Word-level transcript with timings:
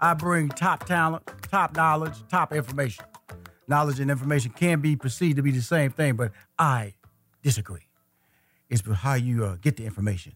I 0.00 0.14
bring 0.14 0.48
top 0.48 0.86
talent, 0.86 1.22
top 1.50 1.74
knowledge, 1.76 2.14
top 2.28 2.52
information. 2.52 3.04
Knowledge 3.68 4.00
and 4.00 4.10
information 4.10 4.52
can 4.52 4.80
be 4.80 4.96
perceived 4.96 5.36
to 5.36 5.42
be 5.42 5.50
the 5.50 5.62
same 5.62 5.90
thing, 5.90 6.14
but 6.14 6.32
I 6.58 6.94
disagree. 7.42 7.86
It's 8.68 8.82
how 8.86 9.14
you 9.14 9.44
uh, 9.44 9.56
get 9.60 9.76
the 9.76 9.84
information. 9.84 10.34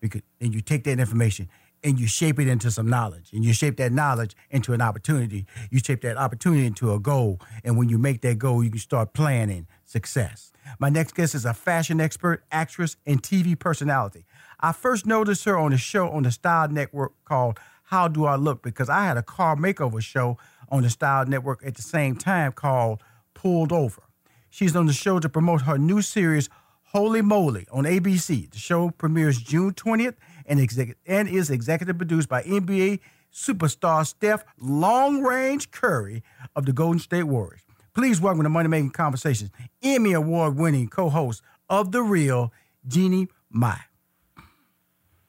Because, 0.00 0.22
and 0.40 0.54
you 0.54 0.60
take 0.60 0.84
that 0.84 0.98
information 0.98 1.48
and 1.84 1.98
you 1.98 2.06
shape 2.06 2.38
it 2.38 2.48
into 2.48 2.70
some 2.70 2.88
knowledge 2.88 3.32
and 3.32 3.44
you 3.44 3.52
shape 3.52 3.76
that 3.76 3.92
knowledge 3.92 4.36
into 4.50 4.72
an 4.72 4.80
opportunity 4.80 5.46
you 5.70 5.78
shape 5.78 6.00
that 6.02 6.16
opportunity 6.16 6.66
into 6.66 6.92
a 6.92 7.00
goal 7.00 7.40
and 7.64 7.76
when 7.76 7.88
you 7.88 7.98
make 7.98 8.20
that 8.20 8.38
goal 8.38 8.62
you 8.62 8.70
can 8.70 8.78
start 8.78 9.12
planning 9.12 9.66
success 9.84 10.52
my 10.78 10.88
next 10.88 11.14
guest 11.14 11.34
is 11.34 11.44
a 11.44 11.54
fashion 11.54 12.00
expert 12.00 12.44
actress 12.52 12.96
and 13.06 13.22
tv 13.22 13.58
personality 13.58 14.24
i 14.60 14.72
first 14.72 15.06
noticed 15.06 15.44
her 15.44 15.58
on 15.58 15.72
a 15.72 15.76
show 15.76 16.08
on 16.10 16.22
the 16.22 16.30
style 16.30 16.68
network 16.68 17.12
called 17.24 17.58
how 17.92 18.08
do 18.08 18.24
i 18.24 18.36
look 18.36 18.62
because 18.62 18.88
i 18.88 19.04
had 19.04 19.18
a 19.18 19.22
car 19.22 19.54
makeover 19.54 20.02
show 20.02 20.38
on 20.70 20.82
the 20.82 20.88
style 20.88 21.26
network 21.26 21.60
at 21.62 21.74
the 21.74 21.82
same 21.82 22.16
time 22.16 22.50
called 22.50 23.02
pulled 23.34 23.70
over 23.70 24.02
she's 24.48 24.74
on 24.74 24.86
the 24.86 24.94
show 24.94 25.18
to 25.18 25.28
promote 25.28 25.60
her 25.62 25.76
new 25.76 26.00
series 26.00 26.48
Holey 26.94 27.22
Moley 27.22 27.66
on 27.70 27.84
abc 27.84 28.50
the 28.50 28.58
show 28.58 28.88
premieres 28.90 29.38
june 29.42 29.74
20th 29.74 30.14
and, 30.46 30.58
exec- 30.58 30.96
and 31.06 31.28
is 31.28 31.50
executive 31.50 31.98
produced 31.98 32.30
by 32.30 32.42
NBA 32.44 33.00
superstar 33.30 34.06
Steph 34.06 34.42
Long 34.58 35.22
Range 35.22 35.70
Curry 35.70 36.22
of 36.56 36.66
the 36.66 36.72
Golden 36.72 36.98
State 36.98 37.24
Warriors. 37.24 37.62
Please 37.94 38.20
welcome 38.20 38.42
to 38.42 38.48
Money 38.48 38.68
Making 38.68 38.90
Conversations, 38.90 39.50
Emmy 39.82 40.12
Award 40.12 40.56
winning 40.56 40.88
co 40.88 41.08
host 41.08 41.42
of 41.68 41.92
The 41.92 42.02
Real, 42.02 42.52
Jeannie 42.86 43.28
Mai. 43.50 43.80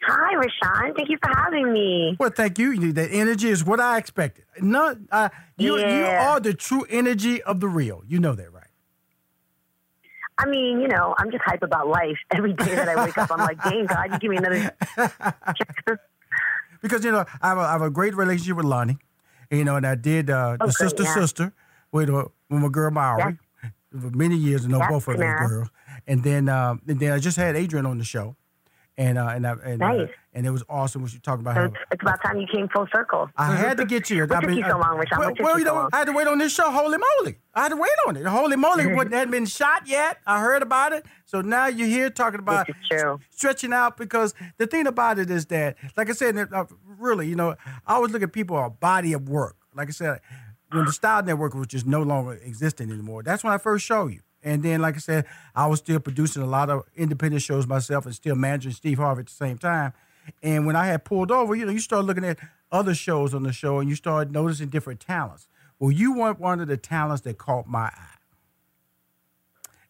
Hi, 0.05 0.35
Rushion. 0.35 0.95
Thank 0.95 1.09
you 1.09 1.17
for 1.21 1.33
having 1.35 1.71
me. 1.71 2.17
Well, 2.19 2.31
thank 2.35 2.59
you. 2.59 2.91
The 2.91 3.09
energy 3.09 3.49
is 3.49 3.63
what 3.63 3.79
I 3.79 3.97
expected. 3.97 4.45
Not, 4.59 4.97
uh, 5.11 5.29
you, 5.57 5.77
Yeah. 5.77 5.97
you 5.97 6.05
are 6.05 6.39
the 6.39 6.53
true 6.53 6.85
energy 6.89 7.41
of 7.43 7.59
The 7.59 7.67
Real. 7.67 8.03
You 8.07 8.19
know 8.19 8.33
that, 8.33 8.51
right? 8.51 8.63
I 10.37 10.45
mean, 10.47 10.81
you 10.81 10.87
know, 10.87 11.15
I'm 11.17 11.31
just 11.31 11.43
hype 11.45 11.63
about 11.63 11.87
life. 11.87 12.17
Every 12.35 12.53
day 12.53 12.75
that 12.75 12.89
I 12.89 13.05
wake 13.05 13.17
up, 13.17 13.31
I'm 13.31 13.39
like, 13.39 13.61
dang, 13.63 13.85
God, 13.85 14.11
you 14.11 14.19
give 14.19 14.31
me 14.31 14.37
another. 14.37 14.75
because 16.81 17.03
you 17.05 17.11
know 17.11 17.25
I 17.41 17.49
have 17.49 17.57
a, 17.57 17.61
I 17.61 17.71
have 17.71 17.81
a 17.81 17.89
great 17.89 18.15
relationship 18.15 18.57
with 18.57 18.65
Loni, 18.65 18.97
you 19.51 19.63
know, 19.63 19.75
and 19.75 19.85
I 19.85 19.95
did 19.95 20.29
uh, 20.29 20.57
the 20.59 20.71
sister 20.71 21.03
yeah. 21.03 21.13
sister 21.13 21.53
with 21.91 22.09
uh, 22.09 22.25
with 22.49 22.61
my 22.61 22.67
girl 22.69 22.91
Mowry 22.91 23.37
for 23.91 24.09
many 24.11 24.35
years, 24.35 24.63
and 24.63 24.73
know 24.73 24.85
both 24.89 25.07
of 25.07 25.17
those 25.17 25.39
girls. 25.39 25.69
And 26.07 26.23
then 26.23 26.49
um, 26.49 26.81
and 26.87 26.99
then 26.99 27.11
I 27.13 27.19
just 27.19 27.37
had 27.37 27.55
Adrienne 27.55 27.85
on 27.85 27.97
the 27.97 28.03
show, 28.03 28.35
and 28.97 29.17
uh, 29.17 29.27
and 29.27 29.47
I, 29.47 29.53
and 29.65 29.81
uh, 29.81 30.05
and 30.33 30.45
it 30.45 30.51
was 30.51 30.63
awesome 30.69 31.01
when 31.01 31.09
she 31.09 31.19
talked 31.19 31.41
about 31.41 31.55
So 31.55 31.63
it's, 31.65 31.75
it's 31.91 32.01
about 32.01 32.21
time 32.23 32.37
you 32.39 32.47
came 32.47 32.67
full 32.69 32.87
circle. 32.93 33.29
I 33.37 33.55
had 33.55 33.77
to 33.77 33.85
get 33.85 34.09
you. 34.09 34.21
What 34.21 34.31
I 34.33 34.39
took 34.41 34.49
mean, 34.49 34.59
you 34.59 34.63
so 34.65 34.77
I- 34.77 34.87
long, 34.87 34.97
Rushion? 34.97 35.17
Well, 35.19 35.33
well, 35.39 35.53
you 35.53 35.59
you 35.63 35.65
so 35.65 35.73
know. 35.75 35.89
I 35.91 35.97
had 35.99 36.05
to 36.07 36.13
wait 36.13 36.27
on 36.27 36.37
this 36.37 36.53
show. 36.53 36.63
Holey 36.65 36.97
Moley! 36.99 37.37
I 37.55 37.63
had 37.63 37.69
to 37.69 37.75
wait 37.75 37.91
on 38.07 38.17
it. 38.17 38.23
Holey 38.23 38.57
Moley! 38.57 38.93
What 38.93 39.11
hadn't 39.11 39.31
been 39.31 39.45
shot 39.45 39.87
yet. 39.87 40.17
I 40.27 40.39
heard 40.41 40.61
about 40.61 40.93
it, 40.93 41.05
so 41.25 41.41
now 41.41 41.67
you're 41.67 41.87
here 41.87 42.09
talking 42.09 42.39
about 42.39 42.67
stretching 43.31 43.73
out 43.73 43.97
because 43.97 44.33
the 44.57 44.67
thing 44.67 44.85
about 44.87 45.17
it 45.19 45.29
is 45.29 45.47
that, 45.47 45.75
like 45.97 46.09
I 46.09 46.13
said, 46.13 46.37
uh, 46.37 46.65
really, 46.85 47.27
you 47.27 47.35
know, 47.35 47.55
I 47.87 47.95
always 47.95 48.11
look 48.11 48.21
at 48.23 48.31
people 48.31 48.57
a 48.63 48.69
body 48.69 49.13
of 49.13 49.27
work. 49.27 49.55
Like 49.75 49.87
I 49.87 49.91
said, 49.91 50.19
when 50.71 50.85
the 50.85 50.91
Style 50.91 51.23
Network 51.23 51.55
was 51.55 51.67
just 51.67 51.85
no 51.87 52.01
longer 52.03 52.33
existing 52.33 52.91
anymore, 52.91 53.23
that's 53.23 53.43
when 53.43 53.53
I 53.53 53.57
first 53.57 53.85
showed 53.85 54.13
you. 54.13 54.21
And 54.43 54.61
then, 54.61 54.81
like 54.81 54.95
I 54.95 54.99
said, 54.99 55.25
I 55.55 55.67
was 55.67 55.79
still 55.79 55.99
producing 55.99 56.41
a 56.41 56.47
lot 56.47 56.69
of 56.69 56.83
independent 56.95 57.41
shows 57.41 57.65
myself 57.65 58.05
and 58.05 58.13
still 58.13 58.35
managing 58.35 58.73
Steve 58.73 58.97
Harvey 58.97 59.21
at 59.21 59.27
the 59.27 59.33
same 59.33 59.57
time. 59.57 59.93
And 60.41 60.65
when 60.65 60.75
I 60.75 60.87
had 60.87 61.05
pulled 61.05 61.31
over, 61.31 61.55
you 61.55 61.65
know, 61.65 61.71
you 61.71 61.79
start 61.79 62.05
looking 62.05 62.25
at 62.25 62.39
other 62.71 62.95
shows 62.95 63.33
on 63.33 63.43
the 63.43 63.53
show 63.53 63.79
and 63.79 63.89
you 63.89 63.95
start 63.95 64.31
noticing 64.31 64.69
different 64.69 64.99
talents. 64.99 65.47
Well, 65.79 65.91
you 65.91 66.13
weren't 66.17 66.39
one 66.39 66.59
of 66.59 66.67
the 66.67 66.77
talents 66.77 67.23
that 67.23 67.37
caught 67.37 67.67
my 67.67 67.85
eye. 67.85 68.17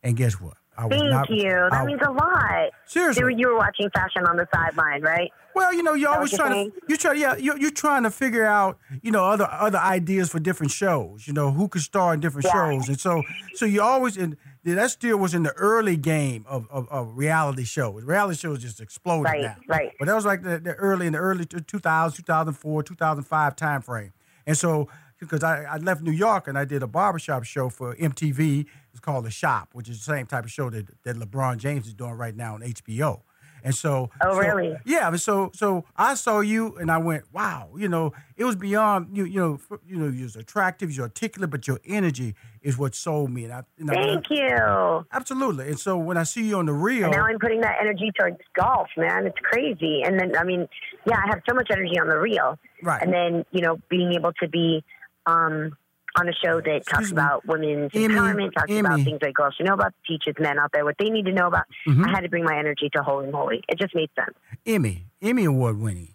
And 0.02 0.18
guess 0.18 0.40
what? 0.40 0.58
Thank 0.78 1.04
not- 1.12 1.30
you. 1.30 1.50
That 1.50 1.74
I- 1.74 1.86
means 1.86 2.02
a 2.06 2.12
lot. 2.12 2.70
Seriously. 2.86 3.20
You 3.22 3.26
were, 3.26 3.32
you 3.32 3.48
were 3.50 3.58
watching 3.58 3.90
fashion 3.92 4.26
on 4.26 4.38
the 4.38 4.48
sideline, 4.54 5.02
right? 5.02 5.32
Well, 5.56 5.72
you 5.72 5.84
know, 5.84 5.94
you're 5.94 6.10
always 6.10 6.32
you're 6.32 6.40
trying 6.48 6.72
to 6.72 6.78
you 6.90 6.98
try 6.98 7.14
yeah 7.14 7.36
you 7.36 7.56
you're 7.60 7.70
trying 7.70 8.02
to 8.04 8.10
figure 8.10 8.44
out 8.44 8.80
you 9.04 9.12
know 9.12 9.24
other 9.26 9.48
other 9.52 9.78
ideas 9.78 10.30
for 10.32 10.40
different 10.40 10.72
shows. 10.72 11.28
You 11.28 11.34
know 11.34 11.52
who 11.52 11.68
could 11.68 11.84
star 11.84 12.12
in 12.16 12.22
different 12.22 12.46
Yeah. 12.48 12.54
shows, 12.72 12.88
and 12.90 13.00
so 13.00 13.22
so 13.54 13.66
you 13.66 13.80
always 13.84 14.18
in 14.18 14.36
that 14.64 14.90
still 14.90 15.18
was 15.18 15.36
in 15.36 15.44
the 15.44 15.52
early 15.54 15.96
game 15.96 16.44
of 16.48 16.66
of, 16.72 16.90
of 16.90 17.16
reality 17.16 17.66
shows. 17.66 18.04
Reality 18.04 18.36
shows 18.40 18.64
just 18.64 18.82
exploded 18.82 19.26
Right, 19.26 19.42
now, 19.44 19.56
right. 19.68 19.92
But 20.00 20.08
that 20.08 20.16
was 20.16 20.26
like 20.26 20.42
the, 20.42 20.58
the 20.58 20.74
early 20.74 21.06
in 21.06 21.14
the 21.14 21.20
early 21.20 21.46
2000, 21.46 22.16
2004, 22.26 22.82
2005 22.84 23.56
time 23.56 23.82
frame, 23.84 24.14
and 24.48 24.58
so. 24.58 24.90
Because 25.24 25.44
I, 25.44 25.64
I 25.64 25.78
left 25.78 26.02
New 26.02 26.12
York 26.12 26.48
and 26.48 26.58
I 26.58 26.66
did 26.66 26.84
a 26.84 26.88
barbershop 26.88 27.44
show 27.44 27.70
for 27.70 27.96
MTV. 27.96 28.66
It's 28.92 29.00
called 29.00 29.26
The 29.26 29.32
Shop, 29.32 29.70
which 29.74 29.90
is 29.90 29.98
the 30.06 30.14
same 30.14 30.26
type 30.26 30.44
of 30.46 30.52
show 30.52 30.70
that, 30.70 30.86
that 31.04 31.16
LeBron 31.18 31.58
James 31.58 31.88
is 31.88 31.94
doing 31.94 32.14
right 32.14 32.36
now 32.36 32.54
on 32.56 32.62
HBO. 32.62 33.22
And 33.66 33.74
so, 33.74 34.10
Oh, 34.22 34.34
so- 34.34 34.40
really? 34.40 34.76
yeah, 34.84 35.16
so 35.16 35.50
so 35.54 35.86
I 35.96 36.16
saw 36.16 36.42
you 36.42 36.76
and 36.76 36.92
I 36.92 36.98
went, 36.98 37.24
wow, 37.32 37.70
you 37.78 37.88
know, 37.88 38.12
it 38.36 38.44
was 38.44 38.58
beyond 38.58 39.16
you, 39.16 39.24
you 39.24 39.40
know, 39.40 39.58
you 39.88 39.96
know, 39.96 40.10
you're 40.10 40.28
attractive, 40.38 40.92
you're 40.92 41.04
articulate, 41.06 41.50
but 41.50 41.66
your 41.66 41.80
energy 41.88 42.36
is 42.62 42.78
what 42.78 42.94
sold 42.94 43.32
me. 43.32 43.46
And 43.46 43.54
I, 43.54 43.64
and 43.80 43.90
I- 43.90 43.94
Thank 43.94 44.26
you. 44.32 45.06
absolutely. 45.14 45.70
And 45.70 45.80
so 45.80 45.98
when 45.98 46.18
I 46.18 46.24
see 46.24 46.46
you 46.50 46.58
on 46.58 46.66
the 46.66 46.74
real, 46.74 47.06
And 47.06 47.14
now 47.16 47.24
I'm 47.24 47.40
putting 47.40 47.62
that 47.62 47.78
energy 47.80 48.12
towards 48.20 48.38
golf, 48.54 48.90
man. 48.98 49.26
It's 49.28 49.40
crazy. 49.42 50.02
And 50.04 50.20
then, 50.20 50.34
I 50.38 50.44
mean, 50.44 50.68
yeah, 51.06 51.16
I 51.24 51.28
have 51.30 51.42
so 51.48 51.56
much 51.56 51.68
energy 51.72 51.98
on 52.02 52.10
the 52.10 52.18
reel. 52.20 52.60
Right. 52.82 53.02
And 53.02 53.14
then, 53.14 53.46
you 53.52 53.62
know, 53.62 53.80
being 53.90 54.12
able 54.14 54.34
to 54.42 54.48
be 54.50 54.84
um, 55.26 55.76
on 56.16 56.30
a 56.30 56.34
show 56.34 56.62
that 56.62 56.82
talks 56.86 57.10
Excuse 57.10 57.14
me. 57.14 57.22
about 57.22 57.46
women's 57.48 57.92
Emmy, 57.94 58.08
empowerment, 58.14 58.54
talks 58.54 58.72
about 58.72 59.00
things 59.02 59.20
that 59.22 59.34
girls 59.34 59.56
should 59.56 59.66
know 59.66 59.74
about, 59.74 59.94
teaches 60.08 60.36
men 60.40 60.60
out 60.60 60.70
there 60.72 60.86
what 60.86 60.96
they 61.00 61.10
need 61.10 61.26
to 61.26 61.32
know 61.32 61.48
about. 61.48 61.64
Mhm. 61.88 62.06
I 62.08 62.12
had 62.12 62.22
to 62.22 62.30
bring 62.30 62.44
my 62.44 62.58
energy 62.58 62.90
to 62.96 63.02
Holey 63.02 63.32
Moley. 63.32 63.64
It 63.68 63.80
just 63.80 63.96
made 63.96 64.10
sense. 64.16 64.36
Emmy, 64.66 65.08
Emmy 65.22 65.46
Award 65.46 65.80
winning. 65.80 66.14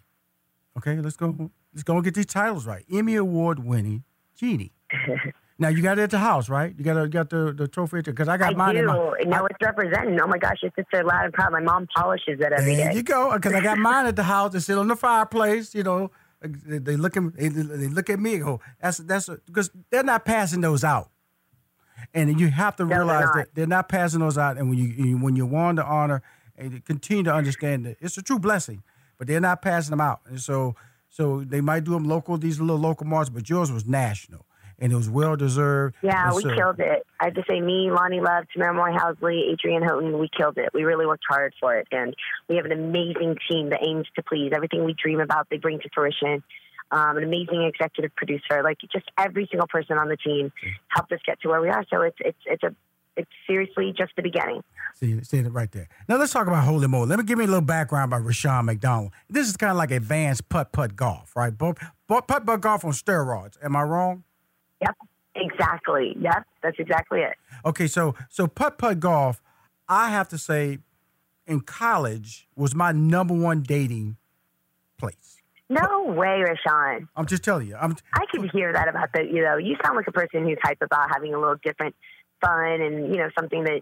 Okay, 0.77 0.95
let's 0.97 1.17
go. 1.17 1.49
Let's 1.73 1.83
go 1.83 1.95
and 1.95 2.03
get 2.03 2.13
these 2.15 2.25
titles 2.25 2.65
right. 2.65 2.85
Emmy 2.91 3.15
Award 3.15 3.59
winning 3.59 4.03
Jeannie. 4.37 4.71
now 5.59 5.67
you 5.67 5.81
got 5.81 5.99
it 5.99 6.03
at 6.03 6.09
the 6.11 6.17
house, 6.19 6.47
right? 6.49 6.73
You 6.77 6.83
got 6.85 6.95
a, 6.97 7.07
got 7.09 7.29
the 7.29 7.51
the 7.55 7.67
trophy 7.67 8.01
because 8.01 8.27
I 8.29 8.37
got 8.37 8.53
I 8.53 8.57
mine. 8.57 8.77
in 8.77 8.83
do. 8.83 8.87
my, 8.87 9.13
now 9.25 9.45
it's 9.45 9.57
representing. 9.61 10.19
Oh 10.21 10.27
my 10.27 10.37
gosh, 10.37 10.57
it's 10.63 10.75
just 10.75 10.87
so 10.93 11.01
loud 11.01 11.25
and 11.25 11.33
proud. 11.33 11.51
My 11.51 11.59
mom 11.59 11.87
polishes 11.95 12.39
it 12.39 12.53
every 12.53 12.75
There 12.75 12.89
day. 12.91 12.95
you 12.95 13.03
go. 13.03 13.33
Because 13.33 13.53
I 13.53 13.59
got 13.61 13.77
mine 13.77 14.05
at 14.05 14.15
the 14.15 14.23
house. 14.23 14.53
They 14.53 14.59
sit 14.59 14.77
on 14.77 14.87
the 14.87 14.95
fireplace. 14.95 15.75
You 15.75 15.83
know, 15.83 16.11
they, 16.41 16.95
look 16.95 17.17
at 17.17 17.23
they, 17.35 17.49
look 17.49 18.09
at 18.09 18.19
me 18.19 18.35
and 18.35 18.43
go, 18.43 18.61
"That's 18.81 18.97
that's 18.99 19.29
because 19.45 19.69
they're 19.89 20.03
not 20.03 20.25
passing 20.25 20.61
those 20.61 20.83
out." 20.83 21.09
And 22.13 22.39
you 22.39 22.47
have 22.47 22.75
to 22.77 22.85
they're 22.85 22.97
realize 22.97 23.27
that 23.35 23.53
they're 23.53 23.67
not 23.67 23.89
passing 23.89 24.21
those 24.21 24.37
out. 24.37 24.57
And 24.57 24.69
when 24.69 24.77
you, 24.79 25.17
when 25.17 25.35
you 25.35 25.45
want 25.45 25.77
to 25.77 25.85
honor 25.85 26.21
and 26.57 26.83
continue 26.85 27.23
to 27.23 27.33
understand 27.33 27.85
that 27.85 27.97
it's 27.99 28.17
a 28.17 28.21
true 28.21 28.39
blessing, 28.39 28.83
but 29.17 29.27
they're 29.27 29.41
not 29.41 29.61
passing 29.61 29.91
them 29.91 30.01
out. 30.01 30.21
And 30.25 30.39
so 30.39 30.75
so 31.09 31.43
they 31.43 31.61
might 31.61 31.83
do 31.83 31.91
them 31.91 32.05
local, 32.05 32.37
these 32.37 32.59
little 32.59 32.77
local 32.77 33.05
marks, 33.05 33.29
but 33.29 33.49
yours 33.49 33.71
was 33.71 33.85
national. 33.85 34.45
And 34.81 34.91
it 34.93 34.95
was 34.95 35.09
well 35.09 35.35
deserved. 35.35 35.95
Yeah, 36.01 36.27
And 36.27 36.35
we 36.35 36.43
so- 36.43 36.55
killed 36.55 36.79
it. 36.79 37.05
I 37.19 37.25
have 37.25 37.33
to 37.33 37.43
say, 37.49 37.59
me, 37.59 37.89
Loni 37.91 38.23
Love, 38.23 38.45
Tamera 38.55 38.73
Mowry 38.73 38.93
Housley, 38.93 39.51
Adrienne 39.53 39.81
Houghton, 39.83 40.17
we 40.17 40.29
killed 40.35 40.57
it. 40.57 40.69
We 40.73 40.83
really 40.83 41.05
worked 41.05 41.25
hard 41.29 41.53
for 41.59 41.75
it. 41.75 41.87
And 41.91 42.15
we 42.47 42.55
have 42.55 42.65
an 42.65 42.71
amazing 42.71 43.35
team 43.49 43.69
that 43.71 43.79
aims 43.85 44.07
to 44.15 44.23
please. 44.23 44.51
Everything 44.55 44.85
we 44.85 44.93
dream 44.93 45.19
about, 45.19 45.47
they 45.49 45.57
bring 45.57 45.79
to 45.79 45.89
fruition. 45.93 46.43
Um, 46.91 47.17
an 47.17 47.23
amazing 47.23 47.61
executive 47.63 48.15
producer. 48.15 48.63
Like, 48.63 48.77
just 48.91 49.05
every 49.17 49.47
single 49.51 49.67
person 49.67 49.97
on 49.97 50.07
the 50.07 50.17
team 50.17 50.51
helped 50.87 51.11
us 51.11 51.19
get 51.25 51.39
to 51.41 51.49
where 51.49 51.61
we 51.61 51.69
are. 51.69 51.83
So 51.89 52.01
it's, 52.01 52.17
it's, 52.19 52.37
it's 52.45 52.63
a, 52.63 52.73
it's 53.17 53.29
seriously 53.45 53.93
just 53.95 54.13
the 54.15 54.23
beginning. 54.23 54.63
See, 54.95 55.21
see 55.23 55.37
it 55.39 55.51
right 55.51 55.71
there. 55.71 55.87
Now 56.07 56.17
let's 56.17 56.31
talk 56.31 56.47
about 56.47 56.65
Holey 56.65 56.89
Moley. 56.89 57.07
Let 57.09 57.19
me 57.19 57.25
give 57.25 57.37
me 57.37 57.43
a 57.43 57.47
little 57.47 57.61
background 57.61 58.11
about 58.13 58.25
Rushion 58.25 58.65
McDonald. 58.65 59.11
This 59.29 59.47
is 59.49 59.57
kind 59.57 59.71
of 59.71 59.77
like 59.77 59.91
advanced 59.91 60.47
putt 60.49 60.71
putt 60.71 60.95
golf, 60.95 61.35
right? 61.35 61.55
Putt 61.55 61.77
putt 62.07 62.27
putt 62.27 62.61
golf 62.61 62.85
on 62.85 62.91
steroids. 62.91 63.57
Am 63.61 63.75
I 63.75 63.83
wrong? 63.83 64.23
Yep, 64.81 64.95
exactly. 65.35 66.15
Yep, 66.19 66.45
that's 66.63 66.77
exactly 66.79 67.21
it. 67.21 67.35
Okay, 67.65 67.87
so 67.87 68.15
so 68.29 68.47
putt 68.47 68.77
putt 68.77 68.99
golf, 68.99 69.41
I 69.87 70.09
have 70.09 70.29
to 70.29 70.37
say, 70.37 70.79
in 71.47 71.61
college 71.61 72.47
was 72.55 72.75
my 72.75 72.91
number 72.91 73.33
one 73.33 73.61
dating 73.61 74.17
place. 74.97 75.41
No 75.69 76.03
way, 76.03 76.41
Rushion. 76.41 77.07
I'm 77.15 77.25
just 77.27 77.43
telling 77.43 77.67
you. 77.67 77.75
I'm. 77.75 77.95
I 78.13 78.25
can 78.31 78.49
hear 78.49 78.73
that 78.73 78.87
about 78.87 79.09
the. 79.13 79.23
You 79.23 79.43
know, 79.43 79.57
you 79.57 79.75
sound 79.83 79.97
like 79.97 80.07
a 80.07 80.11
person 80.11 80.43
who's 80.43 80.57
hype 80.63 80.81
about 80.81 81.09
having 81.13 81.33
a 81.33 81.39
little 81.39 81.57
different 81.63 81.95
fun 82.41 82.81
and 82.81 83.13
you 83.13 83.17
know 83.17 83.29
something 83.37 83.63
that 83.65 83.81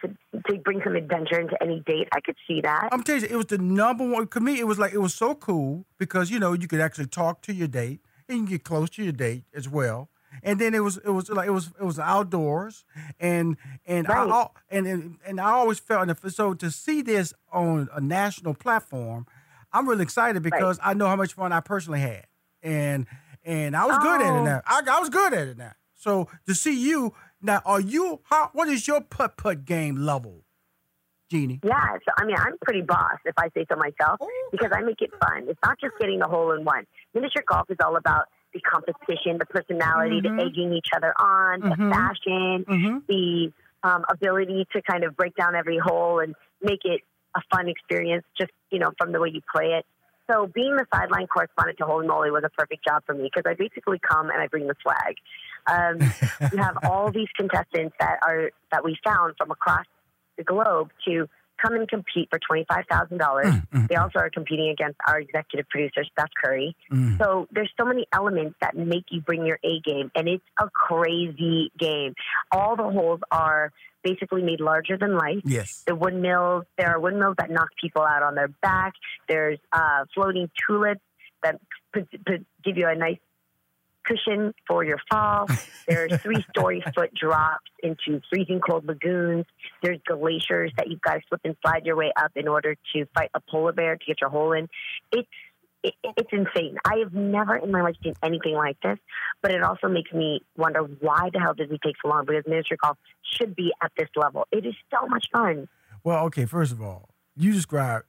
to, 0.00 0.08
to 0.50 0.58
bring 0.58 0.80
some 0.82 0.96
adventure 0.96 1.38
into 1.38 1.60
any 1.62 1.80
date. 1.86 2.08
I 2.12 2.20
could 2.20 2.36
see 2.46 2.60
that. 2.62 2.88
I'm 2.90 3.02
telling 3.02 3.22
you, 3.22 3.28
it 3.28 3.36
was 3.36 3.46
the 3.46 3.58
number 3.58 4.08
one. 4.08 4.26
To 4.28 4.40
me, 4.40 4.58
it 4.58 4.66
was 4.66 4.78
like 4.78 4.92
it 4.92 4.98
was 4.98 5.14
so 5.14 5.34
cool 5.34 5.84
because 5.98 6.30
you 6.30 6.38
know 6.38 6.52
you 6.54 6.66
could 6.66 6.80
actually 6.80 7.06
talk 7.06 7.42
to 7.42 7.54
your 7.54 7.68
date 7.68 8.00
and 8.28 8.38
you 8.38 8.44
can 8.44 8.50
get 8.50 8.64
close 8.64 8.90
to 8.90 9.02
your 9.04 9.12
date 9.12 9.44
as 9.54 9.68
well. 9.68 10.08
And 10.42 10.60
then 10.60 10.74
it 10.74 10.80
was 10.80 10.96
it 10.98 11.10
was 11.10 11.28
like 11.30 11.46
it 11.48 11.52
was 11.52 11.70
it 11.80 11.84
was 11.84 11.98
outdoors 11.98 12.84
and 13.20 13.56
and 13.86 14.08
Right. 14.08 14.28
I 14.30 14.46
and 14.70 15.18
and 15.26 15.40
I 15.40 15.50
always 15.50 15.78
felt 15.78 16.08
and 16.08 16.32
so 16.32 16.54
to 16.54 16.70
see 16.70 17.02
this 17.02 17.34
on 17.52 17.88
a 17.94 18.00
national 18.00 18.54
platform, 18.54 19.26
I'm 19.72 19.88
really 19.88 20.02
excited 20.02 20.42
because 20.42 20.78
I 20.82 20.94
know 20.94 21.06
how 21.08 21.16
much 21.16 21.34
fun 21.34 21.52
I 21.52 21.60
personally 21.60 22.00
had 22.00 22.26
and 22.62 23.06
and 23.44 23.76
I 23.76 23.86
was 23.86 23.98
good 23.98 24.20
at 24.20 24.26
it 24.26 24.40
Oh. 24.40 24.44
now. 24.44 24.62
I, 24.66 24.82
I 24.90 25.00
was 25.00 25.08
good 25.08 25.32
at 25.32 25.48
it 25.48 25.56
now. 25.58 25.72
So 25.94 26.28
to 26.46 26.54
see 26.54 26.78
you 26.80 27.14
now, 27.42 27.60
are 27.64 27.80
you 27.80 28.20
how? 28.24 28.50
What 28.52 28.68
is 28.68 28.86
your 28.86 29.00
putt 29.00 29.36
putt 29.36 29.64
game 29.64 29.96
level, 29.96 30.44
Jeannie? 31.30 31.60
Yeah, 31.62 31.92
so 32.04 32.12
I 32.18 32.24
mean, 32.24 32.36
I'm 32.38 32.56
pretty 32.62 32.82
boss 32.82 33.18
if 33.24 33.34
I 33.38 33.48
say 33.54 33.66
so 33.70 33.76
myself 33.76 34.18
Oh. 34.20 34.28
because 34.50 34.70
I 34.74 34.80
make 34.82 35.00
it 35.02 35.10
fun. 35.20 35.46
It's 35.48 35.58
not 35.64 35.78
just 35.80 35.94
getting 35.98 36.18
the 36.20 36.26
hole 36.28 36.52
in 36.52 36.64
one. 36.64 36.84
Miniature 37.14 37.42
golf 37.46 37.70
is 37.70 37.76
all 37.84 37.96
about 37.96 38.26
the 38.52 38.60
competition, 38.60 39.38
the 39.38 39.46
personality, 39.46 40.20
Mhm. 40.20 40.36
the 40.36 40.42
egging 40.44 40.72
each 40.72 40.88
other 40.94 41.14
on, 41.20 41.60
Mhm. 41.62 41.70
the 41.70 41.94
fashion, 41.94 42.64
Mm-hmm. 42.64 42.98
the 43.06 43.52
um, 43.84 44.04
ability 44.08 44.66
to 44.72 44.82
kind 44.82 45.04
of 45.04 45.16
break 45.16 45.36
down 45.36 45.54
every 45.54 45.78
hole 45.78 46.18
and 46.18 46.34
make 46.60 46.84
it 46.84 47.02
a 47.36 47.40
fun 47.54 47.68
experience 47.68 48.24
just, 48.36 48.50
you 48.70 48.78
know, 48.78 48.90
from 48.98 49.12
the 49.12 49.20
way 49.20 49.28
you 49.28 49.40
play 49.54 49.72
it. 49.74 49.86
So 50.30 50.46
being 50.46 50.74
the 50.76 50.84
sideline 50.92 51.26
correspondent 51.28 51.78
to 51.78 51.84
Holey 51.84 52.06
Moley 52.06 52.30
was 52.30 52.42
a 52.44 52.50
perfect 52.50 52.84
job 52.84 53.04
for 53.06 53.14
me 53.14 53.30
because 53.32 53.48
I 53.48 53.54
basically 53.54 53.98
come 53.98 54.30
and 54.30 54.40
I 54.40 54.48
bring 54.48 54.66
the 54.66 54.74
swag. 54.82 55.16
Um, 55.66 56.00
you 56.52 56.58
have 56.58 56.76
all 56.84 57.12
these 57.12 57.28
contestants 57.36 57.94
that 58.00 58.18
are 58.26 58.50
that 58.72 58.84
we 58.84 58.96
found 59.04 59.34
from 59.38 59.50
across 59.50 59.86
the 60.36 60.44
globe 60.44 60.90
to 61.06 61.28
come 61.60 61.74
and 61.74 61.88
compete 61.88 62.28
for 62.30 62.38
twenty 62.38 62.64
five 62.68 62.84
thousand 62.90 63.18
dollars. 63.18 63.54
They 63.88 63.96
also 63.96 64.18
are 64.18 64.30
competing 64.30 64.68
against 64.70 64.98
our 65.06 65.20
executive 65.20 65.68
producer 65.68 66.04
Steph 66.12 66.30
Curry. 66.42 66.76
Mm. 66.92 67.18
So 67.18 67.48
there's 67.50 67.70
so 67.78 67.84
many 67.84 68.06
elements 68.12 68.56
that 68.60 68.76
make 68.76 69.06
you 69.10 69.20
bring 69.20 69.44
your 69.46 69.58
A 69.64 69.80
game, 69.84 70.10
and 70.14 70.28
it's 70.28 70.44
a 70.58 70.68
crazy 70.70 71.70
game. 71.78 72.14
All 72.52 72.76
the 72.76 72.84
holes 72.84 73.20
are 73.30 73.72
basically 74.04 74.42
made 74.42 74.60
larger 74.60 74.96
than 74.96 75.16
life. 75.16 75.42
Yes. 75.44 75.82
The 75.86 75.94
windmills, 75.94 76.64
there 76.76 76.88
are 76.94 77.00
windmills 77.00 77.34
that 77.38 77.50
knock 77.50 77.68
people 77.80 78.02
out 78.02 78.22
on 78.22 78.34
their 78.34 78.48
back. 78.48 78.94
There's 79.28 79.58
uh, 79.72 80.04
floating 80.14 80.50
tulips 80.66 81.00
that 81.42 81.60
put, 81.92 82.08
put, 82.24 82.46
give 82.64 82.76
you 82.76 82.88
a 82.88 82.94
nice 82.94 83.18
cushion 84.08 84.54
for 84.66 84.84
your 84.84 84.98
fall. 85.10 85.46
There 85.86 86.04
are 86.04 86.18
three 86.18 86.44
story 86.50 86.82
foot 86.94 87.14
drops 87.14 87.70
into 87.82 88.20
freezing 88.30 88.60
cold 88.60 88.86
lagoons. 88.86 89.44
There's 89.82 89.98
glaciers 90.06 90.72
that 90.76 90.88
you've 90.88 91.00
got 91.00 91.14
to 91.14 91.20
slip 91.28 91.40
and 91.44 91.56
slide 91.62 91.84
your 91.84 91.96
way 91.96 92.12
up 92.16 92.32
in 92.36 92.48
order 92.48 92.76
to 92.94 93.06
fight 93.14 93.30
a 93.34 93.40
polar 93.50 93.72
bear 93.72 93.96
to 93.96 94.04
get 94.04 94.20
your 94.20 94.30
hole 94.30 94.52
in. 94.52 94.68
It's 95.12 95.28
it, 95.82 95.94
it's 96.02 96.30
insane. 96.32 96.76
I 96.84 96.96
have 97.04 97.14
never 97.14 97.56
in 97.56 97.70
my 97.70 97.82
life 97.82 97.94
seen 98.02 98.14
anything 98.22 98.54
like 98.54 98.80
this, 98.82 98.98
but 99.42 99.52
it 99.52 99.62
also 99.62 99.88
makes 99.88 100.12
me 100.12 100.40
wonder 100.56 100.80
why 100.80 101.30
the 101.32 101.38
hell 101.38 101.54
did 101.54 101.70
we 101.70 101.78
take 101.78 101.94
so 102.02 102.08
long? 102.08 102.24
Because 102.26 102.44
miniature 102.46 102.76
golf 102.82 102.98
should 103.22 103.54
be 103.54 103.72
at 103.82 103.92
this 103.96 104.08
level. 104.16 104.46
It 104.50 104.66
is 104.66 104.74
so 104.92 105.06
much 105.06 105.26
fun. 105.32 105.68
Well, 106.02 106.24
okay. 106.26 106.46
First 106.46 106.72
of 106.72 106.82
all, 106.82 107.10
you 107.36 107.52
described 107.52 108.06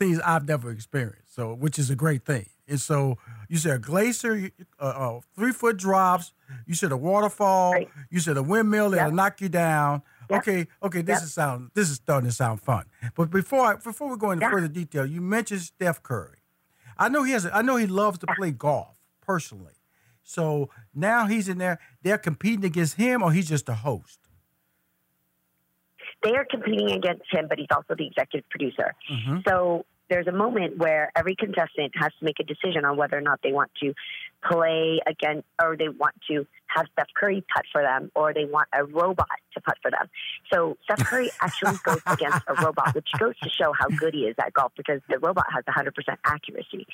things 0.00 0.18
I've 0.24 0.48
never 0.48 0.70
experienced, 0.72 1.34
so 1.36 1.54
which 1.54 1.78
is 1.78 1.90
a 1.90 1.94
great 1.94 2.24
thing. 2.24 2.46
And 2.66 2.80
so 2.80 3.18
you 3.48 3.58
said 3.58 3.76
a 3.76 3.78
glacier, 3.78 4.50
uh, 4.80 4.82
uh, 4.84 5.20
three 5.36 5.52
foot 5.52 5.76
drops. 5.76 6.32
You 6.66 6.74
said 6.74 6.90
a 6.90 6.96
waterfall. 6.96 7.72
Right. 7.74 7.88
You 8.10 8.18
said 8.20 8.36
a 8.36 8.42
windmill 8.42 8.90
that'll 8.90 9.08
Yep. 9.08 9.14
knock 9.14 9.40
you 9.40 9.48
down. 9.48 10.02
Yep. 10.30 10.38
Okay, 10.40 10.66
okay. 10.82 11.02
This 11.02 11.18
Yep. 11.18 11.22
is 11.24 11.32
sound. 11.34 11.70
This 11.74 11.90
is 11.90 11.96
starting 11.96 12.28
to 12.30 12.34
sound 12.34 12.60
fun. 12.62 12.86
But 13.14 13.30
before 13.30 13.66
I, 13.66 13.74
before 13.76 14.08
we 14.08 14.16
go 14.16 14.30
into 14.30 14.48
further 14.48 14.68
detail, 14.68 15.04
you 15.04 15.20
mentioned 15.20 15.60
Steph 15.62 16.02
Curry. 16.02 16.38
I 16.96 17.08
know 17.08 17.22
he 17.24 17.32
has. 17.32 17.44
A, 17.44 17.54
I 17.54 17.62
know 17.62 17.76
he 17.76 17.86
loves 17.86 18.18
to 18.20 18.26
play 18.36 18.50
golf 18.52 18.96
personally. 19.20 19.74
So 20.22 20.70
now 20.94 21.26
he's 21.26 21.48
in 21.48 21.58
there. 21.58 21.78
They're 22.02 22.18
competing 22.18 22.64
against 22.64 22.94
him, 22.94 23.22
or 23.22 23.32
he's 23.32 23.48
just 23.48 23.68
a 23.68 23.74
host. 23.74 24.20
They 26.22 26.36
are 26.36 26.44
competing 26.44 26.90
against 26.90 27.24
him, 27.30 27.46
but 27.48 27.58
he's 27.58 27.68
also 27.74 27.94
the 27.94 28.06
executive 28.06 28.48
producer. 28.50 28.94
Mhm. 29.10 29.46
So 29.48 29.86
there's 30.08 30.26
a 30.26 30.32
moment 30.32 30.76
where 30.76 31.10
every 31.14 31.36
contestant 31.36 31.92
has 31.96 32.12
to 32.18 32.24
make 32.24 32.40
a 32.40 32.44
decision 32.44 32.84
on 32.84 32.96
whether 32.96 33.16
or 33.16 33.20
not 33.20 33.40
they 33.42 33.52
want 33.52 33.70
to 33.80 33.94
play 34.42 35.00
against, 35.06 35.46
or 35.62 35.76
they 35.76 35.88
want 35.88 36.14
to 36.28 36.46
have 36.66 36.86
Steph 36.92 37.08
Curry 37.14 37.44
putt 37.54 37.64
for 37.72 37.80
them, 37.80 38.10
or 38.14 38.34
they 38.34 38.44
want 38.44 38.68
a 38.72 38.84
robot 38.84 39.28
to 39.54 39.60
putt 39.60 39.78
for 39.80 39.90
them. 39.90 40.10
So 40.52 40.76
Steph 40.84 41.06
Curry 41.06 41.30
actually 41.40 41.76
goes 41.84 42.00
against 42.06 42.42
a 42.48 42.54
robot, 42.54 42.94
which 42.94 43.08
goes 43.18 43.38
to 43.38 43.48
show 43.48 43.72
how 43.72 43.88
good 43.88 44.14
he 44.14 44.26
is 44.26 44.34
at 44.38 44.52
golf 44.52 44.72
because 44.76 45.00
the 45.08 45.18
robot 45.18 45.46
has 45.52 45.64
100% 45.64 45.92
accuracy. 46.24 46.86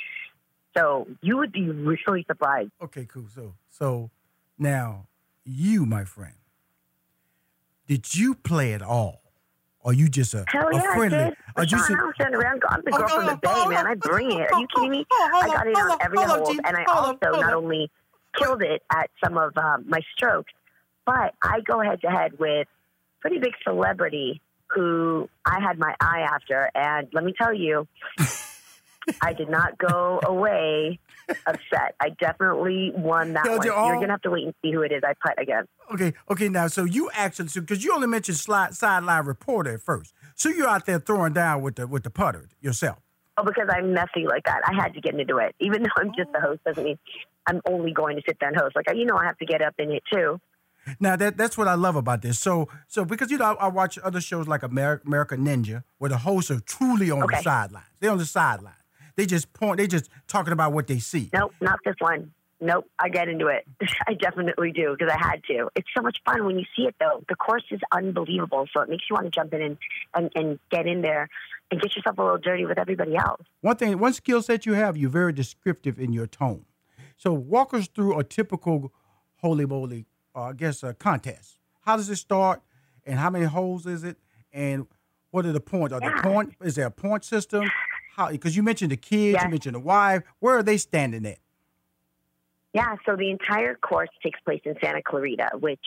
So 0.77 1.09
you 1.23 1.39
would 1.39 1.53
be 1.53 1.71
really 1.71 2.25
surprised. 2.25 2.71
Okay, 2.83 3.07
cool. 3.07 3.29
So, 3.35 3.55
so 3.71 4.11
now 4.59 5.07
you, 5.45 5.87
my 5.87 6.05
friend, 6.05 6.35
did 7.87 8.15
you 8.15 8.35
play 8.35 8.73
at 8.73 8.83
all, 8.83 9.23
or 9.81 9.93
you 9.93 10.09
just 10.09 10.35
a, 10.35 10.45
Hell 10.49 10.69
a 10.69 10.75
yeah, 10.75 10.95
friendly? 10.95 11.19
I 11.19 11.25
did. 11.29 11.37
Or 11.57 11.63
you 11.65 11.69
Sean, 11.71 11.81
sit- 11.81 11.95
I 11.95 11.99
don't 12.01 12.15
stand 12.17 12.35
around. 12.35 12.63
I'm 12.69 12.83
the 12.85 12.91
Oh, 12.95 12.99
girl 12.99 13.09
from 13.09 13.27
the 13.27 13.37
bay, 13.37 13.67
man. 13.69 13.87
I 13.87 13.95
bring 13.95 14.31
it. 14.33 14.53
Are 14.53 14.61
you 14.61 14.67
kidding 14.75 14.91
me? 14.91 15.07
I 15.11 15.49
got 15.53 15.67
in 15.67 15.75
on 15.75 15.99
every 16.01 16.23
hole, 16.23 16.51
and 16.65 16.77
I 16.77 16.85
also 16.89 17.41
not 17.41 17.55
only 17.55 17.91
killed 18.37 18.63
it 18.63 18.83
at 18.93 19.11
some 19.25 19.39
of 19.39 19.57
um, 19.57 19.85
my 19.89 20.01
strokes, 20.15 20.53
but 21.07 21.35
I 21.43 21.61
go 21.61 21.81
head 21.81 22.01
to 22.03 22.09
head 22.11 22.39
with 22.39 22.67
pretty 23.21 23.39
big 23.39 23.53
celebrity 23.65 24.41
who 24.69 25.29
I 25.45 25.61
had 25.61 25.79
my 25.79 25.95
eye 26.01 26.27
after, 26.29 26.71
and 26.75 27.07
let 27.13 27.23
me 27.25 27.33
tell 27.41 27.55
you, 27.55 27.87
I 29.23 29.33
did 29.33 29.49
not 29.49 29.79
go 29.79 30.21
away 30.25 30.99
upset. 31.47 31.95
I 32.01 32.11
definitely 32.21 32.93
won 32.95 33.33
that 33.35 33.47
one. 33.49 33.65
your 33.65 33.75
You're 33.75 34.01
gonna 34.01 34.13
have 34.13 34.23
to 34.23 34.31
wait 34.31 34.45
and 34.45 34.55
see 34.63 34.73
who 34.73 34.83
it 34.83 34.93
is 34.93 35.03
I 35.05 35.15
putt 35.15 35.41
against. 35.41 35.71
Okay, 35.93 36.15
okay. 36.31 36.49
Now, 36.49 36.69
so 36.69 36.85
you 36.85 37.11
actually, 37.13 37.49
because 37.55 37.85
you 37.85 37.93
only 37.95 38.07
mentioned 38.07 38.39
slide, 38.39 38.75
sideline 38.75 39.25
reporter 39.25 39.75
at 39.75 39.83
first, 39.83 40.15
so 40.35 40.49
you're 40.49 40.69
out 40.69 40.87
there 40.87 40.99
throwing 40.99 41.33
down 41.33 41.63
with 41.63 41.77
the 41.77 41.87
with 41.87 42.03
the 42.03 42.11
putter 42.11 42.49
yourself. 42.61 42.99
Oh, 43.39 43.45
because 43.45 43.69
I'm 43.71 43.93
messy 43.93 44.27
like 44.27 44.45
that. 44.45 44.63
I 44.65 44.75
had 44.75 44.95
to 44.95 45.01
get 45.01 45.19
into 45.19 45.37
it. 45.39 45.55
Even 45.61 45.83
though 45.83 45.91
I'm 45.99 46.13
just 46.17 46.33
the 46.33 46.41
host 46.41 46.65
doesn't 46.65 46.83
mean 46.83 46.99
I'm 47.47 47.61
only 47.69 47.93
going 47.93 48.17
to 48.17 48.23
sit 48.27 48.39
there 48.41 48.49
and 48.49 48.59
host. 48.59 48.75
Like, 48.75 48.87
you 48.95 49.05
know, 49.05 49.17
I 49.17 49.27
have 49.27 49.37
to 49.39 49.45
get 49.45 49.61
up 49.61 49.75
in 49.79 49.91
it 49.91 50.03
too. 50.11 50.41
Now 51.01 51.17
that 51.17 51.37
that's 51.37 51.59
what 51.59 51.69
I 51.69 51.75
love 51.75 51.97
about 51.97 52.23
this. 52.23 52.39
So 52.39 52.69
so 52.87 53.05
because 53.05 53.31
you 53.31 53.39
know 53.39 53.57
I, 53.61 53.67
I 53.67 53.69
watch 53.69 53.99
other 53.99 54.21
shows 54.21 54.47
like 54.47 54.63
America, 54.63 55.03
American 55.07 55.45
Ninja 55.45 55.83
where 55.99 56.09
the 56.09 56.19
hosts 56.19 56.51
are 56.51 56.61
truly 56.61 57.11
on 57.11 57.21
the 57.21 57.41
sidelines. 57.43 57.87
They're 58.01 58.13
on 58.13 58.19
the 58.19 58.25
sideline. 58.25 58.73
They 59.17 59.27
just 59.27 59.53
point. 59.53 59.79
They 59.79 59.87
just 59.87 60.11
talking 60.29 60.53
about 60.53 60.73
what 60.73 60.87
they 60.87 60.99
see. 60.99 61.31
Nope, 61.33 61.53
not 61.61 61.79
this 61.85 61.97
one. 61.99 62.33
Nope, 62.61 62.89
I 62.99 63.09
get 63.11 63.29
into 63.29 63.49
it. 63.49 63.67
I 64.07 64.15
definitely 64.15 64.73
do 64.73 64.95
because 64.99 65.13
I 65.15 65.19
had 65.19 65.43
to. 65.45 65.69
It's 65.75 65.89
so 65.95 66.03
much 66.03 66.19
fun 66.25 66.45
when 66.47 66.59
you 66.59 66.65
see 66.77 66.83
it, 66.85 66.95
though. 66.99 67.23
The 67.29 67.35
course 67.37 67.65
is 67.71 67.81
unbelievable, 67.93 68.67
so 68.73 68.81
it 68.81 68.89
makes 68.89 69.05
you 69.11 69.15
want 69.15 69.27
to 69.27 69.31
jump 69.31 69.53
in 69.53 69.63
and, 69.63 69.79
and, 70.15 70.31
and 70.35 70.59
get 70.71 70.87
in 70.87 71.03
there 71.03 71.29
and 71.71 71.81
get 71.81 71.95
yourself 71.97 72.17
a 72.19 72.23
little 72.23 72.39
dirty 72.39 72.65
with 72.65 72.79
everybody 72.79 73.17
else. 73.17 73.43
One 73.61 73.77
thing, 73.77 73.99
one 73.99 74.13
skill 74.15 74.41
set 74.43 74.65
you 74.65 74.73
have, 74.75 74.97
you're 74.97 75.11
very 75.11 75.33
descriptive 75.33 75.99
in 75.99 76.13
your 76.13 76.27
tone. 76.27 76.65
So 77.19 77.33
walk 77.33 77.75
us 77.75 77.89
through 77.89 78.19
a 78.19 78.25
typical 78.25 78.93
Holey 79.43 79.69
Moley, 79.69 80.07
uh, 80.35 80.43
I 80.45 80.53
guess, 80.53 80.83
a 80.83 80.95
contest. 80.95 81.59
How 81.83 81.97
does 81.97 82.09
it 82.09 82.17
start, 82.17 82.63
and 83.05 83.19
how 83.19 83.31
many 83.31 83.47
holes 83.47 83.87
is 83.87 84.03
it, 84.05 84.17
and 84.53 84.87
what 85.31 85.45
are 85.45 85.53
the 85.53 85.61
points? 85.61 85.93
Are 85.93 86.01
Yeah. 86.03 86.17
the 86.17 86.23
point? 86.23 86.55
Is 86.63 86.77
there 86.77 86.87
a 86.87 86.91
point 86.91 87.25
system? 87.25 87.65
How? 88.17 88.31
Because 88.31 88.57
you 88.57 88.63
mentioned 88.63 88.91
the 88.93 88.97
kids, 88.97 89.35
Yes. 89.35 89.45
you 89.45 89.51
mentioned 89.51 89.75
the 89.75 89.81
wife. 89.81 90.23
Where 90.41 90.57
are 90.57 90.63
they 90.63 90.79
standing 90.79 91.27
at? 91.27 91.39
Yeah, 92.73 92.97
so 93.05 93.15
the 93.15 93.31
entire 93.31 93.75
course 93.75 94.09
takes 94.23 94.41
place 94.41 94.63
in 94.65 94.75
Santa 94.83 95.03
Clarita, 95.03 95.51
which 95.59 95.87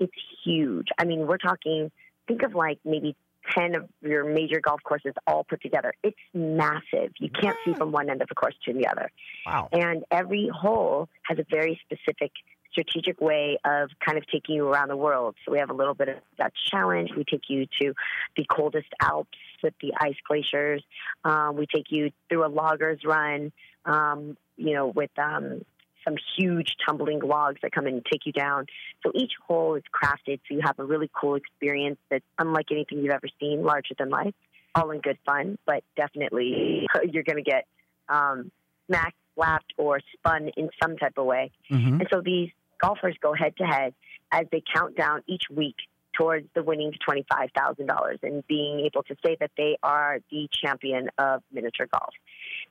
it's 0.00 0.12
huge. 0.44 0.88
I 0.98 1.04
mean, 1.04 1.26
we're 1.26 1.36
talking, 1.38 1.90
think 2.26 2.42
of 2.42 2.54
like 2.54 2.78
maybe 2.84 3.16
10 3.56 3.74
of 3.74 3.88
your 4.00 4.24
major 4.24 4.60
golf 4.60 4.82
courses 4.82 5.12
all 5.26 5.44
put 5.44 5.60
together. 5.62 5.92
It's 6.02 6.16
massive. 6.32 7.12
You 7.18 7.28
can't 7.30 7.56
see 7.64 7.74
from 7.74 7.92
one 7.92 8.08
end 8.10 8.22
of 8.22 8.28
the 8.28 8.34
course 8.34 8.54
to 8.64 8.72
the 8.72 8.86
other. 8.86 9.10
Wow. 9.46 9.68
And 9.72 10.04
every 10.10 10.48
hole 10.54 11.08
has 11.24 11.38
a 11.38 11.44
very 11.50 11.78
specific 11.84 12.32
strategic 12.72 13.20
way 13.20 13.58
of 13.64 13.90
kind 14.04 14.18
of 14.18 14.26
taking 14.26 14.56
you 14.56 14.68
around 14.68 14.88
the 14.88 14.96
world. 14.96 15.34
So 15.44 15.52
we 15.52 15.58
have 15.58 15.70
a 15.70 15.74
little 15.74 15.94
bit 15.94 16.08
of 16.08 16.16
that 16.38 16.52
challenge. 16.70 17.10
We 17.16 17.24
take 17.24 17.48
you 17.48 17.66
to 17.80 17.94
the 18.36 18.44
coldest 18.44 18.88
Alps 19.00 19.38
with 19.62 19.74
the 19.80 19.92
ice 20.00 20.16
glaciers. 20.26 20.82
Um, 21.24 21.56
we 21.56 21.66
take 21.66 21.86
you 21.90 22.10
through 22.28 22.46
a 22.46 22.48
loggers 22.48 23.00
run, 23.04 23.52
um, 23.84 24.36
you 24.56 24.74
know, 24.74 24.88
with 24.88 25.10
um, 25.18 25.64
some 26.04 26.16
huge 26.36 26.76
tumbling 26.86 27.20
logs 27.20 27.58
that 27.62 27.72
come 27.72 27.86
and 27.86 28.04
take 28.10 28.26
you 28.26 28.32
down. 28.32 28.66
So 29.04 29.12
each 29.14 29.32
hole 29.46 29.74
is 29.74 29.82
crafted 29.92 30.40
so 30.48 30.54
you 30.54 30.60
have 30.64 30.78
a 30.78 30.84
really 30.84 31.10
cool 31.12 31.34
experience 31.34 31.98
that's 32.10 32.24
unlike 32.38 32.66
anything 32.70 32.98
you've 32.98 33.12
ever 33.12 33.28
seen, 33.40 33.64
larger 33.64 33.94
than 33.98 34.10
life, 34.10 34.34
all 34.74 34.90
in 34.90 35.00
good 35.00 35.18
fun, 35.26 35.58
but 35.66 35.82
definitely 35.96 36.86
you're 37.10 37.24
going 37.24 37.42
to 37.42 37.50
get 37.50 37.66
um, 38.08 38.50
smacked, 38.86 39.16
slapped, 39.34 39.72
or 39.76 40.00
spun 40.14 40.50
in 40.56 40.70
some 40.82 40.96
type 40.96 41.14
of 41.16 41.26
way. 41.26 41.50
Mhm. 41.70 42.00
And 42.00 42.08
so 42.10 42.20
these 42.20 42.50
golfers 42.80 43.16
go 43.20 43.34
head 43.34 43.56
to 43.58 43.64
head 43.64 43.94
as 44.32 44.46
they 44.52 44.62
count 44.74 44.96
down 44.96 45.22
each 45.26 45.44
week 45.50 45.76
towards 46.14 46.46
the 46.54 46.62
winning 46.64 46.92
$25,000 47.08 48.18
and 48.22 48.46
being 48.48 48.80
able 48.80 49.02
to 49.04 49.14
say 49.24 49.36
that 49.40 49.50
they 49.56 49.76
are 49.82 50.18
the 50.30 50.48
champion 50.52 51.08
of 51.16 51.42
miniature 51.52 51.86
golf. 51.92 52.12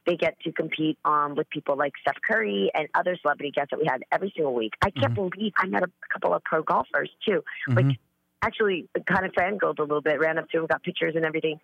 They 0.06 0.16
get 0.18 0.40
to 0.42 0.52
compete 0.52 0.98
um, 1.06 1.36
with 1.36 1.50
people 1.50 1.78
like 1.78 1.94
Steph 2.02 2.18
Curry 2.28 2.72
and 2.74 2.88
other 2.94 3.18
celebrity 3.22 3.52
guests 3.52 3.70
that 3.72 3.80
we 3.80 3.86
had 3.86 4.04
every 4.12 4.34
single 4.36 4.54
week. 4.54 4.74
I 4.82 4.90
can't 4.90 5.14
believe 5.14 5.54
I 5.58 5.68
met 5.68 5.84
a 5.84 5.90
couple 6.12 6.34
of 6.34 6.44
pro 6.44 6.62
golfers 6.62 7.10
too. 7.26 7.44
Like, 7.70 7.86
Mhm. 7.86 7.98
actually, 8.42 8.90
kind 9.06 9.26
of 9.26 9.32
fangirled 9.32 9.80
a 9.80 9.84
little 9.84 10.02
bit, 10.02 10.20
ran 10.20 10.38
up 10.38 10.50
to 10.50 10.60
him, 10.60 10.66
got 10.66 10.84
pictures 10.84 11.16
and 11.16 11.24
everything. 11.26 11.60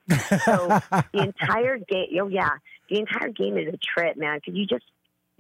So 0.45 0.79
the 1.13 1.21
entire 1.21 1.77
game, 1.77 2.07
oh 2.21 2.27
yeah, 2.27 2.51
the 2.89 2.99
entire 2.99 3.29
game 3.29 3.57
is 3.57 3.73
a 3.73 3.77
trip, 3.77 4.15
man. 4.15 4.37
Because 4.37 4.55
you 4.57 4.65
just 4.65 4.85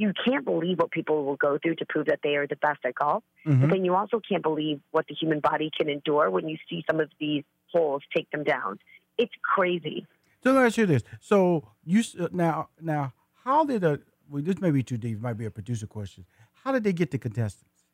you 0.03 0.11
can't 0.25 0.43
believe 0.43 0.79
what 0.79 0.91
people 0.91 1.23
will 1.23 1.37
go 1.37 1.57
through 1.61 1.75
to 1.75 1.85
prove 1.85 2.07
that 2.07 2.19
they 2.23 2.35
are 2.35 2.45
the 2.45 2.57
best 2.57 2.81
at 2.83 2.95
golf. 2.95 3.23
Mhm. 3.45 3.61
But 3.61 3.69
then 3.73 3.85
you 3.85 3.95
also 3.95 4.19
can't 4.19 4.43
believe 4.43 4.81
what 4.91 5.07
the 5.07 5.15
human 5.21 5.39
body 5.39 5.69
can 5.77 5.87
endure 5.89 6.29
when 6.29 6.49
you 6.49 6.57
see 6.69 6.83
some 6.89 6.99
of 6.99 7.09
these 7.19 7.45
holes 7.71 8.03
take 8.15 8.29
them 8.31 8.43
down. 8.43 8.79
It's 9.17 9.33
crazy. 9.41 10.05
So 10.41 10.51
let 10.51 10.59
me 10.59 10.65
ask 10.67 10.77
you 10.77 10.85
this: 10.85 11.03
So 11.21 11.37
you 11.85 12.03
uh, 12.19 12.27
now 12.31 12.69
now 12.81 13.13
how 13.45 13.63
did 13.63 13.83
a 13.83 14.01
well, 14.29 14.41
this 14.41 14.59
may 14.59 14.71
be 14.71 14.83
too 14.83 14.97
deep, 14.97 15.17
it 15.17 15.21
might 15.21 15.37
be 15.37 15.45
a 15.45 15.51
producer 15.51 15.87
question. 15.87 16.25
How 16.63 16.71
did 16.71 16.83
they 16.83 16.93
get 16.93 17.11
the 17.11 17.17
contestants? 17.17 17.85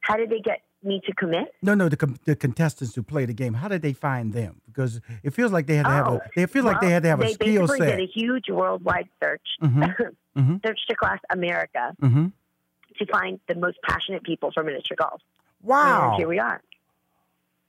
How 0.00 0.16
did 0.16 0.30
they 0.30 0.40
get 0.40 0.62
me 0.84 1.00
to 1.06 1.12
commit? 1.14 1.54
No, 1.62 1.74
no, 1.74 1.88
the 1.88 1.96
com- 1.96 2.16
the 2.24 2.34
contestants 2.36 2.94
who 2.94 3.02
play 3.02 3.24
the 3.24 3.32
game. 3.34 3.54
How 3.54 3.68
did 3.68 3.82
they 3.82 3.92
find 3.92 4.32
them? 4.32 4.60
Because 4.66 5.00
it 5.22 5.30
feels 5.32 5.52
like 5.52 5.66
they 5.66 5.76
had 5.76 5.86
to 5.86 5.92
have 5.92 6.08
Oh, 6.08 6.16
a 6.16 6.20
they 6.34 6.46
feel 6.46 6.64
like 6.64 6.80
they 6.80 6.90
had 6.90 7.02
to 7.04 7.08
have 7.08 7.20
a 7.20 7.24
they 7.24 7.32
skill 7.34 7.66
basically 7.66 7.86
set. 7.86 7.96
did 7.98 8.08
a 8.08 8.12
huge 8.12 8.48
worldwide 8.50 9.08
search, 9.22 9.46
Mhm. 9.62 10.14
Mhm. 10.36 10.66
searched 10.66 10.90
across 10.90 11.18
America 11.30 11.94
hmm 12.00 12.26
to 12.98 13.06
find 13.06 13.40
the 13.48 13.54
most 13.54 13.78
passionate 13.88 14.22
people 14.22 14.50
for 14.52 14.62
miniature 14.62 14.96
golf. 14.96 15.22
Wow. 15.62 16.10
And 16.10 16.16
here 16.18 16.28
we 16.28 16.38
are. 16.38 16.60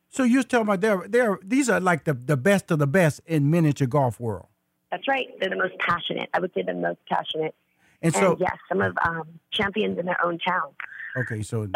So 0.09 0.23
you're 0.23 0.43
talking 0.43 0.67
about 0.67 0.81
they're 0.81 1.07
they're 1.07 1.39
these 1.43 1.69
are 1.69 1.79
like 1.79 2.03
the, 2.03 2.13
the 2.13 2.37
best 2.37 2.69
of 2.71 2.79
the 2.79 2.87
best 2.87 3.21
in 3.25 3.49
miniature 3.49 3.87
golf 3.87 4.19
world. 4.19 4.47
That's 4.91 5.07
right. 5.07 5.27
They're 5.39 5.49
the 5.49 5.55
most 5.55 5.77
passionate. 5.79 6.29
I 6.33 6.39
would 6.39 6.53
say 6.53 6.61
the 6.61 6.73
most 6.73 6.99
passionate. 7.09 7.55
And 8.01 8.13
And, 8.13 8.21
so 8.21 8.37
yes, 8.39 8.57
some 8.69 8.81
of 8.81 8.95
um, 9.03 9.39
champions 9.51 9.97
in 9.97 10.05
their 10.05 10.23
own 10.23 10.37
town. 10.39 10.69
Okay, 11.15 11.41
so 11.43 11.67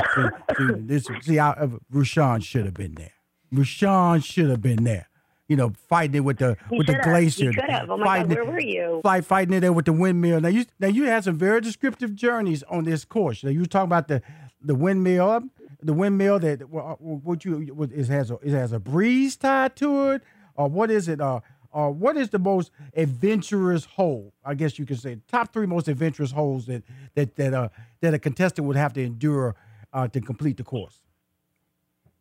this 0.80 1.08
see 1.22 1.40
I, 1.40 1.52
uh, 1.52 1.68
Rushion 1.92 2.42
should 2.42 2.66
have 2.66 2.74
been 2.74 2.96
there. 2.96 3.12
Rushion 3.52 4.20
should 4.22 4.50
have 4.50 4.62
been 4.62 4.84
there. 4.84 5.08
You 5.48 5.56
know, 5.56 5.74
fighting 5.88 6.16
it 6.16 6.20
with 6.22 6.40
the 6.40 6.58
You 6.72 6.80
with 6.80 6.88
the 6.88 7.00
glacier. 7.04 7.52
Could 7.54 7.70
have. 7.70 7.90
Oh 7.90 7.98
my 7.98 8.06
fighting 8.06 8.30
God, 8.30 8.38
it- 8.40 8.44
where 8.46 8.54
were 8.54 8.60
you? 8.60 9.00
Fight, 9.04 9.26
fighting 9.26 9.54
it 9.54 9.60
there 9.62 9.72
with 9.72 9.86
the 9.86 9.94
windmill. 9.94 10.42
Now 10.42 10.50
you 10.50 10.66
now 10.80 10.88
you 10.88 11.04
had 11.06 11.24
some 11.24 11.38
very 11.38 11.62
descriptive 11.62 12.16
journeys 12.16 12.64
on 12.64 12.84
this 12.84 13.06
course. 13.06 13.44
Now 13.44 13.52
you 13.52 13.62
were 13.62 13.66
talking 13.66 13.88
about 13.88 14.08
the 14.10 14.22
the 14.62 14.76
windmill, 14.76 15.44
the 15.82 15.94
windmill 15.94 16.40
that 16.40 16.64
uh, 16.64 16.66
what 17.00 17.46
you 17.46 17.60
what 17.76 17.92
it 17.92 18.08
has 18.08 18.32
a 18.32 18.36
it 18.44 18.52
has 18.52 18.72
a 18.74 18.80
breeze 18.80 19.38
tied 19.38 19.76
to 19.78 20.10
it, 20.12 20.24
or 20.56 20.68
what 20.68 20.92
is 20.92 21.08
it? 21.08 21.22
Uh, 21.22 21.40
or 21.72 21.92
what 21.92 22.18
is 22.18 22.30
the 22.30 22.40
most 22.40 22.72
adventurous 22.96 23.86
hole? 23.86 24.34
I 24.44 24.54
guess 24.54 24.80
you 24.80 24.86
could 24.86 25.00
say 25.00 25.18
top 25.28 25.54
three 25.54 25.66
most 25.66 25.88
adventurous 25.88 26.32
holes 26.32 26.66
that 26.68 26.84
that 27.16 27.36
that 27.36 27.54
uh 27.54 27.70
that 28.02 28.14
a 28.14 28.20
contestant 28.20 28.68
would 28.68 28.78
have 28.78 28.94
to 28.94 29.04
endure 29.04 29.56
uh, 29.94 30.08
to 30.08 30.22
complete 30.22 30.58
the 30.58 30.64
course. 30.64 31.02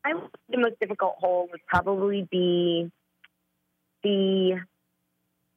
I 0.04 0.12
the 0.48 0.58
most 0.58 0.78
difficult 0.80 1.16
hole 1.18 1.48
would 1.50 1.64
probably 1.66 2.26
be 2.30 2.90
the 4.02 4.60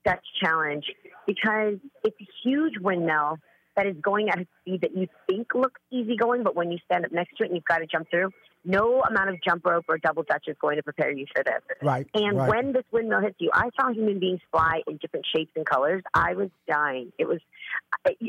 Dutch 0.06 0.26
Challenge 0.42 0.86
because 1.28 1.76
it's 2.04 2.18
a 2.20 2.28
huge 2.44 2.74
windmill 2.80 3.38
that 3.76 3.86
is 3.86 3.96
going 4.02 4.30
at 4.30 4.40
a 4.40 4.48
speed 4.62 4.82
that 4.82 4.96
you 4.96 5.08
think 5.28 5.54
looks 5.54 5.80
easy 5.92 6.18
going, 6.18 6.44
but 6.44 6.56
when 6.56 6.72
you 6.72 6.80
stand 6.86 7.06
up 7.06 7.12
next 7.12 7.38
to 7.38 7.44
it 7.44 7.48
and 7.48 7.56
you've 7.56 7.66
got 7.66 7.78
to 7.78 7.86
jump 7.86 8.10
through, 8.10 8.32
no 8.66 9.02
amount 9.02 9.30
of 9.30 9.42
jump 9.42 9.66
rope 9.66 9.86
or 9.88 9.98
double 9.98 10.24
dutch 10.24 10.46
is 10.48 10.56
going 10.62 10.78
to 10.78 10.84
prepare 10.84 11.12
you 11.12 11.26
for 11.34 11.44
this. 11.44 11.62
Right. 11.82 12.08
And 12.14 12.38
right. 12.38 12.50
when 12.50 12.74
this 12.74 12.84
windmill 12.92 13.22
hits 13.22 13.38
you, 13.40 13.50
I 13.54 13.70
saw 13.80 13.92
human 13.92 14.20
beings 14.20 14.42
fly 14.52 14.82
in 14.88 14.98
different 14.98 15.26
shapes 15.34 15.52
and 15.56 15.66
colors. 15.66 16.04
I 16.14 16.34
was 16.34 16.50
dying. 16.68 17.12
It 17.18 17.28
was, 17.28 17.40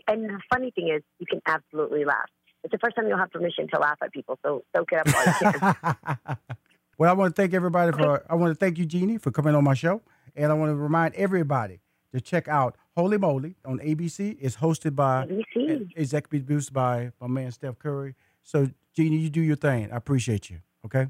and 0.07 0.31
the 0.31 0.41
funny 0.53 0.71
thing 0.71 0.89
is, 0.95 1.03
you 1.19 1.27
can 1.27 1.41
absolutely 1.47 2.05
laugh. 2.05 2.29
It's 2.63 2.73
the 2.73 2.79
first 2.79 2.97
time 2.97 3.09
you'll 3.09 3.19
have 3.19 3.31
permission 3.31 3.69
to 3.73 3.79
laugh 3.79 3.99
at 4.03 4.13
people, 4.13 4.39
so 4.45 4.63
soak 4.77 4.93
it 4.93 4.99
up 4.99 5.09
while 5.09 5.27
you 5.27 5.59
can. 5.59 6.37
well, 6.99 7.11
I 7.11 7.15
want 7.15 7.35
to 7.35 7.41
thank 7.43 7.55
everybody 7.55 7.93
for. 7.93 8.23
I 8.29 8.35
want 8.35 8.51
to 8.51 8.55
thank 8.55 8.79
you, 8.79 8.85
Jeannie, 8.85 9.19
for 9.19 9.31
coming 9.31 9.55
on 9.55 9.65
my 9.65 9.75
show, 9.75 10.03
and 10.37 10.53
I 10.53 10.55
want 10.55 10.71
to 10.71 10.77
remind 10.77 11.15
everybody 11.15 11.81
to 12.13 12.21
check 12.21 12.49
out 12.49 12.77
Holey 12.97 13.19
Moley 13.19 13.57
on 13.65 13.79
ABC. 13.79 14.37
It's 14.41 14.57
hosted 14.57 14.95
by, 14.95 15.27
ABC. 15.27 15.93
executive 15.97 16.47
produced 16.47 16.73
by 16.73 17.13
my 17.21 17.29
man 17.29 17.51
Steph 17.51 17.79
Curry. 17.79 18.15
So, 18.43 18.71
Jeannie, 18.97 19.17
you 19.17 19.31
do 19.31 19.41
your 19.41 19.57
thing. 19.57 19.91
I 19.93 19.97
appreciate 19.97 20.51
you. 20.51 20.61
Okay. 20.85 21.09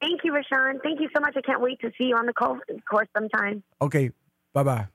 Thank 0.00 0.22
you, 0.24 0.34
Rushion. 0.34 0.80
Thank 0.82 1.00
you 1.00 1.08
so 1.14 1.20
much. 1.20 1.34
I 1.36 1.40
can't 1.42 1.60
wait 1.60 1.80
to 1.80 1.90
see 1.96 2.04
you 2.04 2.16
on 2.16 2.26
the 2.26 2.32
co- 2.32 2.60
course 2.88 3.08
sometime. 3.16 3.62
Okay. 3.80 4.10
Bye 4.52 4.62
bye. 4.64 4.86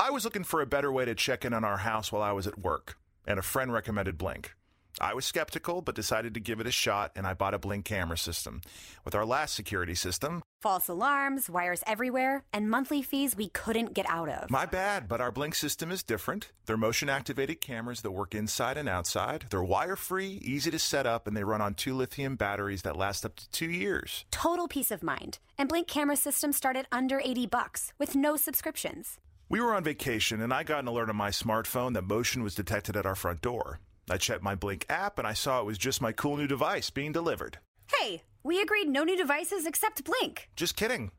I 0.00 0.10
was 0.10 0.24
looking 0.24 0.44
for 0.44 0.60
a 0.60 0.66
better 0.66 0.90
way 0.92 1.04
to 1.04 1.14
check 1.14 1.44
in 1.44 1.52
on 1.52 1.64
our 1.64 1.78
house 1.78 2.10
while 2.10 2.22
I 2.22 2.32
was 2.32 2.46
at 2.46 2.58
work, 2.58 2.96
and 3.26 3.38
a 3.38 3.42
friend 3.42 3.72
recommended 3.72 4.18
Blink. 4.18 4.54
I 5.00 5.14
was 5.14 5.24
skeptical, 5.24 5.82
but 5.82 5.94
decided 5.94 6.34
to 6.34 6.40
give 6.40 6.60
it 6.60 6.66
a 6.66 6.72
shot, 6.72 7.12
and 7.16 7.26
I 7.26 7.34
bought 7.34 7.54
a 7.54 7.58
Blink 7.58 7.84
camera 7.84 8.16
system. 8.16 8.60
With 9.04 9.14
our 9.14 9.24
last 9.24 9.54
security 9.54 9.94
system, 9.94 10.42
False 10.60 10.88
alarms, 10.88 11.50
wires 11.50 11.82
everywhere, 11.86 12.42
and 12.50 12.70
monthly 12.70 13.02
fees 13.02 13.36
we 13.36 13.48
couldn't 13.48 13.92
get 13.92 14.08
out 14.08 14.30
of. 14.30 14.50
my 14.50 14.64
bad, 14.64 15.08
but 15.08 15.20
our 15.20 15.30
Blink 15.30 15.54
system 15.54 15.90
is 15.92 16.02
different. 16.02 16.52
They're 16.64 16.78
motion 16.78 17.10
activated 17.10 17.60
cameras 17.60 18.00
that 18.00 18.12
work 18.12 18.34
inside 18.34 18.78
and 18.78 18.88
outside. 18.88 19.44
They're 19.50 19.62
wire 19.62 19.96
free, 19.96 20.40
easy 20.42 20.70
to 20.70 20.78
set 20.78 21.06
up, 21.06 21.26
and 21.26 21.36
they 21.36 21.44
run 21.44 21.60
on 21.60 21.74
two 21.74 21.94
lithium 21.94 22.36
batteries 22.36 22.80
that 22.82 22.96
last 22.96 23.26
up 23.26 23.36
to 23.36 23.50
two 23.50 23.70
years. 23.70 24.24
Total 24.30 24.66
peace 24.66 24.90
of 24.90 25.02
mind. 25.02 25.38
And 25.58 25.68
Blink 25.68 25.86
camera 25.86 26.16
systems 26.16 26.56
start 26.56 26.76
at 26.76 26.86
under 26.90 27.20
80 27.22 27.46
bucks 27.46 27.92
with 27.98 28.16
no 28.16 28.36
subscriptions. 28.36 29.18
We 29.50 29.60
were 29.60 29.74
on 29.74 29.84
vacation, 29.84 30.40
and 30.40 30.52
I 30.54 30.62
got 30.62 30.78
an 30.80 30.88
alert 30.88 31.10
on 31.10 31.16
my 31.16 31.28
smartphone 31.28 31.92
that 31.92 32.04
motion 32.04 32.42
was 32.42 32.54
detected 32.54 32.96
at 32.96 33.04
our 33.04 33.14
front 33.14 33.42
door. 33.42 33.80
I 34.10 34.16
checked 34.16 34.42
my 34.42 34.54
Blink 34.54 34.86
app, 34.88 35.18
and 35.18 35.26
I 35.26 35.32
saw 35.32 35.60
it 35.60 35.66
was 35.66 35.78
just 35.78 36.02
my 36.02 36.12
cool 36.12 36.36
new 36.36 36.46
device 36.46 36.90
being 36.90 37.12
delivered. 37.12 37.58
Hey, 37.98 38.22
we 38.42 38.60
agreed 38.60 38.88
no 38.88 39.04
new 39.04 39.16
devices 39.16 39.66
except 39.66 40.04
Blink. 40.04 40.48
Just 40.56 40.76
kidding. 40.76 41.10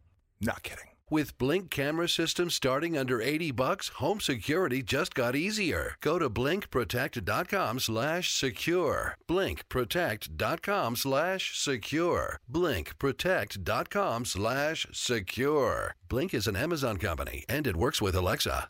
Not 0.41 0.63
kidding. 0.63 0.87
With 1.09 1.37
Blink 1.37 1.69
camera 1.69 2.09
systems 2.09 2.55
starting 2.55 2.97
under 2.97 3.21
80 3.21 3.51
bucks, 3.51 3.89
home 3.89 4.19
security 4.19 4.81
just 4.81 5.13
got 5.13 5.35
easier. 5.35 5.95
Go 6.01 6.17
to 6.17 6.31
blinkprotect.com 6.31 7.79
slash 7.79 8.33
secure. 8.33 9.15
Blinkprotect.com 9.27 10.95
slash 10.95 11.59
secure. 11.59 12.39
Blinkprotect.com 12.51 14.25
slash 14.25 14.87
secure. 14.91 15.95
Blink 16.09 16.33
is 16.33 16.47
an 16.47 16.55
Amazon 16.55 16.97
company 16.97 17.45
and 17.47 17.67
it 17.67 17.75
works 17.75 18.01
with 18.01 18.15
Alexa. 18.15 18.67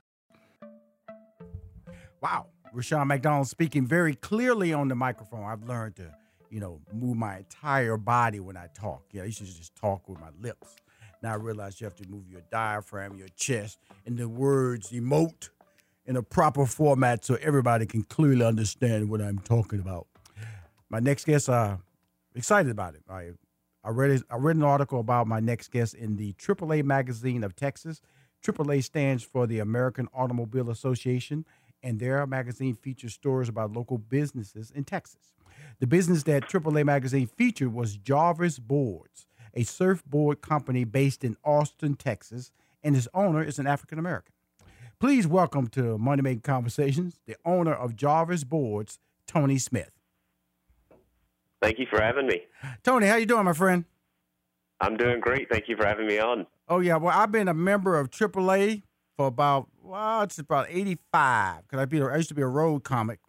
Wow. 2.22 2.48
Rushion 2.76 3.08
McDonald 3.08 3.48
speaking 3.48 3.88
very 3.88 4.16
clearly 4.16 4.74
on 4.74 4.90
the 4.90 4.96
microphone. 4.96 5.46
I've 5.46 5.64
learned 5.64 5.96
to, 5.96 6.14
you 6.50 6.60
know, 6.60 6.82
move 6.94 7.16
my 7.16 7.38
entire 7.38 7.96
body 7.96 8.42
when 8.42 8.58
I 8.58 8.68
talk. 8.74 9.04
Yeah, 9.12 9.24
used 9.24 9.38
to 9.38 9.46
just 9.46 9.76
talk 9.76 10.10
with 10.10 10.20
my 10.20 10.30
lips. 10.42 10.76
Now 11.24 11.32
I 11.32 11.36
realize 11.36 11.80
you 11.80 11.86
have 11.86 11.96
to 11.96 12.08
move 12.10 12.28
your 12.30 12.42
diaphragm, 12.52 13.16
your 13.16 13.30
chest, 13.30 13.80
and 14.06 14.18
the 14.18 14.28
words 14.28 14.92
emote 14.92 15.50
in 16.06 16.18
a 16.18 16.22
proper 16.22 16.66
format 16.66 17.24
so 17.24 17.36
everybody 17.42 17.86
can 17.86 18.04
clearly 18.04 18.46
understand 18.46 19.10
what 19.10 19.22
I'm 19.22 19.40
talking 19.40 19.80
about. 19.80 20.08
My 20.90 21.00
next 21.00 21.26
guest, 21.26 21.50
uh, 21.50 21.78
excited 22.36 22.70
about 22.70 22.96
it. 22.96 23.04
I 23.10 23.32
I 23.84 23.90
read 23.90 24.22
I 24.30 24.36
read 24.36 24.58
an 24.58 24.64
article 24.64 25.00
about 25.00 25.28
my 25.28 25.40
next 25.40 25.72
guest 25.72 25.94
in 25.94 26.18
the 26.18 26.34
AAA 26.34 26.84
magazine 26.84 27.44
of 27.44 27.56
Texas. 27.56 28.02
AAA 28.46 28.84
stands 28.84 29.24
for 29.24 29.48
the 29.48 29.60
American 29.60 30.08
Automobile 30.14 30.70
Association, 30.70 31.46
and 31.84 32.00
their 32.00 32.26
magazine 32.26 32.76
features 32.76 33.14
stories 33.14 33.50
about 33.50 33.74
local 33.74 33.98
businesses 33.98 34.72
in 34.72 34.84
Texas. 34.84 35.34
The 35.80 35.88
business 35.88 36.24
that 36.24 36.50
AAA 36.50 36.86
magazine 36.86 37.28
featured 37.28 37.74
was 37.74 37.98
Jarvis 37.98 38.60
Boards, 38.60 39.28
a 39.54 39.64
surfboard 39.64 40.42
company 40.42 40.84
based 40.84 41.24
in 41.24 41.38
Austin, 41.44 41.96
Texas, 41.96 42.52
and 42.84 42.96
its 42.96 43.08
owner 43.14 43.44
is 43.44 43.60
an 43.60 43.68
African 43.68 44.00
American. 44.00 44.34
Please 45.00 45.28
welcome 45.28 45.68
to 45.68 45.98
Money 45.98 46.22
Making 46.22 46.42
Conversations 46.42 47.20
the 47.26 47.36
owner 47.46 47.74
of 47.74 47.96
Jarvis 47.96 48.44
Boards, 48.44 49.00
Tony 49.28 49.58
Smith. 49.58 49.92
Thank 51.62 51.80
you 51.80 51.88
for 51.90 52.02
having 52.02 52.28
me. 52.28 52.42
Tony, 52.84 53.08
how 53.08 53.16
you 53.16 53.26
doing, 53.26 53.46
my 53.46 53.54
friend? 53.54 53.86
I'm 54.80 54.98
doing 54.98 55.20
great. 55.20 55.50
Thank 55.50 55.68
you 55.68 55.76
for 55.76 55.86
having 55.86 56.08
me 56.08 56.20
on. 56.20 56.48
Oh 56.68 56.80
yeah, 56.80 56.96
well 56.98 57.18
I've 57.18 57.32
been 57.32 57.48
a 57.48 57.54
member 57.54 58.00
of 58.00 58.10
AAA 58.10 58.84
for 59.18 59.28
about 59.28 59.70
well 59.82 60.22
it's 60.22 60.40
about 60.40 60.68
eighty 60.70 60.98
five 61.12 61.62
because 61.64 61.80
I 61.80 61.86
be 61.86 62.02
I 62.02 62.16
used 62.18 62.30
to 62.30 62.36
be 62.36 62.42
a 62.42 62.48
road 62.48 62.84
comic, 62.84 63.20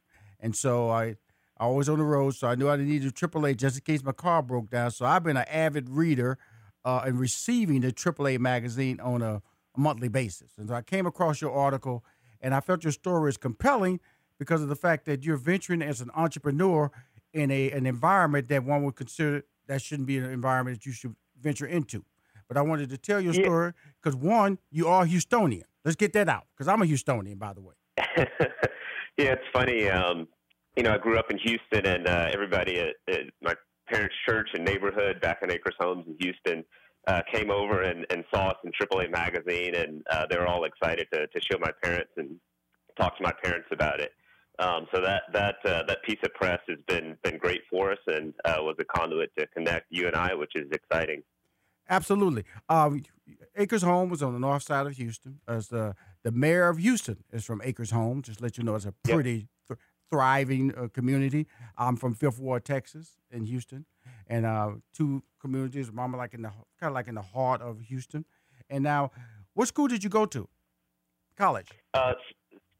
and 0.41 0.55
so 0.57 0.91
I 0.91 1.17
I 1.59 1.69
was 1.69 1.89
on 1.89 1.99
the 1.99 2.05
road, 2.05 2.35
so 2.35 2.49
I 2.49 2.55
knew 2.55 2.69
I 2.69 2.77
needed 2.77 3.09
a 3.09 3.13
AAA 3.13 3.57
just 3.57 3.77
in 3.77 3.83
case 3.83 4.03
my 4.03 4.13
car 4.13 4.43
broke 4.43 4.71
down. 4.71 4.91
So 4.91 5.07
I've 5.07 5.23
been 5.25 5.37
an 5.37 5.47
avid 5.49 5.89
reader 5.89 6.39
uh, 6.85 7.03
and 7.07 7.19
receiving 7.19 7.81
the 7.81 7.93
AAA 7.93 8.39
magazine 8.39 9.01
on 9.01 9.23
a, 9.23 9.37
a 9.77 9.81
monthly 9.81 10.09
basis, 10.09 10.53
and 10.59 10.69
so 10.69 10.75
I 10.75 10.83
came 10.83 11.07
across 11.07 11.41
your 11.41 11.53
article, 11.53 12.05
And 12.41 12.55
I 12.55 12.61
felt 12.61 12.85
your 12.85 12.93
story 12.93 13.31
is 13.31 13.37
compelling 13.39 14.01
because 14.39 14.61
of 14.63 14.69
the 14.69 14.77
fact 14.77 15.07
that 15.07 15.25
you're 15.25 15.39
venturing 15.39 15.83
as 15.83 16.01
an 16.01 16.11
entrepreneur 16.15 16.91
in 17.33 17.51
a 17.51 17.71
an 17.71 17.87
environment 17.87 18.49
that 18.49 18.65
one 18.65 18.83
would 18.85 18.97
consider 18.97 19.45
that 19.67 19.81
shouldn't 19.83 20.07
be 20.07 20.19
an 20.19 20.25
environment 20.31 20.77
that 20.79 20.87
you 20.87 20.93
should 20.93 21.17
venture 21.41 21.67
into. 21.67 22.05
But 22.49 22.57
I 22.57 22.63
wanted 22.63 22.91
to 22.91 22.99
tell 22.99 23.21
your 23.21 23.35
Yeah. 23.35 23.43
story 23.45 23.73
because 24.01 24.15
one, 24.15 24.59
you 24.71 24.87
are 24.89 25.05
Houstonian. 25.07 25.65
Let's 25.87 25.95
get 25.95 26.13
that 26.15 26.29
out 26.29 26.47
because 26.53 26.67
I'm 26.67 26.83
a 26.83 26.85
Houstonian, 26.85 27.39
by 27.39 27.53
the 27.53 27.61
way. 27.61 27.75
yeah, 29.17 29.37
it's 29.37 29.45
funny. 29.53 29.89
Um, 29.89 30.27
you 30.77 30.83
know, 30.83 30.93
I 30.93 30.99
grew 30.99 31.17
up 31.17 31.31
in 31.31 31.39
Houston, 31.39 31.87
and 31.87 32.09
uh, 32.09 32.29
everybody 32.33 32.81
at, 32.81 32.95
at 33.09 33.21
my 33.41 33.55
parents' 33.89 34.17
church 34.29 34.49
and 34.55 34.65
neighborhood 34.65 35.21
back 35.21 35.39
in 35.43 35.53
Acres 35.53 35.77
Homes 35.79 36.05
in 36.09 36.17
Houston 36.19 36.65
uh, 37.07 37.23
came 37.33 37.53
over 37.53 37.83
and, 37.83 38.05
and 38.11 38.25
saw 38.35 38.49
us 38.49 38.57
in 38.65 38.73
AAA 38.73 39.13
magazine, 39.13 39.77
and 39.77 40.03
uh, 40.11 40.27
they 40.29 40.37
were 40.37 40.49
all 40.49 40.65
excited 40.65 41.07
to, 41.13 41.29
to 41.29 41.41
show 41.41 41.57
my 41.61 41.71
parents 41.81 42.11
and 42.17 42.35
talk 42.99 43.17
to 43.19 43.23
my 43.23 43.33
parents 43.45 43.69
about 43.71 44.01
it. 44.01 44.11
Um, 44.59 44.89
so 44.93 45.01
that 45.01 45.23
that 45.35 45.57
uh, 45.65 45.85
that 45.87 46.03
piece 46.03 46.19
of 46.25 46.35
press 46.35 46.59
has 46.69 46.79
been 46.89 47.17
been 47.23 47.39
great 47.39 47.61
for 47.71 47.93
us, 47.93 47.99
and 48.09 48.35
uh, 48.45 48.57
was 48.59 48.75
a 48.81 48.85
conduit 48.85 49.31
to 49.39 49.47
connect 49.49 49.87
you 49.91 50.09
and 50.09 50.17
I, 50.17 50.35
which 50.35 50.53
is 50.57 50.69
exciting. 50.73 51.23
Absolutely. 51.89 52.45
Um, 52.69 53.03
Acres 53.57 53.83
Home 53.83 54.09
was 54.11 54.23
on 54.23 54.33
the 54.33 54.39
north 54.41 54.63
side 54.63 54.87
of 54.87 54.93
Houston. 54.97 55.41
As 55.49 55.69
the 55.69 55.95
the 56.23 56.33
mayor 56.33 56.69
of 56.69 56.79
Houston 56.79 57.23
is 57.33 57.45
from 57.45 57.61
Acres 57.65 57.91
Home. 57.91 58.23
Just 58.23 58.39
to 58.39 58.45
let 58.45 58.59
you 58.59 58.65
know, 58.65 58.75
it's 58.75 58.85
a 58.87 58.93
pretty 58.93 59.47
th- 59.69 59.79
thriving 60.11 60.75
uh, 60.77 60.89
community. 60.89 61.47
I'm 61.79 61.97
from 61.97 62.15
Fifth 62.15 62.39
Ward, 62.39 62.65
Texas, 62.65 63.19
in 63.31 63.45
Houston, 63.45 63.87
and 64.27 64.45
uh, 64.47 64.73
two 64.93 65.23
communities. 65.41 65.91
I'm 65.97 66.13
like 66.13 66.35
in 66.35 66.43
the 66.43 66.49
kind 66.81 66.91
of 66.91 66.95
like 66.95 67.09
in 67.09 67.15
the 67.15 67.23
heart 67.23 67.63
of 67.63 67.81
Houston. 67.83 68.25
And 68.69 68.83
now, 68.83 69.11
what 69.55 69.69
school 69.69 69.87
did 69.89 70.03
you 70.03 70.11
go 70.11 70.27
to? 70.27 70.49
College. 71.39 71.69
Uh, 71.95 72.15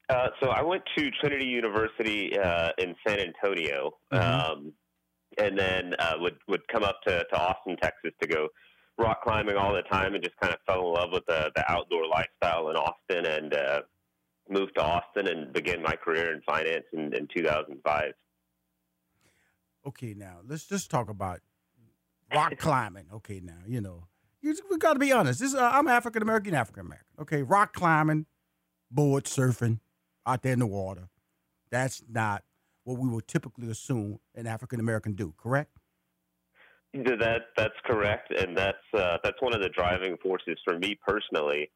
uh, 0.09 0.29
so 0.43 0.51
I 0.51 0.63
went 0.63 0.83
to 0.97 1.11
Trinity 1.11 1.47
University 1.47 2.39
uh, 2.39 2.71
in 2.79 2.95
San 3.07 3.19
Antonio, 3.21 3.93
Mhm. 4.13 4.21
um, 4.51 4.73
and 5.39 5.59
then 5.59 5.95
uh, 5.99 6.15
would 6.19 6.37
would 6.49 6.67
come 6.69 6.83
up 6.85 7.01
to, 7.07 7.25
to 7.25 7.37
Austin, 7.39 7.77
Texas, 7.83 8.13
to 8.23 8.29
go 8.29 8.49
rock 8.99 9.23
climbing 9.23 9.57
all 9.57 9.75
the 9.75 9.83
time, 9.83 10.15
and 10.15 10.23
just 10.23 10.37
kind 10.39 10.53
of 10.53 10.61
fell 10.67 10.81
in 10.81 10.95
love 10.95 11.11
with 11.13 11.27
the 11.27 11.51
the 11.55 11.71
outdoor 11.71 12.07
lifestyle 12.07 12.71
in 12.71 12.77
Austin, 12.77 13.27
and 13.27 13.55
uh, 13.55 13.81
moved 14.49 14.75
to 14.77 14.83
Austin 14.83 15.29
and 15.29 15.53
began 15.53 15.83
my 15.83 15.95
career 15.97 16.33
in 16.33 16.41
finance 16.43 16.85
in, 16.93 17.15
in 17.15 17.29
2005. 17.35 18.13
Okay, 19.87 20.15
now 20.15 20.39
let's 20.47 20.67
just 20.67 20.91
talk 20.91 21.09
about 21.09 21.41
rock 22.35 22.57
climbing. 22.59 23.07
Okay, 23.13 23.41
now 23.43 23.63
you 23.67 23.81
know 23.81 24.05
you, 24.41 24.57
we 24.71 24.79
got 24.79 24.95
to 24.95 24.99
be 24.99 25.13
honest. 25.13 25.41
This 25.41 25.55
uh, 25.55 25.71
I'm 25.73 25.89
African 25.89 26.23
American, 26.23 26.55
African 26.55 26.87
American. 26.87 27.07
Okay, 27.21 27.43
rock 27.43 27.73
climbing, 27.73 28.27
board 28.91 29.25
surfing, 29.25 29.81
out 30.27 30.43
there 30.43 30.53
in 30.53 30.59
the 30.59 30.67
water. 30.67 31.09
That's 31.71 32.03
not 32.09 32.45
what 32.85 32.99
we 32.99 33.09
would 33.09 33.27
typically 33.27 33.71
assume 33.71 34.21
an 34.35 34.47
African 34.47 34.81
American 34.81 35.15
do. 35.15 35.35
Correct? 35.37 35.76
That 37.05 37.49
that's 37.57 37.75
correct, 37.85 38.33
and 38.33 38.57
that's 38.57 38.79
uh, 38.95 39.19
that's 39.23 39.41
one 39.41 39.55
of 39.55 39.61
the 39.61 39.69
driving 39.69 40.17
forces 40.23 40.57
for 40.65 40.79
me 40.79 40.99
personally, 41.07 41.71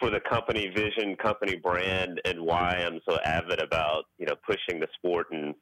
for 0.00 0.08
the 0.08 0.20
company 0.20 0.68
vision, 0.74 1.14
company 1.16 1.56
brand, 1.56 2.20
and 2.24 2.40
why 2.40 2.76
I'm 2.86 3.00
so 3.08 3.18
avid 3.24 3.60
about 3.60 4.04
you 4.18 4.26
know 4.26 4.34
pushing 4.46 4.80
the 4.80 4.88
sport 4.94 5.26
and 5.30 5.54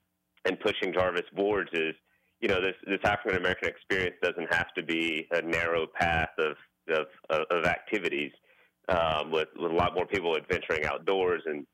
and 0.44 0.60
pushing 0.60 0.92
Jarvis 0.92 1.28
boards 1.34 1.70
is 1.72 1.94
you 2.40 2.48
know 2.48 2.60
this 2.60 2.76
this 2.86 3.00
African 3.04 3.40
American 3.40 3.68
experience 3.68 4.14
doesn't 4.22 4.52
have 4.54 4.72
to 4.76 4.82
be 4.82 5.26
a 5.32 5.42
narrow 5.42 5.86
path 5.86 6.30
of 6.38 6.56
of, 6.88 7.06
of, 7.50 7.64
activities 7.64 8.30
um, 8.88 9.32
with 9.32 9.48
with 9.56 9.72
a 9.72 9.74
lot 9.74 9.94
more 9.94 10.06
people 10.06 10.36
adventuring 10.36 10.84
outdoors 10.84 11.42
and 11.46 11.66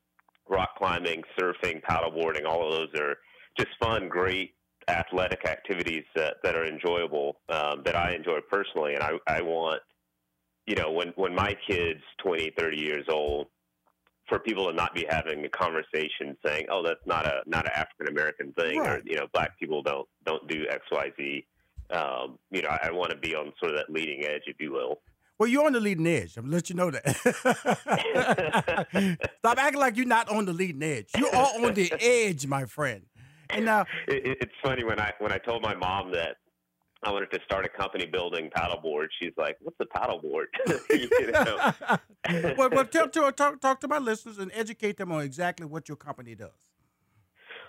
rock 0.49 0.69
climbing, 0.77 1.21
surfing, 1.39 1.81
paddleboarding. 1.83 2.45
All 2.47 2.65
of 2.65 2.73
those 2.73 3.01
are 3.01 3.17
just 3.57 3.69
fun, 3.79 4.07
great 4.09 4.53
athletic 4.87 5.45
activities 5.47 6.03
that, 6.15 6.35
that 6.43 6.55
are 6.55 6.65
enjoyable 6.65 7.37
um, 7.49 7.81
that 7.85 7.95
I 7.95 8.13
enjoy 8.13 8.39
personally, 8.49 8.93
and 8.95 9.03
I, 9.03 9.11
I 9.27 9.41
want 9.41 9.81
you 10.67 10.75
know 10.75 10.91
when 10.91 11.09
when 11.15 11.33
my 11.35 11.55
kids 11.67 12.01
20 12.23 12.51
30 12.57 12.77
years 12.77 13.05
old 13.09 13.47
for 14.29 14.37
people 14.39 14.67
to 14.67 14.73
not 14.73 14.93
be 14.93 15.05
having 15.09 15.43
a 15.43 15.49
conversation 15.49 16.37
saying 16.45 16.65
oh 16.71 16.83
that's 16.83 17.05
not 17.05 17.25
a 17.25 17.41
not 17.47 17.65
an 17.65 17.71
African 17.75 18.07
American 18.09 18.53
thing 18.53 18.79
Right. 18.79 18.99
or 18.99 19.01
you 19.05 19.15
know 19.17 19.25
black 19.33 19.57
people 19.59 19.81
don't 19.81 20.07
don't 20.25 20.47
do 20.47 20.65
X 20.69 20.81
Y 20.91 21.11
Z 21.17 21.45
um, 21.89 22.37
you 22.51 22.61
know 22.61 22.69
I, 22.69 22.87
I 22.87 22.91
want 22.91 23.09
to 23.11 23.17
be 23.17 23.33
on 23.35 23.51
sort 23.59 23.71
of 23.71 23.77
that 23.77 23.89
leading 23.91 24.23
edge 24.23 24.43
if 24.45 24.57
you 24.59 24.71
will 24.71 25.01
Well, 25.39 25.49
you're 25.49 25.65
on 25.65 25.73
the 25.73 25.79
leading 25.79 26.05
edge. 26.07 26.37
I'm 26.37 26.51
let 26.51 26.69
you 26.69 26.75
know 26.75 26.91
that. 26.91 27.03
Stop 29.39 29.57
acting 29.57 29.79
like 29.79 29.97
you're 29.97 30.05
not 30.05 30.29
on 30.29 30.45
the 30.45 30.53
leading 30.53 30.83
edge. 30.83 31.09
You 31.17 31.27
are 31.27 31.49
on 31.65 31.73
the 31.73 31.91
edge, 31.99 32.45
my 32.45 32.65
friend. 32.65 33.01
And 33.51 33.65
now, 33.65 33.85
it, 34.07 34.25
it- 34.25 34.37
it's 34.41 34.53
funny 34.63 34.83
when 34.83 34.99
I 34.99 35.11
when 35.19 35.31
I 35.31 35.37
told 35.37 35.61
my 35.61 35.75
mom 35.75 36.11
that 36.13 36.37
I 37.03 37.11
wanted 37.11 37.31
to 37.31 37.39
start 37.45 37.65
a 37.65 37.69
company 37.69 38.05
building 38.05 38.49
paddleboard. 38.55 39.07
She's 39.19 39.33
like, 39.37 39.57
"What's 39.61 39.77
a 39.79 39.85
paddleboard?" 39.85 40.45
you 40.89 41.31
know? 41.31 41.73
well, 42.57 42.69
well 42.71 42.85
tell, 42.85 43.09
tell, 43.09 43.31
talk, 43.31 43.59
talk 43.59 43.79
to 43.81 43.87
my 43.87 43.97
listeners 43.97 44.37
and 44.37 44.51
educate 44.53 44.97
them 44.97 45.11
on 45.11 45.21
exactly 45.23 45.65
what 45.65 45.87
your 45.89 45.95
company 45.97 46.35
does. 46.35 46.67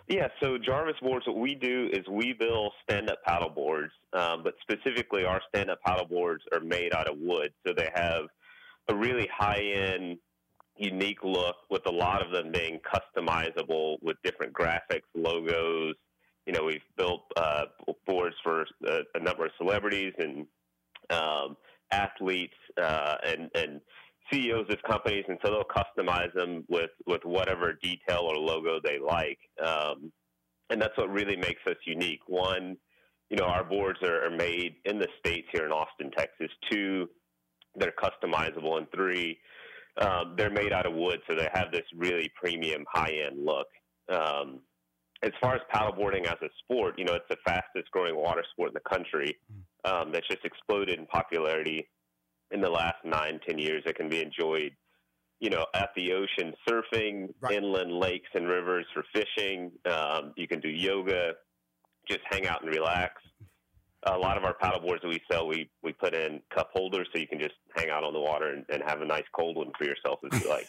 Yeah, 0.09 0.29
so 0.42 0.59
Jarvis 0.59 0.97
Boards, 1.01 1.27
what 1.29 1.37
we 1.38 1.55
do 1.55 1.88
is 1.92 2.01
we 2.11 2.33
build 2.33 2.73
stand-up 2.83 3.23
paddle 3.25 3.49
boards, 3.49 3.92
um, 4.12 4.42
but 4.42 4.55
specifically 4.61 5.25
our 5.25 5.40
stand-up 5.49 5.81
paddle 5.83 6.07
boards 6.07 6.42
are 6.53 6.61
made 6.61 6.92
out 6.92 7.09
of 7.09 7.16
wood, 7.18 7.53
so 7.66 7.73
they 7.73 7.88
have 7.95 8.25
a 8.88 8.95
really 8.97 9.29
high-end, 9.33 10.18
unique 10.76 11.22
look, 11.22 11.56
with 11.70 11.82
a 11.87 11.92
lot 11.92 12.24
of 12.24 12.32
them 12.32 12.52
being 12.52 12.80
customizable 12.80 13.96
with 14.02 14.16
different 14.24 14.52
graphics, 14.52 15.02
logos. 15.14 15.94
You 16.46 16.52
know, 16.52 16.64
we've 16.64 16.80
built 16.96 17.22
uh, 17.37 17.66
boards 18.06 18.37
for 18.42 18.66
a, 18.87 19.00
a 19.14 19.20
number 19.20 19.46
of 19.46 19.52
celebrities 19.58 20.12
and 20.18 20.46
um, 21.11 21.56
athletes 21.90 22.56
uh, 22.80 23.16
and 23.24 23.50
and 23.54 23.80
CEOs 24.32 24.66
of 24.70 24.82
companies, 24.82 25.24
and 25.28 25.38
so 25.44 25.50
they'll 25.50 25.64
customize 25.64 26.32
them 26.35 26.64
with 26.68 26.90
with 27.06 27.20
whatever 27.24 27.78
detail 27.82 28.22
or 28.22 28.37
logo 28.37 28.80
they 28.82 28.98
like. 28.98 29.38
Um, 29.64 30.12
and 30.70 30.80
that's 30.80 30.96
what 30.96 31.11
really 31.11 31.37
makes 31.37 31.61
us 31.68 31.76
unique. 31.85 32.20
One, 32.26 32.76
you 33.28 33.37
know, 33.37 33.44
our 33.44 33.64
boards 33.64 33.98
are, 34.02 34.24
are 34.24 34.30
made 34.30 34.76
in 34.85 34.98
the 34.98 35.08
states 35.18 35.48
here 35.52 35.66
in 35.66 35.72
Austin, 35.72 36.11
Texas. 36.16 36.48
Two, 36.70 37.08
they're 37.76 37.92
customizable, 37.92 38.78
and 38.78 38.87
three, 38.94 39.38
um, 40.00 40.35
they're 40.37 40.50
made 40.50 40.72
out 40.72 40.87
of 40.87 40.94
wood, 40.94 41.20
so 41.28 41.35
they 41.35 41.48
have 41.52 41.70
this 41.72 41.85
really 41.94 42.31
premium, 42.35 42.85
high 42.92 43.12
end 43.26 43.44
look. 43.44 43.66
Um, 44.11 44.61
as 45.22 45.33
far 45.40 45.55
as 45.55 45.61
paddleboarding 45.72 46.26
as 46.26 46.37
a 46.42 46.48
sport, 46.59 46.98
you 46.98 47.05
know, 47.05 47.14
it's 47.14 47.28
the 47.28 47.37
fastest 47.44 47.90
growing 47.92 48.16
water 48.16 48.42
sport 48.52 48.70
in 48.70 48.74
the 48.74 48.88
country. 48.90 49.37
Um, 49.85 50.11
that's 50.12 50.26
just 50.28 50.44
exploded 50.44 50.98
in 50.98 51.07
popularity 51.07 51.88
in 52.50 52.61
the 52.61 52.70
last 52.70 52.96
nine, 53.05 53.38
ten 53.46 53.59
years. 53.59 53.83
It 53.87 53.96
can 53.96 54.09
be 54.09 54.20
enjoyed, 54.20 54.72
you 55.40 55.50
know, 55.50 55.66
at 55.74 55.90
the 55.94 56.12
ocean, 56.12 56.55
surfing, 56.68 57.33
Right. 57.40 57.55
inland 57.55 57.92
lakes 57.92 58.28
and 58.35 58.48
rivers 58.48 58.87
for 58.94 59.05
fishing. 59.14 59.72
Um, 59.85 60.33
you 60.37 60.48
can 60.48 60.61
do 60.61 60.68
yoga, 60.68 61.35
just 62.09 62.20
hang 62.31 62.46
out 62.46 62.62
and 62.62 62.70
relax. 62.70 63.22
A 64.05 64.19
lot 64.19 64.37
of 64.37 64.45
our 64.45 64.55
paddle 64.55 64.81
boards 64.81 65.03
that 65.03 65.09
we 65.09 65.21
sell, 65.31 65.47
we, 65.47 65.71
we 65.83 65.93
put 65.93 66.12
in 66.12 66.41
cup 66.53 66.71
holders 66.73 67.07
so 67.12 67.21
you 67.21 67.29
can 67.29 67.38
just 67.38 67.55
hang 67.77 67.88
out 67.88 68.03
on 68.03 68.12
the 68.12 68.21
water 68.21 68.49
and, 68.49 68.65
and 68.69 68.83
have 68.85 69.01
a 69.01 69.05
nice 69.05 69.23
cold 69.33 69.57
one 69.57 69.71
for 69.79 69.85
yourself 69.85 70.19
if 70.25 70.43
you 70.43 70.51
like. 70.51 70.67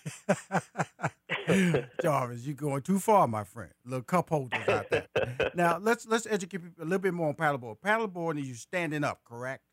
Jarvis, 2.02 2.46
you're 2.46 2.56
going 2.56 2.84
too 2.84 3.00
far, 3.00 3.28
my 3.28 3.44
friend. 3.44 3.72
Little 3.86 4.04
cup 4.04 4.30
holders 4.30 4.68
out 4.68 4.90
there. 4.90 5.08
now 5.56 5.78
let's 5.80 6.08
let's 6.08 6.28
educate 6.28 6.60
people 6.60 6.84
a 6.84 6.86
little 6.86 7.00
bit 7.00 7.14
more 7.14 7.30
on 7.30 7.34
paddleboard. 7.34 7.78
Paddleboard 7.84 8.40
is 8.40 8.48
you 8.48 8.56
standing 8.56 9.04
up, 9.04 9.22
correct? 9.26 9.64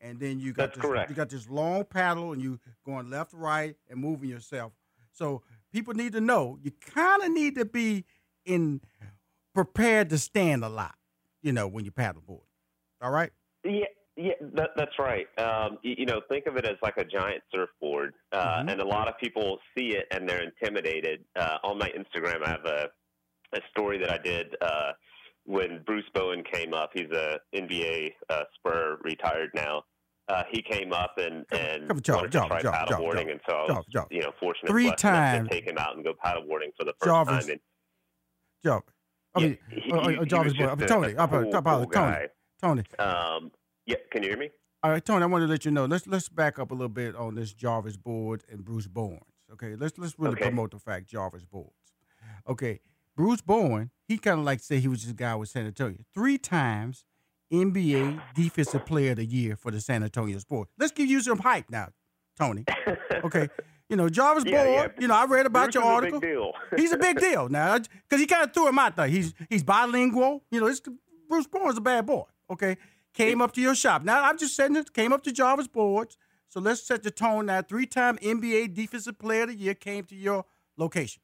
And 0.00 0.20
then 0.20 0.38
you 0.38 0.52
got 0.52 0.68
That's 0.68 0.76
this, 0.76 0.82
correct. 0.82 1.10
you 1.10 1.16
got 1.16 1.28
this 1.28 1.48
long 1.48 1.84
paddle 1.84 2.32
and 2.32 2.40
you 2.40 2.60
going 2.84 3.10
left, 3.10 3.32
right, 3.32 3.74
and 3.90 4.00
moving 4.00 4.28
yourself. 4.28 4.72
So 5.12 5.42
people 5.72 5.94
need 5.94 6.12
to 6.12 6.20
know 6.20 6.58
you 6.62 6.70
kind 6.70 7.22
of 7.22 7.32
need 7.32 7.56
to 7.56 7.64
be 7.64 8.04
in 8.44 8.80
prepared 9.54 10.10
to 10.10 10.18
stand 10.18 10.62
a 10.62 10.68
lot, 10.68 10.94
you 11.42 11.52
know, 11.52 11.66
when 11.66 11.84
you 11.84 11.90
paddleboard. 11.90 12.42
All 13.00 13.10
right. 13.10 13.30
Yeah, 13.64 13.84
yeah, 14.16 14.32
that, 14.54 14.70
that's 14.76 14.98
right. 14.98 15.26
Um, 15.38 15.78
you, 15.82 15.94
you 15.98 16.06
know, 16.06 16.20
think 16.28 16.46
of 16.46 16.56
it 16.56 16.64
as 16.64 16.76
like 16.82 16.96
a 16.96 17.04
giant 17.04 17.42
surfboard, 17.54 18.14
uh, 18.32 18.58
Mhm. 18.62 18.72
and 18.72 18.80
a 18.80 18.84
lot 18.86 19.08
of 19.08 19.16
people 19.18 19.58
see 19.76 19.94
it 19.96 20.06
and 20.10 20.28
they're 20.28 20.42
intimidated. 20.42 21.24
Uh, 21.36 21.58
on 21.62 21.78
my 21.78 21.90
Instagram, 21.90 22.44
I 22.44 22.50
have 22.50 22.64
a 22.64 22.88
a 23.54 23.60
story 23.70 23.96
that 23.96 24.10
I 24.10 24.18
did 24.18 24.54
uh, 24.60 24.92
when 25.44 25.82
Bruce 25.86 26.04
Bowen 26.12 26.44
came 26.52 26.74
up. 26.74 26.90
He's 26.92 27.10
a 27.10 27.38
NBA 27.54 28.12
uh, 28.28 28.42
Spur, 28.56 28.98
retired 29.02 29.50
now. 29.54 29.84
Uh, 30.28 30.42
he 30.50 30.60
came 30.60 30.92
up 30.92 31.14
and 31.16 31.46
and 31.52 31.88
come, 31.88 32.00
Jarvis, 32.02 32.34
wanted 32.34 32.50
to 32.62 32.62
try 32.62 32.84
paddleboarding, 32.84 33.30
and 33.30 33.40
so 33.48 33.54
I 33.56 33.72
was, 33.72 34.06
you 34.10 34.20
know, 34.20 34.32
fortunate 34.38 34.68
Three 34.68 34.92
times. 34.96 35.48
to 35.48 35.54
take 35.54 35.64
him 35.66 35.78
out 35.78 35.94
and 35.96 36.04
go 36.04 36.12
paddleboarding 36.12 36.72
for 36.76 36.84
the 36.84 36.92
first 36.98 37.04
Jarvis, 37.06 37.46
time. 37.46 37.52
And 37.52 37.60
Jarvis. 38.62 38.92
I 39.34 39.40
mean, 39.40 39.58
he- 39.70 39.92
uh, 39.92 39.96
uh, 39.96 40.08
he- 40.08 40.16
he 40.18 40.24
Jarvis, 40.26 40.52
boy, 40.54 40.66
just 40.66 40.82
a- 40.82 40.86
Tony, 40.86 41.12
a 41.14 41.20
I'm 41.22 41.28
cool, 41.30 41.50
cool 41.50 41.62
Tony. 41.62 41.86
guy. 41.86 42.28
Tony. 42.60 42.82
Um, 42.98 43.50
yeah, 43.86 43.96
can 44.10 44.22
you 44.22 44.30
hear 44.30 44.38
me? 44.38 44.50
All 44.82 44.90
right, 44.90 45.04
Tony, 45.04 45.22
I 45.22 45.26
want 45.26 45.42
to 45.42 45.48
let 45.48 45.64
you 45.64 45.70
know. 45.70 45.86
Let's 45.86 46.06
let's 46.06 46.28
back 46.28 46.58
up 46.58 46.70
a 46.70 46.74
little 46.74 46.88
bit 46.88 47.16
on 47.16 47.34
this 47.34 47.52
Jarvis 47.52 47.96
board 47.96 48.44
and 48.50 48.64
Bruce 48.64 48.86
Bowens. 48.86 49.22
Okay, 49.52 49.74
let's 49.76 49.98
let's 49.98 50.18
really 50.18 50.34
Okay. 50.34 50.44
promote 50.44 50.70
the 50.72 50.78
fact 50.78 51.06
Jarvis 51.08 51.44
boards. 51.44 51.72
Okay, 52.48 52.80
Bruce 53.16 53.40
Bowen, 53.40 53.90
he 54.06 54.18
kind 54.18 54.38
of 54.38 54.44
like 54.46 54.58
to 54.58 54.64
say 54.64 54.78
he 54.78 54.88
was 54.88 55.00
just 55.00 55.12
a 55.12 55.16
guy 55.16 55.34
with 55.34 55.48
San 55.48 55.66
Antonio. 55.66 55.98
Three 56.14 56.38
times 56.38 57.04
NBA 57.52 58.20
Defensive 58.34 58.84
Player 58.84 59.12
of 59.12 59.16
the 59.16 59.24
Year 59.24 59.56
for 59.56 59.70
the 59.70 59.80
San 59.80 60.02
Antonio 60.02 60.38
Sport. 60.38 60.68
Let's 60.78 60.92
give 60.92 61.08
you 61.08 61.20
some 61.20 61.38
hype 61.38 61.70
now, 61.70 61.88
Tony. 62.38 62.64
Okay, 63.24 63.48
you 63.88 63.96
know 63.96 64.08
Jarvis 64.08 64.44
Yeah, 64.46 64.64
Bowen. 64.64 64.74
yeah. 64.74 64.88
You 65.00 65.08
know 65.08 65.14
I 65.14 65.24
read 65.24 65.46
about 65.46 65.64
Bruce 65.72 65.74
your 65.74 65.84
a 65.84 65.86
article. 65.86 66.20
big 66.20 66.30
deal. 66.30 66.52
He's 66.76 66.92
a 66.92 66.98
big 66.98 67.18
deal 67.18 67.48
now 67.48 67.78
because 67.78 68.20
he 68.20 68.26
kind 68.26 68.44
of 68.44 68.52
threw 68.52 68.68
him 68.68 68.78
out 68.78 68.94
there. 68.96 69.08
He's 69.08 69.34
he's 69.48 69.62
bilingual. 69.64 70.44
You 70.50 70.60
know, 70.60 70.66
it's, 70.66 70.82
Bruce 71.28 71.46
Bowen's 71.46 71.78
a 71.78 71.80
bad 71.80 72.06
boy. 72.06 72.24
Okay, 72.50 72.76
came 73.14 73.40
up 73.40 73.52
to 73.54 73.60
your 73.60 73.74
shop. 73.74 74.02
Now 74.02 74.24
I'm 74.24 74.38
just 74.38 74.56
saying 74.56 74.76
it. 74.76 74.92
Came 74.92 75.12
up 75.12 75.22
to 75.24 75.32
Jarvis 75.32 75.68
Boards. 75.68 76.16
So 76.48 76.60
let's 76.60 76.86
set 76.86 77.02
the 77.02 77.10
tone 77.10 77.46
now. 77.46 77.60
Three-time 77.60 78.16
NBA 78.18 78.74
Defensive 78.74 79.18
Player 79.18 79.42
of 79.42 79.48
the 79.50 79.54
Year 79.54 79.74
came 79.74 80.04
to 80.04 80.14
your 80.14 80.46
location. 80.78 81.20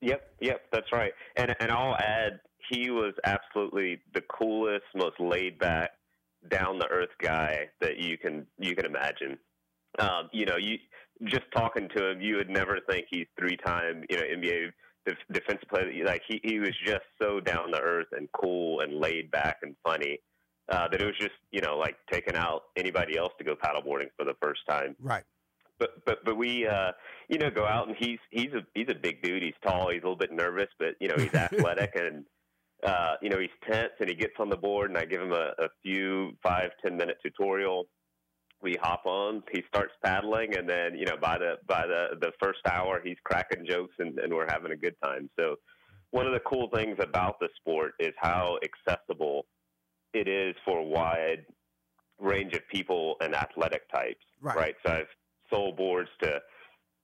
Yep, 0.00 0.22
yep, 0.40 0.60
that's 0.72 0.92
right. 0.92 1.12
And 1.36 1.54
and 1.60 1.70
I'll 1.70 1.96
add, 1.96 2.40
he 2.70 2.90
was 2.90 3.14
absolutely 3.24 4.00
the 4.12 4.22
coolest, 4.22 4.84
most 4.94 5.18
laid 5.20 5.58
back, 5.58 5.92
down 6.50 6.78
to 6.80 6.86
earth 6.88 7.14
guy 7.22 7.68
that 7.80 7.98
you 7.98 8.18
can 8.18 8.46
you 8.58 8.74
can 8.74 8.86
imagine. 8.86 9.38
Um, 9.98 10.28
you 10.32 10.44
know, 10.44 10.56
you 10.56 10.78
just 11.24 11.44
talking 11.56 11.88
to 11.96 12.10
him, 12.10 12.20
you 12.20 12.36
would 12.36 12.50
never 12.50 12.80
think 12.88 13.06
he's 13.08 13.26
three 13.38 13.56
time 13.56 14.04
you 14.10 14.16
know 14.16 14.22
NBA 14.22 14.72
defensive 15.32 15.68
player. 15.68 16.04
Like 16.04 16.22
he 16.28 16.40
he 16.42 16.58
was 16.58 16.72
just 16.84 17.04
so 17.20 17.40
down 17.40 17.72
to 17.72 17.80
earth 17.80 18.08
and 18.12 18.28
cool 18.32 18.80
and 18.80 18.98
laid 19.00 19.30
back 19.30 19.58
and 19.62 19.74
funny. 19.84 20.18
Uh, 20.70 20.88
that 20.88 20.98
it 20.98 21.04
was 21.04 21.14
just, 21.18 21.34
you 21.50 21.60
know, 21.60 21.76
like 21.76 21.94
taking 22.10 22.34
out 22.34 22.62
anybody 22.74 23.18
else 23.18 23.32
to 23.36 23.44
go 23.44 23.54
paddleboarding 23.54 24.08
for 24.16 24.24
the 24.24 24.32
first 24.40 24.62
time 24.66 24.96
Right. 24.98 25.22
but 25.78 26.02
but 26.06 26.24
but 26.24 26.38
we 26.38 26.66
uh 26.66 26.92
you 27.28 27.36
know 27.36 27.50
go 27.50 27.66
out 27.66 27.86
and 27.86 27.94
he's 27.98 28.18
he's 28.30 28.50
a 28.54 28.62
he's 28.74 28.86
a 28.88 28.94
big 28.94 29.20
dude 29.22 29.42
he's 29.42 29.52
tall 29.62 29.90
he's 29.90 30.00
a 30.00 30.04
little 30.06 30.16
bit 30.16 30.32
nervous 30.32 30.68
but 30.78 30.94
you 31.00 31.08
know 31.08 31.16
he's 31.18 31.34
athletic 31.48 31.92
and 31.96 32.24
uh 32.82 33.16
you 33.20 33.28
know 33.28 33.38
he's 33.38 33.50
tense 33.70 33.92
and 34.00 34.08
he 34.08 34.14
gets 34.14 34.32
on 34.38 34.48
the 34.48 34.56
board 34.56 34.88
and 34.88 34.96
i 34.98 35.04
give 35.04 35.20
him 35.20 35.32
a, 35.32 35.52
a 35.58 35.68
few 35.82 36.32
five 36.42 36.70
ten 36.82 36.96
minute 36.96 37.18
tutorial 37.22 37.86
we 38.64 38.76
hop 38.82 39.02
on 39.04 39.42
he 39.52 39.62
starts 39.68 39.92
paddling 40.02 40.56
and 40.56 40.68
then 40.68 40.96
you 40.96 41.04
know 41.04 41.16
by 41.20 41.36
the 41.38 41.52
by 41.68 41.86
the 41.86 42.16
the 42.20 42.32
first 42.42 42.60
hour 42.66 43.00
he's 43.04 43.18
cracking 43.22 43.64
jokes 43.68 43.94
and, 43.98 44.18
and 44.18 44.32
we're 44.32 44.50
having 44.50 44.72
a 44.72 44.76
good 44.76 44.96
time. 45.04 45.28
So 45.38 45.56
one 46.10 46.26
of 46.26 46.32
the 46.32 46.40
cool 46.40 46.68
things 46.74 46.96
about 47.00 47.38
the 47.40 47.48
sport 47.60 47.92
is 48.00 48.14
how 48.16 48.58
accessible 48.68 49.46
it 50.14 50.26
is 50.28 50.54
for 50.64 50.78
a 50.78 50.82
wide 50.82 51.44
range 52.18 52.54
of 52.54 52.62
people 52.68 53.16
and 53.20 53.34
athletic 53.34 53.82
types 53.92 54.24
Right. 54.40 54.74
so 54.86 54.92
i've 54.92 55.12
sold 55.52 55.76
boards 55.76 56.10
to 56.22 56.40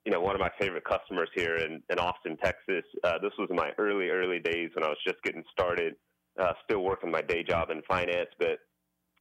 you 0.06 0.12
know 0.12 0.20
one 0.20 0.34
of 0.34 0.40
my 0.40 0.50
favorite 0.58 0.84
customers 0.84 1.28
here 1.34 1.56
in, 1.56 1.82
in 1.90 1.98
austin 1.98 2.36
texas. 2.42 2.84
Uh, 3.04 3.18
this 3.20 3.32
was 3.38 3.48
in 3.50 3.56
my 3.56 3.70
early 3.78 4.08
early 4.08 4.38
days 4.38 4.70
when 4.74 4.84
i 4.84 4.88
was 4.88 4.98
just 5.06 5.20
getting 5.24 5.44
started 5.50 5.94
uh, 6.40 6.52
still 6.64 6.82
working 6.82 7.10
my 7.10 7.20
day 7.22 7.42
job 7.42 7.70
in 7.70 7.82
finance 7.88 8.30
but 8.38 8.58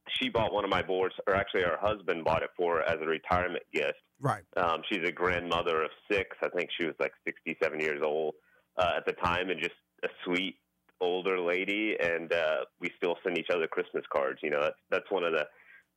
she 0.08 0.28
bought 0.28 0.52
one 0.52 0.64
of 0.64 0.70
my 0.70 0.82
boards 0.82 1.14
or 1.26 1.34
actually 1.34 1.62
her 1.62 1.78
husband 1.80 2.24
bought 2.24 2.42
it 2.42 2.50
for 2.56 2.76
her 2.76 2.82
as 2.82 2.96
a 3.00 3.06
retirement 3.06 3.64
gift 3.72 3.98
Right. 4.20 4.44
um, 4.56 4.82
she's 4.90 5.06
a 5.06 5.12
grandmother 5.12 5.82
of 5.82 5.90
six. 6.10 6.36
I 6.42 6.48
think 6.50 6.68
she 6.78 6.84
was 6.84 6.94
like 7.00 7.12
67 7.24 7.80
years 7.80 8.00
old 8.04 8.34
uh, 8.76 8.92
at 8.98 9.06
the 9.06 9.12
time, 9.12 9.48
and 9.48 9.60
just 9.60 9.74
a 10.04 10.08
sweet 10.24 10.56
older 11.00 11.40
lady. 11.40 11.96
And 11.98 12.30
uh, 12.32 12.64
we 12.80 12.90
still 12.98 13.16
send 13.24 13.38
each 13.38 13.48
other 13.52 13.66
Christmas 13.66 14.04
cards. 14.12 14.40
You 14.42 14.50
know, 14.50 14.60
that's 14.60 14.80
that's 14.90 15.10
one 15.10 15.24
of 15.24 15.32
the 15.32 15.46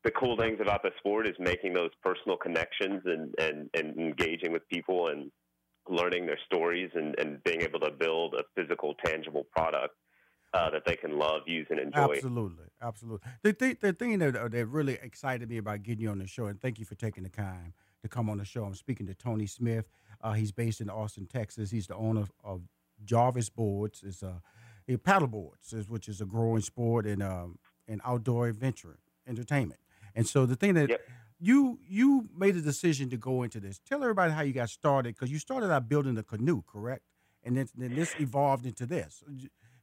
the 0.06 0.12
cool 0.12 0.38
things 0.38 0.60
about 0.62 0.84
the 0.84 0.92
sport 1.00 1.28
is 1.28 1.36
making 1.40 1.74
those 1.74 1.92
personal 2.02 2.38
connections 2.38 3.02
and 3.06 3.36
and, 3.40 3.70
and 3.74 3.98
engaging 3.98 4.54
with 4.54 4.68
people 4.70 5.10
and 5.10 5.30
learning 5.90 6.26
their 6.26 6.40
stories 6.46 6.90
and, 6.96 7.20
and 7.20 7.44
being 7.44 7.62
able 7.62 7.82
to 7.82 7.92
build 7.92 8.36
a 8.36 8.44
physical, 8.56 8.94
tangible 9.06 9.46
product 9.54 9.96
uh, 10.54 10.70
that 10.70 10.84
they 10.86 10.96
can 10.96 11.18
love, 11.18 11.42
use, 11.48 11.68
and 11.70 11.80
enjoy. 11.80 12.14
Absolutely, 12.16 12.66
absolutely. 12.82 13.28
The, 13.42 13.54
th- 13.54 13.80
the 13.80 13.94
thing 13.94 14.20
that, 14.20 14.36
uh, 14.36 14.48
that 14.48 14.66
really 14.68 15.00
excited 15.02 15.50
me 15.50 15.58
about 15.58 15.84
getting 15.84 16.04
you 16.04 16.10
on 16.10 16.20
the 16.20 16.28
show, 16.28 16.46
and 16.46 16.62
thank 16.62 16.80
you 16.80 16.86
for 16.86 16.96
taking 16.96 17.24
the 17.24 17.30
time 17.30 17.74
to 18.02 18.08
come 18.08 18.30
on 18.30 18.38
the 18.38 18.46
show. 18.46 18.64
I'm 18.64 18.76
speaking 18.76 19.08
to 19.08 19.16
Tony 19.16 19.48
Smith. 19.48 19.86
Uh, 20.22 20.34
he's 20.34 20.52
based 20.52 20.82
in 20.82 20.90
Austin, 20.90 21.26
Texas. 21.26 21.72
He's 21.72 21.88
the 21.88 21.96
owner 21.96 22.26
of 22.44 22.62
Jarvis 23.04 23.50
Boards. 23.50 24.04
It's 24.06 24.22
a, 24.22 24.42
a 24.88 24.98
paddle 24.98 25.28
boards, 25.28 25.74
which 25.88 26.08
is 26.08 26.22
a 26.22 26.26
growing 26.26 26.62
sport 26.62 27.06
and 27.06 27.24
um, 27.24 27.58
and 27.88 28.00
outdoor 28.06 28.48
adventure 28.48 28.98
entertainment. 29.28 29.80
And 30.16 30.28
so 30.28 30.46
the 30.46 30.56
thing 30.56 30.76
that 30.76 30.90
Yep. 30.90 31.02
you 31.40 31.80
you 31.88 32.30
made 32.38 32.56
a 32.56 32.62
decision 32.62 33.10
to 33.10 33.18
go 33.18 33.44
into 33.44 33.60
this. 33.60 33.80
Tell 33.80 34.02
everybody 34.02 34.32
how 34.32 34.42
you 34.42 34.54
got 34.54 34.70
started 34.70 35.16
because 35.16 35.32
you 35.32 35.40
started 35.40 35.72
out 35.72 35.90
building 35.90 36.18
a 36.18 36.24
canoe, 36.24 36.62
correct? 36.62 37.04
And 37.44 37.58
then, 37.58 37.68
then 37.76 37.96
this 37.96 38.16
evolved 38.20 38.66
into 38.66 38.86
this. 38.86 39.24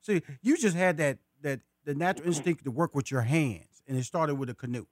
See, 0.03 0.23
you 0.43 0.57
just 0.57 0.77
had 0.77 0.97
that 0.99 1.19
that 1.43 1.61
the 1.85 1.95
natural 1.95 2.27
instinct 2.29 2.65
to 2.65 2.71
work 2.71 2.95
with 2.95 3.11
your 3.11 3.23
hands, 3.23 3.83
and 3.87 3.97
it 3.97 4.05
started 4.05 4.37
with 4.37 4.51
a 4.51 4.55
canoe. 4.55 4.87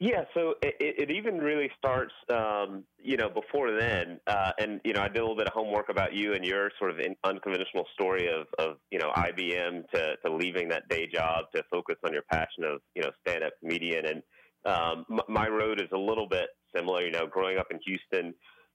Yeah, 0.00 0.24
so 0.34 0.54
it, 0.60 0.74
it 0.80 1.08
it 1.08 1.10
even 1.10 1.38
really 1.38 1.70
starts, 1.78 2.12
um, 2.32 2.84
you 2.98 3.16
know, 3.16 3.28
before 3.28 3.78
then. 3.78 4.18
Uh, 4.26 4.50
and 4.58 4.80
you 4.84 4.92
know, 4.92 5.00
I 5.00 5.08
did 5.08 5.18
a 5.18 5.20
little 5.20 5.36
bit 5.36 5.46
of 5.46 5.52
homework 5.52 5.88
about 5.88 6.12
you 6.12 6.34
and 6.34 6.44
your 6.44 6.70
sort 6.78 6.90
of 6.90 6.98
in, 6.98 7.14
unconventional 7.22 7.86
story 7.94 8.28
of, 8.28 8.46
of 8.58 8.76
you 8.90 8.98
know 8.98 9.12
IBM 9.16 9.88
to, 9.94 10.16
to 10.24 10.34
leaving 10.34 10.68
that 10.70 10.88
day 10.88 11.06
job 11.06 11.46
to 11.54 11.62
focus 11.70 11.96
on 12.04 12.12
your 12.12 12.22
passion 12.30 12.64
of 12.64 12.80
you 12.96 13.02
know 13.02 13.10
stand 13.26 13.44
up 13.44 13.52
comedian. 13.60 14.04
And 14.06 14.22
um, 14.66 15.06
m- 15.10 15.20
my 15.28 15.48
road 15.48 15.80
is 15.80 15.88
a 15.92 15.98
little 15.98 16.28
bit 16.28 16.48
similar. 16.74 17.02
You 17.02 17.12
know, 17.12 17.26
growing 17.26 17.58
up 17.58 17.68
in 17.70 17.78
Houston, 17.86 18.34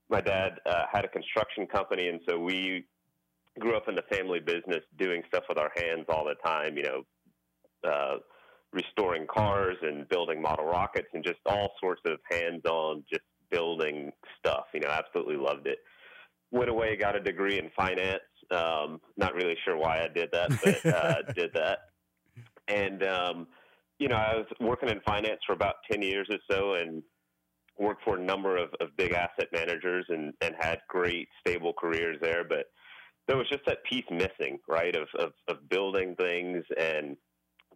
my 0.09 0.21
dad 0.21 0.53
uh, 0.65 0.85
had 0.91 1.03
a 1.03 1.09
construction 1.09 1.67
company, 1.67 2.07
and 2.07 2.21
so 2.29 2.39
we 2.39 2.85
grew 3.59 3.75
up 3.75 3.87
in 3.87 3.95
the 3.95 4.03
family 4.11 4.39
business 4.39 4.83
doing 4.97 5.21
stuff 5.27 5.43
with 5.49 5.57
our 5.57 5.71
hands 5.75 6.05
all 6.09 6.25
the 6.25 6.35
time. 6.45 6.77
You 6.77 6.83
know. 6.83 7.03
Uh, 7.81 8.17
restoring 8.71 9.25
cars 9.27 9.77
and 9.81 10.07
building 10.09 10.41
model 10.41 10.65
rockets 10.65 11.07
and 11.13 11.23
just 11.23 11.39
all 11.45 11.71
sorts 11.79 12.01
of 12.05 12.19
hands-on 12.29 13.03
just 13.11 13.23
building 13.49 14.11
stuff 14.37 14.65
you 14.73 14.79
know 14.79 14.89
absolutely 14.89 15.35
loved 15.35 15.65
it 15.65 15.79
went 16.51 16.69
away 16.69 16.95
got 16.95 17.15
a 17.15 17.19
degree 17.19 17.57
in 17.57 17.69
finance 17.75 18.21
um, 18.51 19.01
not 19.17 19.33
really 19.33 19.55
sure 19.65 19.75
why 19.75 19.99
i 20.03 20.07
did 20.07 20.29
that 20.31 20.49
but 20.63 20.85
uh, 20.85 21.15
did 21.35 21.51
that 21.53 21.79
and 22.67 23.03
um, 23.03 23.47
you 23.97 24.07
know 24.07 24.15
i 24.15 24.35
was 24.35 24.45
working 24.59 24.89
in 24.89 25.01
finance 25.01 25.39
for 25.47 25.53
about 25.53 25.75
10 25.91 26.03
years 26.03 26.27
or 26.29 26.37
so 26.49 26.73
and 26.75 27.01
worked 27.79 28.03
for 28.03 28.17
a 28.17 28.21
number 28.21 28.57
of, 28.57 28.69
of 28.81 28.89
big 28.97 29.13
asset 29.13 29.47
managers 29.53 30.05
and, 30.09 30.33
and 30.41 30.53
had 30.59 30.79
great 30.89 31.27
stable 31.39 31.73
careers 31.73 32.17
there 32.21 32.43
but 32.43 32.65
there 33.29 33.37
was 33.37 33.47
just 33.47 33.63
that 33.67 33.83
piece 33.83 34.05
missing 34.09 34.59
right 34.67 34.95
of, 34.95 35.07
of, 35.19 35.33
of 35.47 35.69
building 35.69 36.15
things 36.15 36.65
and 36.79 37.15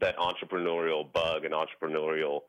that 0.01 0.17
entrepreneurial 0.17 1.13
bug 1.13 1.45
and 1.45 1.53
entrepreneurial 1.53 2.39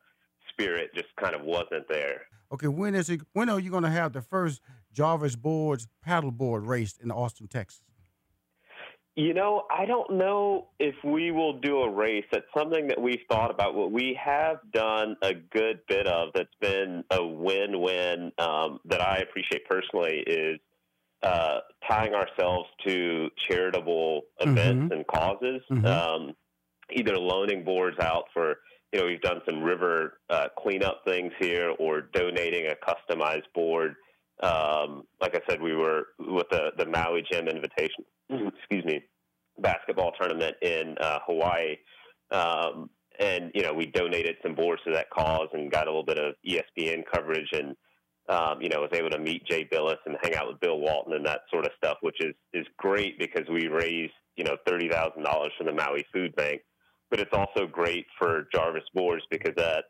spirit 0.49 0.91
just 0.95 1.09
kind 1.23 1.35
of 1.35 1.43
wasn't 1.43 1.87
there. 1.87 2.23
Okay, 2.51 2.69
when 2.69 2.95
is 2.95 3.11
it? 3.11 3.21
When 3.35 3.51
are 3.51 3.61
you 3.61 3.71
going 3.71 3.83
to 3.83 3.91
have 3.91 4.15
the 4.15 4.23
first 4.23 4.63
Jarvis 4.91 5.37
Boards 5.37 5.87
paddleboard 6.07 6.67
race 6.67 6.97
in 7.03 7.11
Austin, 7.11 7.47
Texas? 7.47 7.83
You 9.17 9.35
know, 9.35 9.65
I 9.71 9.85
don't 9.85 10.15
know 10.15 10.69
if 10.79 10.95
we 11.05 11.31
will 11.31 11.61
do 11.61 11.83
a 11.83 11.91
race. 11.91 12.25
That's 12.33 12.47
something 12.57 12.89
that 12.89 13.01
we've 13.01 13.21
thought 13.31 13.51
about. 13.51 13.75
What 13.75 13.93
we 13.93 14.19
have 14.23 14.57
done 14.73 15.17
a 15.23 15.35
good 15.35 15.81
bit 15.89 16.07
of 16.07 16.31
that's 16.35 16.49
been 16.61 17.05
a 17.11 17.25
win-win 17.25 18.33
um, 18.39 18.81
that 18.87 19.03
I 19.03 19.19
appreciate 19.19 19.67
personally 19.69 20.25
is 20.27 20.59
uh, 21.25 21.61
tying 21.89 22.15
ourselves 22.15 22.69
to 22.87 23.29
charitable 23.49 24.23
events 24.41 24.95
and 24.95 25.07
causes. 25.07 25.63
Mhm. 25.71 25.85
Um, 25.87 26.37
either 26.91 27.17
loaning 27.17 27.65
boards 27.65 27.99
out 27.99 28.25
for 28.33 28.59
you 28.93 29.01
know 29.01 29.07
we've 29.07 29.21
done 29.21 29.41
some 29.49 29.63
river 29.63 30.21
uh, 30.31 30.49
cleanup 30.59 31.03
things 31.05 31.33
here 31.41 31.75
or 31.79 32.03
donating 32.13 32.67
a 32.69 32.77
customized 32.87 33.51
board 33.55 33.97
um, 34.43 35.05
like 35.21 35.35
i 35.35 35.41
said 35.49 35.61
we 35.61 35.75
were 35.75 36.09
with 36.19 36.49
the, 36.51 36.71
the 36.79 36.87
Maui 36.87 37.25
Jim 37.31 37.49
invitation 37.49 38.05
excuse 38.31 38.85
me 38.85 39.03
basketball 39.59 40.13
tournament 40.21 40.55
in 40.63 40.97
uh, 41.01 41.19
hawaii 41.27 41.77
um, 42.31 42.91
and 43.19 43.51
you 43.55 43.63
know 43.63 43.73
we 43.73 43.87
donated 43.87 44.37
some 44.43 44.55
boards 44.55 44.83
to 44.85 44.93
that 44.93 45.11
cause 45.11 45.49
and 45.53 45.71
got 45.71 45.87
a 45.87 45.91
little 45.91 46.05
bit 46.05 46.19
of 46.19 46.35
espn 46.47 47.03
coverage 47.13 47.49
and 47.53 47.75
um, 48.29 48.61
you 48.63 48.69
know 48.69 48.81
was 48.81 48.91
able 48.93 49.11
to 49.11 49.19
meet 49.19 49.45
Jay 49.47 49.69
Bilas 49.71 49.97
and 50.07 50.17
hang 50.23 50.35
out 50.35 50.49
with 50.49 50.61
bill 50.61 50.79
walton 50.79 51.13
and 51.15 51.27
that 51.27 51.41
sort 51.51 51.67
of 51.67 51.73
stuff 51.77 51.99
which 52.01 52.17
is 52.21 52.35
is 52.53 52.67
great 52.79 53.19
because 53.19 53.49
we 53.51 53.69
raised 53.69 54.13
you 54.37 54.45
know 54.45 54.57
thirty 54.67 54.89
thousand 54.89 55.23
dollars 55.25 55.53
for 55.59 55.65
the 55.65 55.73
maui 55.73 56.05
food 56.13 56.35
bank 56.37 56.63
but 57.11 57.21
it's 57.21 57.33
also 57.33 57.67
great 57.67 58.07
for 58.19 58.49
Jarvis 58.53 58.83
Boards 58.93 59.23
because 59.31 59.55
that 59.57 59.85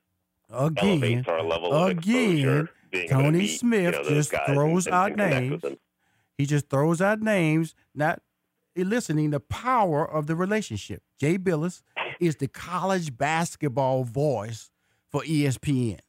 Again, 0.52 0.88
elevates 0.90 1.28
our 1.28 1.42
level 1.42 1.72
of 1.72 1.88
again, 1.90 2.32
exposure. 2.32 2.70
Being 2.90 3.08
Tony 3.08 3.38
meet, 3.38 3.50
you 3.50 3.56
Smith 3.56 3.92
know, 3.94 4.02
just 4.04 4.32
throws 4.46 4.86
and, 4.86 4.94
out 4.94 5.18
and 5.18 5.50
names. 5.50 5.62
he 6.36 6.44
just 6.44 6.68
throws 6.68 7.00
out 7.00 7.20
names, 7.20 7.74
not 7.94 8.20
eliciting 8.76 9.30
the 9.30 9.40
power 9.40 10.08
of 10.08 10.26
the 10.26 10.36
relationship. 10.36 11.02
Jay 11.18 11.38
Bilas 11.38 11.82
is 12.20 12.36
the 12.36 12.48
college 12.48 13.16
basketball 13.16 14.04
voice 14.04 14.70
for 15.10 15.22
ESPN. 15.22 16.00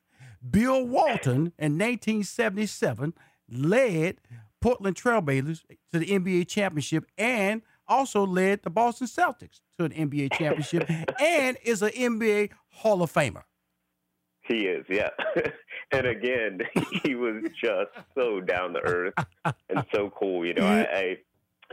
Bill 0.49 0.85
Walton 0.85 1.53
in 1.57 1.77
1977 1.77 3.13
led 3.49 4.17
Portland 4.61 4.95
Trailblazers 4.95 5.63
to 5.91 5.99
the 5.99 6.07
NBA 6.07 6.47
championship 6.47 7.05
and 7.17 7.61
also 7.87 8.25
led 8.25 8.63
the 8.63 8.69
Boston 8.69 9.07
Celtics 9.07 9.61
to 9.77 9.85
an 9.85 9.91
NBA 9.91 10.33
championship 10.33 10.89
and 11.21 11.57
is 11.63 11.81
an 11.81 11.89
NBA 11.89 12.51
Hall 12.69 13.01
of 13.01 13.13
Famer. 13.13 13.43
He 14.41 14.67
is, 14.67 14.85
yeah. 14.89 15.09
and 15.91 16.05
again, 16.05 16.59
he 17.03 17.15
was 17.15 17.43
just 17.59 17.89
so 18.15 18.41
down 18.41 18.73
to 18.73 18.79
earth 18.81 19.13
and 19.69 19.83
so 19.93 20.11
cool. 20.17 20.45
You 20.45 20.53
know, 20.53 20.65
I, 20.65 20.81
I 20.81 21.17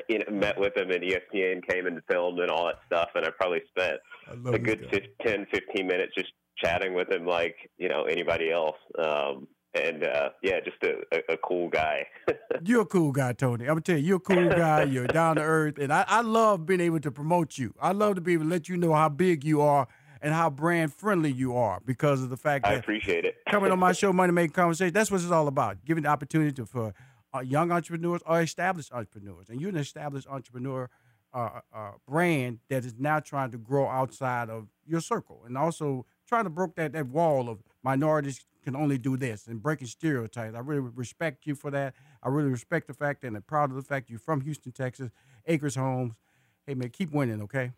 you 0.09 0.19
know, 0.19 0.25
met 0.31 0.59
with 0.59 0.77
him 0.77 0.91
and 0.91 1.03
ESPN 1.03 1.67
came 1.69 1.87
and 1.87 2.01
filmed 2.11 2.41
and 2.41 2.51
all 2.51 2.67
that 2.67 2.81
stuff. 2.87 3.11
And 3.15 3.27
I 3.27 3.31
probably 3.31 3.61
spent 3.69 3.99
a 4.47 4.59
good 4.59 4.89
10, 5.25 5.47
15 5.53 5.87
minutes 5.87 6.13
just 6.17 6.33
chatting 6.63 6.95
with 6.95 7.11
him 7.11 7.27
like, 7.27 7.71
you 7.79 7.89
know, 7.89 8.05
anybody 8.05 8.51
else. 8.51 8.77
Um, 8.99 9.49
and 9.75 10.05
uh, 10.05 10.31
yeah, 10.43 10.61
just 10.61 10.77
a, 10.83 11.33
a, 11.33 11.37
cool 11.39 11.69
guy. 11.69 12.07
you're 12.65 12.83
a 12.83 12.87
cool 12.87 13.11
guy, 13.11 13.33
Tony. 13.33 13.65
I'm 13.65 13.71
gonna 13.71 13.81
tell 13.81 13.97
you, 13.97 14.07
you're 14.07 14.17
a 14.19 14.21
cool 14.21 14.49
guy. 14.51 14.83
You're 14.85 15.07
down 15.07 15.37
to 15.37 15.43
earth, 15.43 15.79
and 15.79 15.93
I, 15.93 16.05
I 16.07 16.21
love 16.21 16.67
being 16.67 16.81
able 16.81 17.01
to 17.01 17.11
promote 17.11 17.57
you. 17.57 17.75
I 17.81 17.93
love 17.93 18.17
to 18.17 18.21
be 18.21 18.35
able 18.35 18.45
to 18.45 18.51
let 18.51 18.69
you 18.69 18.77
know 18.77 18.93
how 18.93 19.09
big 19.09 19.45
you 19.45 19.63
are 19.63 19.89
and 20.21 20.35
how 20.35 20.51
brand 20.51 20.93
friendly 20.93 21.33
you 21.33 21.57
are 21.57 21.81
because 21.85 22.23
of 22.23 22.31
the 22.31 22.37
fact 22.37 22.65
that 22.65 22.73
I 22.73 22.77
appreciate 22.77 23.25
it. 23.25 23.37
coming 23.49 23.73
on 23.73 23.79
my 23.79 23.93
show, 23.93 24.13
Money 24.13 24.33
Making 24.33 24.53
Conversation, 24.53 24.93
that's 24.93 25.11
what 25.11 25.23
it's 25.23 25.31
all 25.31 25.49
about. 25.49 25.85
Giving 25.85 26.05
the 26.05 26.11
opportunity 26.11 26.53
to, 26.53 26.67
for 26.67 26.93
uh, 27.35 27.41
young 27.41 27.73
entrepreneurs 27.73 28.21
or 28.27 28.43
established 28.43 28.93
entrepreneurs, 28.93 29.49
and 29.49 29.61
you're 29.61 29.71
an 29.71 29.77
established 29.77 30.29
entrepreneur. 30.29 30.89
Uh, 31.35 31.61
uh, 31.75 31.93
brand 32.07 32.59
that 32.69 32.85
is 32.85 32.93
now 32.99 33.19
trying 33.19 33.51
to 33.51 33.57
grow 33.57 33.89
outside 33.89 34.51
of 34.51 34.69
your 34.85 35.01
circle 35.01 35.41
and 35.47 35.57
also 35.57 36.05
trying 36.33 36.45
to 36.45 36.51
break 36.51 36.75
that, 36.77 36.95
that 36.95 37.09
wall 37.09 37.51
of 37.51 37.59
minorities 37.83 38.47
can 38.65 38.75
only 38.75 38.97
do 38.97 39.19
this 39.19 39.49
and 39.49 39.63
breaking 39.63 39.87
stereotypes. 39.87 40.55
I 40.57 40.61
really 40.61 40.81
respect 40.81 41.47
you 41.47 41.55
for 41.55 41.71
that. 41.73 41.93
I 42.23 42.31
really 42.31 42.49
respect 42.49 42.87
the 42.87 42.95
fact 42.95 43.23
and 43.23 43.37
I'm 43.37 43.43
proud 43.43 43.69
of 43.69 43.77
the 43.77 43.83
fact 43.83 44.09
you're 44.09 44.19
from 44.19 44.41
Houston, 44.41 44.73
Texas, 44.73 45.11
Acres 45.47 45.75
Homes. 45.75 46.15
Hey 46.67 46.73
man, 46.73 46.89
keep 46.89 47.13
winning, 47.13 47.43
okay? 47.43 47.73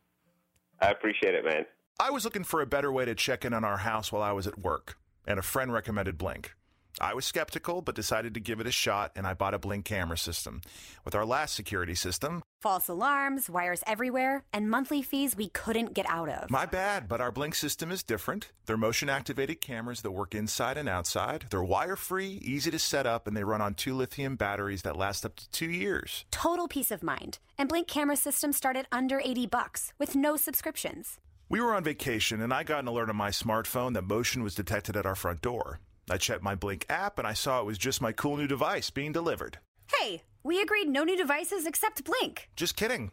I 0.80 0.90
appreciate 0.90 1.34
it, 1.34 1.44
man. 1.44 1.64
I 1.98 2.12
was 2.12 2.24
looking 2.24 2.44
for 2.44 2.60
a 2.60 2.66
better 2.66 2.92
way 2.92 3.04
to 3.04 3.14
check 3.16 3.44
in 3.44 3.52
on 3.52 3.64
our 3.64 3.78
house 3.78 4.12
while 4.12 4.22
I 4.22 4.30
was 4.30 4.46
at 4.46 4.56
work, 4.58 4.98
and 5.26 5.38
a 5.38 5.42
friend 5.42 5.72
recommended 5.72 6.16
Blink. 6.16 6.54
I 7.00 7.14
was 7.14 7.24
skeptical, 7.24 7.82
but 7.82 7.94
decided 7.94 8.34
to 8.34 8.40
give 8.40 8.60
it 8.60 8.66
a 8.66 8.72
shot, 8.72 9.12
and 9.16 9.26
I 9.26 9.34
bought 9.34 9.54
a 9.54 9.58
Blink 9.58 9.84
camera 9.84 10.16
system. 10.16 10.62
With 11.04 11.14
our 11.14 11.24
last 11.24 11.54
security 11.54 11.94
system, 11.94 12.42
False 12.60 12.88
alarms, 12.88 13.50
wires 13.50 13.82
everywhere, 13.86 14.42
and 14.50 14.70
monthly 14.70 15.02
fees 15.02 15.36
we 15.36 15.48
couldn't 15.50 15.92
get 15.92 16.08
out 16.08 16.30
of. 16.30 16.50
my 16.50 16.64
bad, 16.64 17.08
but 17.08 17.20
our 17.20 17.30
Blink 17.30 17.54
system 17.54 17.92
is 17.92 18.02
different. 18.02 18.52
They're 18.64 18.78
motion 18.78 19.10
activated 19.10 19.60
cameras 19.60 20.00
that 20.00 20.12
work 20.12 20.34
inside 20.34 20.78
and 20.78 20.88
outside. 20.88 21.44
They're 21.50 21.62
wire 21.62 21.96
free, 21.96 22.40
easy 22.42 22.70
to 22.70 22.78
set 22.78 23.06
up, 23.06 23.26
and 23.26 23.36
they 23.36 23.44
run 23.44 23.60
on 23.60 23.74
two 23.74 23.94
lithium 23.94 24.36
batteries 24.36 24.80
that 24.82 24.96
last 24.96 25.26
up 25.26 25.36
to 25.36 25.50
two 25.50 25.70
years. 25.70 26.24
Total 26.30 26.66
peace 26.66 26.90
of 26.90 27.02
mind. 27.02 27.38
And 27.58 27.68
Blink 27.68 27.86
camera 27.86 28.16
systems 28.16 28.56
start 28.56 28.76
at 28.76 28.86
under 28.90 29.20
80 29.22 29.46
bucks 29.46 29.92
with 29.98 30.16
no 30.16 30.36
subscriptions. 30.36 31.18
We 31.50 31.60
were 31.60 31.74
on 31.74 31.84
vacation, 31.84 32.40
and 32.40 32.54
I 32.54 32.62
got 32.62 32.80
an 32.80 32.88
alert 32.88 33.10
on 33.10 33.16
my 33.16 33.28
smartphone 33.28 33.92
that 33.92 34.04
motion 34.04 34.42
was 34.42 34.54
detected 34.54 34.96
at 34.96 35.04
our 35.04 35.14
front 35.14 35.42
door. 35.42 35.80
I 36.10 36.16
checked 36.18 36.42
my 36.42 36.54
Blink 36.54 36.86
app, 36.88 37.18
and 37.18 37.26
I 37.26 37.32
saw 37.32 37.60
it 37.60 37.66
was 37.66 37.78
just 37.78 38.02
my 38.02 38.12
cool 38.12 38.36
new 38.36 38.46
device 38.46 38.90
being 38.90 39.12
delivered. 39.12 39.58
Hey, 39.98 40.22
we 40.42 40.60
agreed 40.60 40.88
no 40.88 41.04
new 41.04 41.16
devices 41.16 41.66
except 41.66 42.04
Blink. 42.04 42.48
Just 42.56 42.76
kidding. 42.76 43.10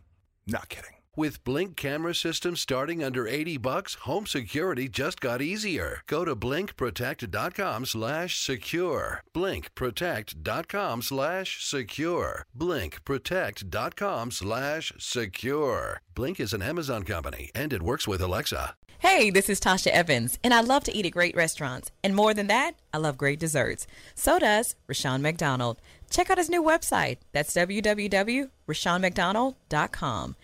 Not 0.48 0.70
kidding. 0.70 1.01
With 1.18 1.44
Blink 1.44 1.76
camera 1.76 2.16
systems 2.16 2.62
starting 2.62 3.04
under 3.04 3.28
80 3.28 3.58
bucks, 3.58 3.96
home 4.06 4.26
security 4.26 4.88
just 4.88 5.20
got 5.20 5.42
easier. 5.42 6.04
Go 6.08 6.24
to 6.24 6.38
blinkprotect.com 6.38 7.86
slash 7.86 8.40
secure. 8.40 9.22
Blinkprotect.com 9.36 11.02
slash 11.02 11.66
secure. 11.66 12.46
Blinkprotect.com 12.58 14.32
slash 14.32 14.94
secure. 14.98 16.02
Blink 16.16 16.40
is 16.40 16.54
an 16.54 16.62
Amazon 16.62 17.04
company 17.04 17.52
and 17.54 17.74
it 17.74 17.82
works 17.82 18.08
with 18.08 18.22
Alexa. 18.22 18.76
Hey, 19.00 19.30
this 19.32 19.50
is 19.50 19.60
Tasha 19.60 19.88
Evans, 19.88 20.40
and 20.44 20.54
I 20.54 20.62
love 20.62 20.84
to 20.84 20.96
eat 20.96 21.08
at 21.08 21.14
great 21.14 21.36
restaurants. 21.36 21.90
And 22.04 22.16
more 22.16 22.36
than 22.36 22.46
that, 22.48 22.76
I 22.94 23.00
love 23.00 23.18
great 23.18 23.40
desserts. 23.40 23.88
So 24.14 24.38
does 24.38 24.76
Rushion 24.88 25.24
McDonald. 25.24 25.82
Check 26.12 26.30
out 26.30 26.38
his 26.38 26.52
new 26.52 26.62
website. 26.62 27.18
That's 27.32 27.52
www.rushionmcdonald.com. 27.56 30.36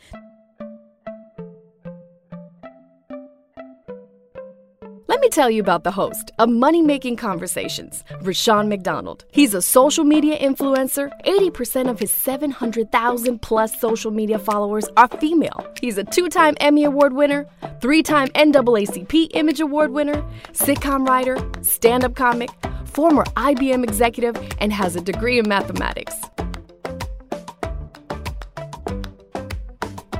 Let 5.17 5.23
me 5.23 5.29
tell 5.29 5.49
you 5.49 5.61
about 5.61 5.83
the 5.83 5.89
host 5.89 6.29
of 6.37 6.47
Money 6.47 6.83
Making 6.83 7.15
Conversations, 7.15 8.03
Rushion 8.21 8.69
McDonald. 8.69 9.25
He's 9.31 9.55
a 9.55 9.63
social 9.63 10.03
media 10.03 10.37
influencer. 10.37 11.09
80% 11.25 11.89
of 11.89 11.99
his 11.99 12.13
700,000 12.13 13.41
plus 13.41 13.81
social 13.81 14.11
media 14.11 14.37
followers 14.37 14.87
are 14.95 15.07
female. 15.07 15.65
He's 15.81 15.97
a 15.97 16.03
two 16.03 16.29
time 16.29 16.55
Emmy 16.59 16.83
Award 16.83 17.13
winner, 17.13 17.47
three 17.81 18.03
time 18.03 18.27
NAACP 18.35 19.29
Image 19.31 19.59
Award 19.59 19.89
winner, 19.89 20.23
sitcom 20.51 21.07
writer, 21.07 21.35
stand 21.63 22.03
up 22.03 22.13
comic, 22.13 22.51
former 22.85 23.23
IBM 23.37 23.83
executive, 23.83 24.37
and 24.59 24.71
has 24.71 24.95
a 24.95 25.01
degree 25.01 25.39
in 25.39 25.49
mathematics. 25.49 26.13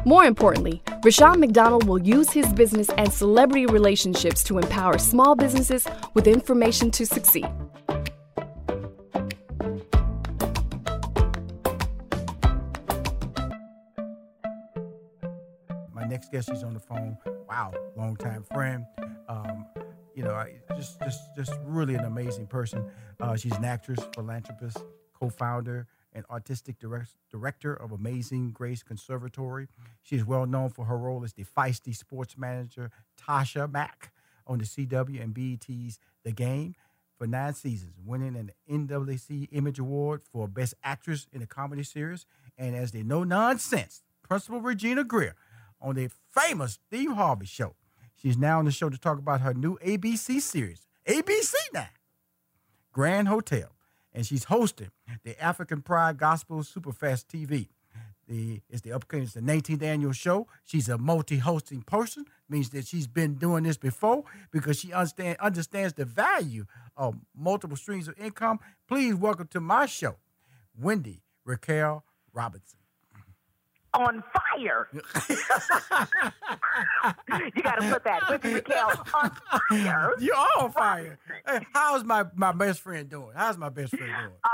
More 0.06 0.26
importantly, 0.26 0.82
Rushion 1.04 1.40
McDonald 1.40 1.88
will 1.88 2.00
use 2.00 2.32
his 2.32 2.52
business 2.54 2.90
and 2.98 3.12
celebrity 3.12 3.66
relationships 3.68 4.44
to 4.44 4.58
empower 4.58 4.98
small 4.98 5.36
businesses 5.36 5.88
with 6.14 6.28
information 6.28 6.90
to 6.92 7.06
succeed. 7.06 7.48
My 15.94 16.04
next 16.08 16.32
guest, 16.32 16.50
she's 16.50 16.64
on 16.64 16.74
the 16.74 16.80
phone. 16.80 17.18
Wow, 17.48 17.74
longtime 17.96 18.44
friend. 18.52 18.86
Um, 19.30 19.66
you 20.16 20.24
know, 20.24 20.34
I, 20.34 20.56
just 20.76 21.00
just 21.02 21.36
just 21.36 21.54
really 21.64 21.94
an 21.94 22.06
amazing 22.06 22.48
person. 22.48 22.84
Uh, 23.20 23.36
she's 23.36 23.56
an 23.56 23.66
actress, 23.66 24.00
philanthropist, 24.16 24.84
co-founder, 25.14 25.88
and 26.18 26.26
artistic 26.32 26.80
direct, 26.80 27.12
director 27.30 27.76
of 27.76 27.92
Amazing 27.92 28.50
Grace 28.50 28.82
Conservatory. 28.82 29.68
She 30.02 30.16
is 30.16 30.26
well 30.26 30.48
known 30.48 30.70
for 30.70 30.86
her 30.86 30.98
role 30.98 31.24
as 31.24 31.34
the 31.34 31.46
feisty 31.46 31.96
sports 31.96 32.36
manager 32.38 32.90
Tasha 33.22 33.72
Mack 33.72 34.12
on 34.48 34.58
the 34.58 34.66
CW 34.66 35.22
and 35.22 35.32
BET's 35.32 36.00
The 36.24 36.32
Game 36.32 36.74
for 37.18 37.28
nine 37.28 37.54
seasons, 37.54 37.94
winning 38.04 38.36
an 38.36 38.52
NAACP 38.70 39.50
Image 39.52 39.78
Award 39.78 40.22
for 40.32 40.48
Best 40.48 40.74
Actress 40.84 41.28
in 41.32 41.44
a 41.44 41.48
Comedy 41.48 41.84
Series, 41.84 42.26
and 42.58 42.76
as 42.76 42.92
the 42.92 43.04
no 43.04 43.24
nonsense 43.24 44.02
Principal 44.24 44.60
Regina 44.60 45.04
Greer 45.04 45.36
on 45.80 45.96
the 45.96 46.10
famous 46.32 46.80
Steve 46.88 47.12
Harvey 47.12 47.46
Show. 47.46 47.76
She's 48.16 48.38
now 48.38 48.58
on 48.58 48.66
the 48.66 48.72
show 48.72 48.90
to 48.90 48.98
talk 48.98 49.20
about 49.20 49.42
her 49.42 49.54
new 49.54 49.78
ABC 49.86 50.42
series, 50.42 50.88
ABC 51.08 51.54
now, 51.74 51.90
Grand 52.92 53.28
Hotel, 53.28 53.70
and 54.18 54.26
she's 54.26 54.46
hosting 54.46 54.90
the 55.24 55.40
African 55.42 55.84
Pride 55.84 56.18
Gospel 56.18 56.58
Superfest 56.62 57.26
TV. 57.28 57.68
The 58.28 58.62
it's 58.68 58.82
the 58.82 58.92
upcoming 58.92 59.26
it's 59.26 59.36
the 59.36 59.42
19th 59.42 59.84
annual 59.84 60.12
show. 60.12 60.48
She's 60.66 60.90
a 60.90 60.98
multi-hosting 60.98 61.84
person, 61.84 62.26
means 62.50 62.72
that 62.72 62.88
she's 62.88 63.06
been 63.06 63.36
doing 63.36 63.64
this 63.64 63.78
before 63.78 64.24
because 64.52 64.80
she 64.80 64.92
understand 64.92 65.38
understands 65.40 65.94
the 65.94 66.04
value 66.06 66.66
of 66.98 67.16
multiple 67.36 67.78
streams 67.78 68.08
of 68.08 68.18
income. 68.20 68.60
Please 68.88 69.14
welcome 69.14 69.48
to 69.52 69.60
my 69.60 69.86
show, 69.86 70.16
Wendy 70.76 71.22
Raquel 71.46 72.04
Robinson. 72.34 72.77
On 73.94 74.24
fire. 74.34 74.88
you 77.56 77.64
got 77.64 77.80
to 77.80 77.90
put 77.92 78.04
that 78.04 78.22
with 78.30 78.44
Raquel 78.44 78.92
on 79.14 79.32
fire. 79.70 80.14
You're 80.20 80.36
on 80.36 80.72
fire. 80.72 81.20
Hey, 81.46 81.60
how's 81.74 82.04
my, 82.04 82.26
my 82.36 82.52
best 82.52 82.82
friend 82.82 83.10
doing? 83.10 83.32
How's 83.36 83.58
my 83.58 83.70
best 83.70 83.96
friend 83.96 84.12
doing? 84.12 84.32
Uh, 84.44 84.50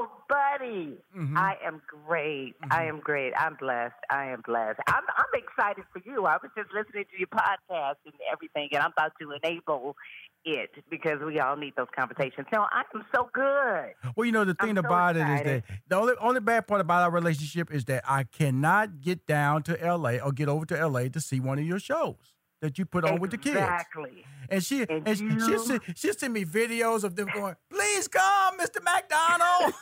Oh, 0.00 0.08
buddy, 0.28 0.96
Mhm. 1.16 1.36
I 1.36 1.56
am 1.64 1.82
great. 2.06 2.54
I 2.70 2.84
am 2.84 3.00
great. 3.00 3.32
I'm 3.36 3.56
blessed. 3.56 3.96
I 4.10 4.26
am 4.26 4.42
blessed. 4.42 4.78
I'm 4.86 5.02
I'm 5.16 5.32
excited 5.34 5.84
for 5.92 5.98
you. 6.04 6.24
I 6.26 6.36
was 6.40 6.52
just 6.56 6.72
listening 6.72 7.04
to 7.10 7.18
your 7.18 7.26
podcast 7.28 7.96
and 8.04 8.14
everything, 8.32 8.68
and 8.72 8.82
I'm 8.82 8.92
about 8.96 9.12
to 9.20 9.32
enable 9.32 9.96
it 10.44 10.70
because 10.88 11.20
we 11.26 11.40
all 11.40 11.56
need 11.56 11.74
those 11.76 11.88
conversations. 11.96 12.46
No, 12.52 12.66
I 12.70 12.82
am 12.94 13.04
so 13.12 13.28
good. 13.32 13.94
Well, 14.14 14.24
you 14.24 14.30
know 14.32 14.44
the 14.44 14.54
thing 14.54 14.76
so 14.76 14.80
about 14.80 15.16
it 15.16 15.28
is 15.28 15.42
that 15.42 15.64
the 15.88 15.96
only 15.96 16.14
only 16.20 16.40
bad 16.40 16.68
part 16.68 16.80
about 16.80 17.02
our 17.02 17.10
relationship 17.10 17.72
is 17.72 17.84
that 17.86 18.04
I 18.06 18.22
cannot 18.22 19.00
get 19.00 19.26
down 19.26 19.64
to 19.64 19.82
L.A. 19.84 20.20
or 20.20 20.30
get 20.30 20.48
over 20.48 20.64
to 20.66 20.78
L.A. 20.78 21.08
to 21.10 21.20
see 21.20 21.40
one 21.40 21.58
of 21.58 21.64
your 21.64 21.80
shows 21.80 22.34
that 22.60 22.78
you 22.78 22.84
put 22.84 23.04
on 23.04 23.20
with 23.20 23.30
the 23.30 23.38
kids. 23.38 23.56
Exactly. 23.56 24.24
And 24.50 24.64
she 24.64 24.80
And 24.82 25.06
and, 25.06 25.16
she 25.16 25.24
you- 25.24 25.40
she 25.40 25.58
sent, 25.58 25.82
she 25.96 26.12
sent 26.12 26.32
me 26.32 26.44
videos 26.44 27.04
of 27.04 27.14
them 27.16 27.28
going, 27.34 27.54
"Please 27.70 28.08
come, 28.08 28.58
Mr. 28.58 28.82
McDonald." 28.82 29.74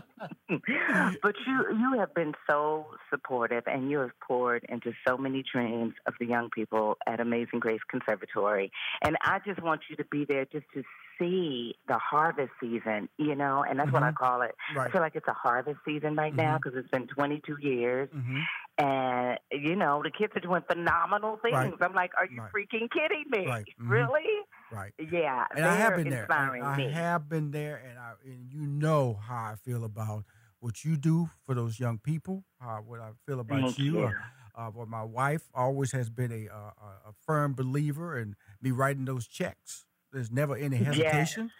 but 1.22 1.34
you 1.46 1.66
you 1.78 1.98
have 1.98 2.14
been 2.14 2.32
so 2.48 2.86
supportive 3.10 3.64
and 3.66 3.90
you 3.90 3.98
have 3.98 4.18
poured 4.20 4.64
into 4.68 4.92
so 5.06 5.16
many 5.16 5.42
dreams 5.52 5.94
of 6.06 6.14
the 6.20 6.26
young 6.26 6.48
people 6.50 6.96
at 7.06 7.20
Amazing 7.20 7.60
Grace 7.60 7.80
Conservatory. 7.90 8.70
And 9.02 9.16
I 9.22 9.40
just 9.44 9.62
want 9.62 9.82
you 9.90 9.96
to 9.96 10.04
be 10.04 10.24
there 10.24 10.44
just 10.44 10.66
to 10.74 10.82
see 11.18 11.74
the 11.88 11.98
harvest 11.98 12.50
season, 12.60 13.08
you 13.18 13.34
know, 13.34 13.64
and 13.68 13.78
that's 13.78 13.86
mm-hmm. 13.86 13.94
what 13.94 14.02
I 14.02 14.08
mm-hmm. 14.08 14.24
call 14.24 14.42
it. 14.42 14.54
Right. 14.74 14.88
I 14.88 14.92
feel 14.92 15.00
like 15.00 15.16
it's 15.16 15.28
a 15.28 15.32
harvest 15.32 15.78
season 15.84 16.16
right 16.16 16.32
mm-hmm. 16.32 16.42
now 16.42 16.58
because 16.58 16.78
it's 16.78 16.88
been 16.90 17.06
22 17.06 17.56
years. 17.60 18.08
Mm-hmm. 18.14 18.40
And, 18.78 19.38
you 19.52 19.76
know, 19.76 20.02
the 20.02 20.10
kids 20.10 20.32
are 20.36 20.40
doing 20.40 20.62
phenomenal 20.70 21.38
things. 21.42 21.54
Right. 21.54 21.72
I'm 21.80 21.94
like, 21.94 22.12
are 22.18 22.26
you 22.26 22.40
right. 22.40 22.50
freaking 22.52 22.90
kidding 22.90 23.24
me? 23.30 23.46
Mm-hmm. 23.46 23.88
Really? 23.88 24.24
Right. 24.70 24.92
Yeah. 24.98 25.44
And 25.54 25.64
I 25.64 25.76
have 25.76 25.96
been 25.96 26.10
there. 26.10 26.26
I, 26.30 26.80
have 26.92 27.28
been 27.28 27.50
there, 27.50 27.82
and, 27.88 27.98
I, 27.98 28.12
and 28.24 28.50
you 28.50 28.66
know 28.66 29.18
how 29.22 29.52
I 29.52 29.54
feel 29.64 29.84
about 29.84 30.24
what 30.60 30.84
you 30.84 30.96
do 30.96 31.30
for 31.44 31.54
those 31.54 31.78
young 31.78 31.98
people, 31.98 32.44
uh, 32.62 32.78
what 32.78 33.00
I 33.00 33.10
feel 33.26 33.40
about 33.40 33.60
Thank 33.60 33.78
you. 33.78 34.00
you. 34.00 34.04
Uh, 34.06 34.12
uh, 34.56 34.70
well, 34.74 34.86
my 34.86 35.04
wife 35.04 35.42
always 35.54 35.92
has 35.92 36.08
been 36.08 36.32
a, 36.32 36.46
a, 36.52 37.10
a 37.10 37.12
firm 37.26 37.54
believer 37.54 38.18
in 38.18 38.34
me 38.62 38.70
writing 38.70 39.04
those 39.04 39.26
checks. 39.26 39.85
There's 40.16 40.32
never 40.32 40.56
any 40.56 40.78
hesitation, 40.78 41.50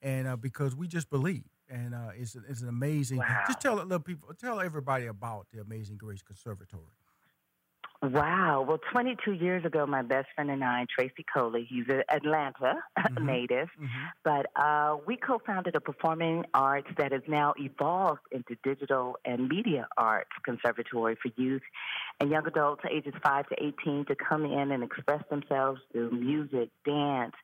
and 0.00 0.26
uh, 0.26 0.36
because 0.36 0.74
we 0.74 0.88
just 0.88 1.10
believe, 1.10 1.44
and 1.68 1.94
uh, 1.94 2.12
it's 2.16 2.34
it's 2.48 2.62
an 2.62 2.70
amazing. 2.70 3.18
Wow. 3.18 3.44
Just 3.46 3.60
tell 3.60 3.74
little 3.74 4.00
people, 4.00 4.32
tell 4.40 4.58
everybody 4.58 5.04
about 5.04 5.48
the 5.52 5.60
Amazing 5.60 5.98
Grace 5.98 6.22
Conservatory. 6.22 6.94
Wow. 8.02 8.64
Well, 8.66 8.78
22 8.92 9.32
years 9.32 9.64
ago, 9.64 9.86
my 9.86 10.02
best 10.02 10.28
friend 10.34 10.50
and 10.50 10.62
I, 10.62 10.86
Tracy 10.94 11.24
Coley, 11.32 11.66
he's 11.68 11.86
an 11.88 12.02
Atlanta 12.10 12.82
mm-hmm. 12.98 13.26
native, 13.26 13.68
mm-hmm. 13.68 14.04
but 14.22 14.46
uh, 14.56 14.96
we 15.06 15.16
co 15.16 15.40
founded 15.44 15.74
a 15.76 15.80
performing 15.80 16.44
arts 16.52 16.88
that 16.98 17.12
has 17.12 17.22
now 17.26 17.54
evolved 17.58 18.20
into 18.32 18.56
digital 18.62 19.16
and 19.24 19.48
media 19.48 19.88
arts 19.96 20.30
conservatory 20.44 21.16
for 21.20 21.30
youth 21.36 21.62
and 22.20 22.30
young 22.30 22.46
adults 22.46 22.82
ages 22.90 23.14
5 23.22 23.48
to 23.48 23.56
18 23.82 24.04
to 24.06 24.14
come 24.14 24.44
in 24.44 24.72
and 24.72 24.82
express 24.82 25.22
themselves 25.30 25.80
through 25.92 26.10
music, 26.10 26.70
dance, 26.84 27.34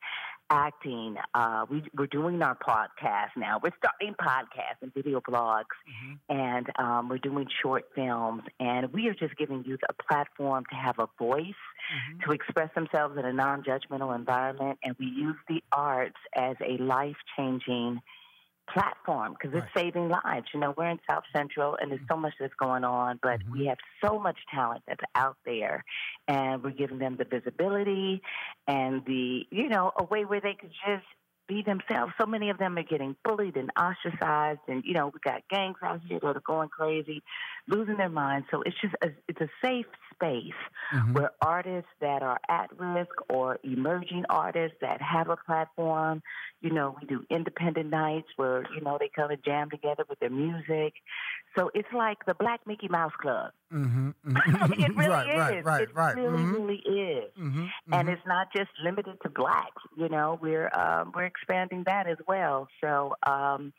acting. 0.53 1.15
Uh, 1.33 1.65
we, 1.69 1.83
we're 1.97 2.07
doing 2.07 2.41
our 2.43 2.55
podcast 2.55 3.31
now. 3.35 3.59
We're 3.61 3.71
starting 3.77 4.13
podcasts 4.21 4.81
and 4.81 4.93
video 4.93 5.19
blogs, 5.19 5.65
mm-hmm. 5.89 6.37
and 6.37 6.67
um, 6.77 7.09
we're 7.09 7.17
doing 7.17 7.47
short 7.61 7.85
films. 7.95 8.43
And 8.59 8.93
we 8.93 9.07
are 9.07 9.15
just 9.15 9.35
giving 9.35 9.65
youth 9.65 9.79
a 9.89 9.93
platform 10.03 10.63
to 10.69 10.75
have 10.75 10.99
a 10.99 11.07
voice, 11.17 11.41
mm-hmm. 11.41 12.19
to 12.25 12.31
express 12.31 12.69
themselves 12.75 13.17
in 13.17 13.25
a 13.25 13.33
non 13.33 13.63
judgmental 13.63 14.15
environment. 14.15 14.77
And 14.83 14.95
we 14.99 15.07
use 15.07 15.37
the 15.49 15.63
arts 15.71 16.19
as 16.35 16.55
a 16.61 16.81
life 16.81 17.17
changing 17.35 17.99
platform 18.71 19.33
because 19.33 19.53
right. 19.53 19.63
it's 19.63 19.73
saving 19.73 20.09
lives. 20.09 20.47
You 20.53 20.59
know, 20.59 20.73
we're 20.77 20.89
in 20.89 20.99
South 21.09 21.23
Central 21.33 21.77
and 21.79 21.91
there's 21.91 22.01
so 22.09 22.17
much 22.17 22.33
that's 22.39 22.53
going 22.59 22.83
on, 22.83 23.19
but 23.21 23.39
mm-hmm. 23.39 23.59
we 23.59 23.65
have 23.67 23.77
so 24.03 24.19
much 24.19 24.37
talent 24.53 24.83
that's 24.87 25.03
out 25.15 25.37
there 25.45 25.83
and 26.27 26.63
we're 26.63 26.71
giving 26.71 26.99
them 26.99 27.17
the 27.17 27.25
visibility 27.25 28.21
and 28.67 29.03
the, 29.05 29.45
you 29.49 29.69
know, 29.69 29.91
a 29.97 30.03
way 30.03 30.25
where 30.25 30.41
they 30.41 30.53
could 30.53 30.71
just 30.85 31.05
be 31.47 31.61
themselves. 31.61 32.13
So 32.19 32.25
many 32.25 32.49
of 32.49 32.57
them 32.57 32.77
are 32.77 32.83
getting 32.83 33.15
bullied 33.23 33.57
and 33.57 33.71
ostracized, 33.77 34.59
and 34.67 34.83
you 34.85 34.93
know 34.93 35.07
we 35.07 35.19
got 35.23 35.41
gangs 35.49 35.77
out 35.83 36.01
here 36.07 36.19
that 36.21 36.37
are 36.37 36.43
going 36.45 36.69
crazy, 36.69 37.23
losing 37.67 37.97
their 37.97 38.09
minds. 38.09 38.47
So 38.51 38.61
it's 38.61 38.75
just 38.81 38.95
a, 39.01 39.09
it's 39.27 39.41
a 39.41 39.49
safe 39.63 39.85
space 40.13 40.53
mm-hmm. 40.93 41.13
where 41.13 41.31
artists 41.41 41.89
that 42.01 42.21
are 42.21 42.39
at 42.49 42.69
risk 42.77 43.11
or 43.29 43.59
emerging 43.63 44.25
artists 44.29 44.77
that 44.81 45.01
have 45.01 45.29
a 45.29 45.37
platform. 45.37 46.21
You 46.61 46.71
know, 46.71 46.95
we 46.99 47.07
do 47.07 47.23
independent 47.29 47.89
nights 47.89 48.27
where 48.35 48.63
you 48.73 48.81
know 48.81 48.97
they 48.99 49.09
come 49.13 49.31
and 49.31 49.43
jam 49.43 49.69
together 49.69 50.03
with 50.09 50.19
their 50.19 50.29
music. 50.29 50.93
So 51.57 51.69
it's 51.73 51.91
like 51.93 52.25
the 52.25 52.33
Black 52.33 52.61
Mickey 52.65 52.87
Mouse 52.87 53.13
Club. 53.21 53.51
Mm-hmm, 53.73 54.09
mm-hmm. 54.27 54.73
it 54.73 54.95
really 54.95 55.09
right, 55.09 55.27
is. 55.27 55.65
Right, 55.65 55.65
right, 55.65 55.81
it 55.83 55.95
right. 55.95 56.15
really, 56.15 56.37
mm-hmm. 56.37 56.53
really 56.53 56.75
is. 56.75 57.31
Mm-hmm, 57.39 57.59
and 57.59 57.69
mm-hmm. 57.91 58.09
it's 58.09 58.21
not 58.27 58.47
just 58.55 58.69
limited 58.83 59.17
to 59.23 59.29
blacks. 59.29 59.81
You 59.97 60.09
know, 60.09 60.37
we're 60.41 60.69
um, 60.77 61.11
we're 61.15 61.25
expanding 61.25 61.83
that 61.87 62.07
as 62.07 62.17
well. 62.27 62.67
So 62.81 63.15
um, 63.25 63.73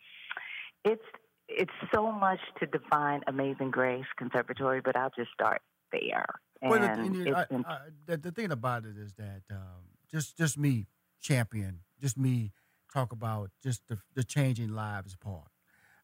it's 0.85 1.04
it's 1.48 1.72
so 1.94 2.11
much 2.11 2.40
to 2.61 2.66
define 2.66 3.20
Amazing 3.26 3.70
Grace 3.70 4.07
Conservatory, 4.18 4.80
but 4.80 4.96
I'll 4.96 5.12
just 5.16 5.30
start 5.33 5.61
there. 5.92 6.26
Well, 6.62 6.80
the, 6.80 7.35
I, 7.37 7.72
I, 7.72 7.78
the, 8.07 8.16
the, 8.16 8.33
thing 8.33 8.50
about 8.50 8.85
it 8.85 8.96
is 8.96 9.12
that 9.14 9.42
um, 9.50 9.85
just 10.11 10.37
just 10.38 10.59
me 10.59 10.87
champion, 11.20 11.80
just 12.00 12.16
me 12.16 12.52
talk 12.92 13.12
about 13.12 13.50
just 13.62 13.83
the, 13.88 13.98
the 14.14 14.24
changing 14.24 14.74
lives 14.74 15.16
part, 15.16 15.48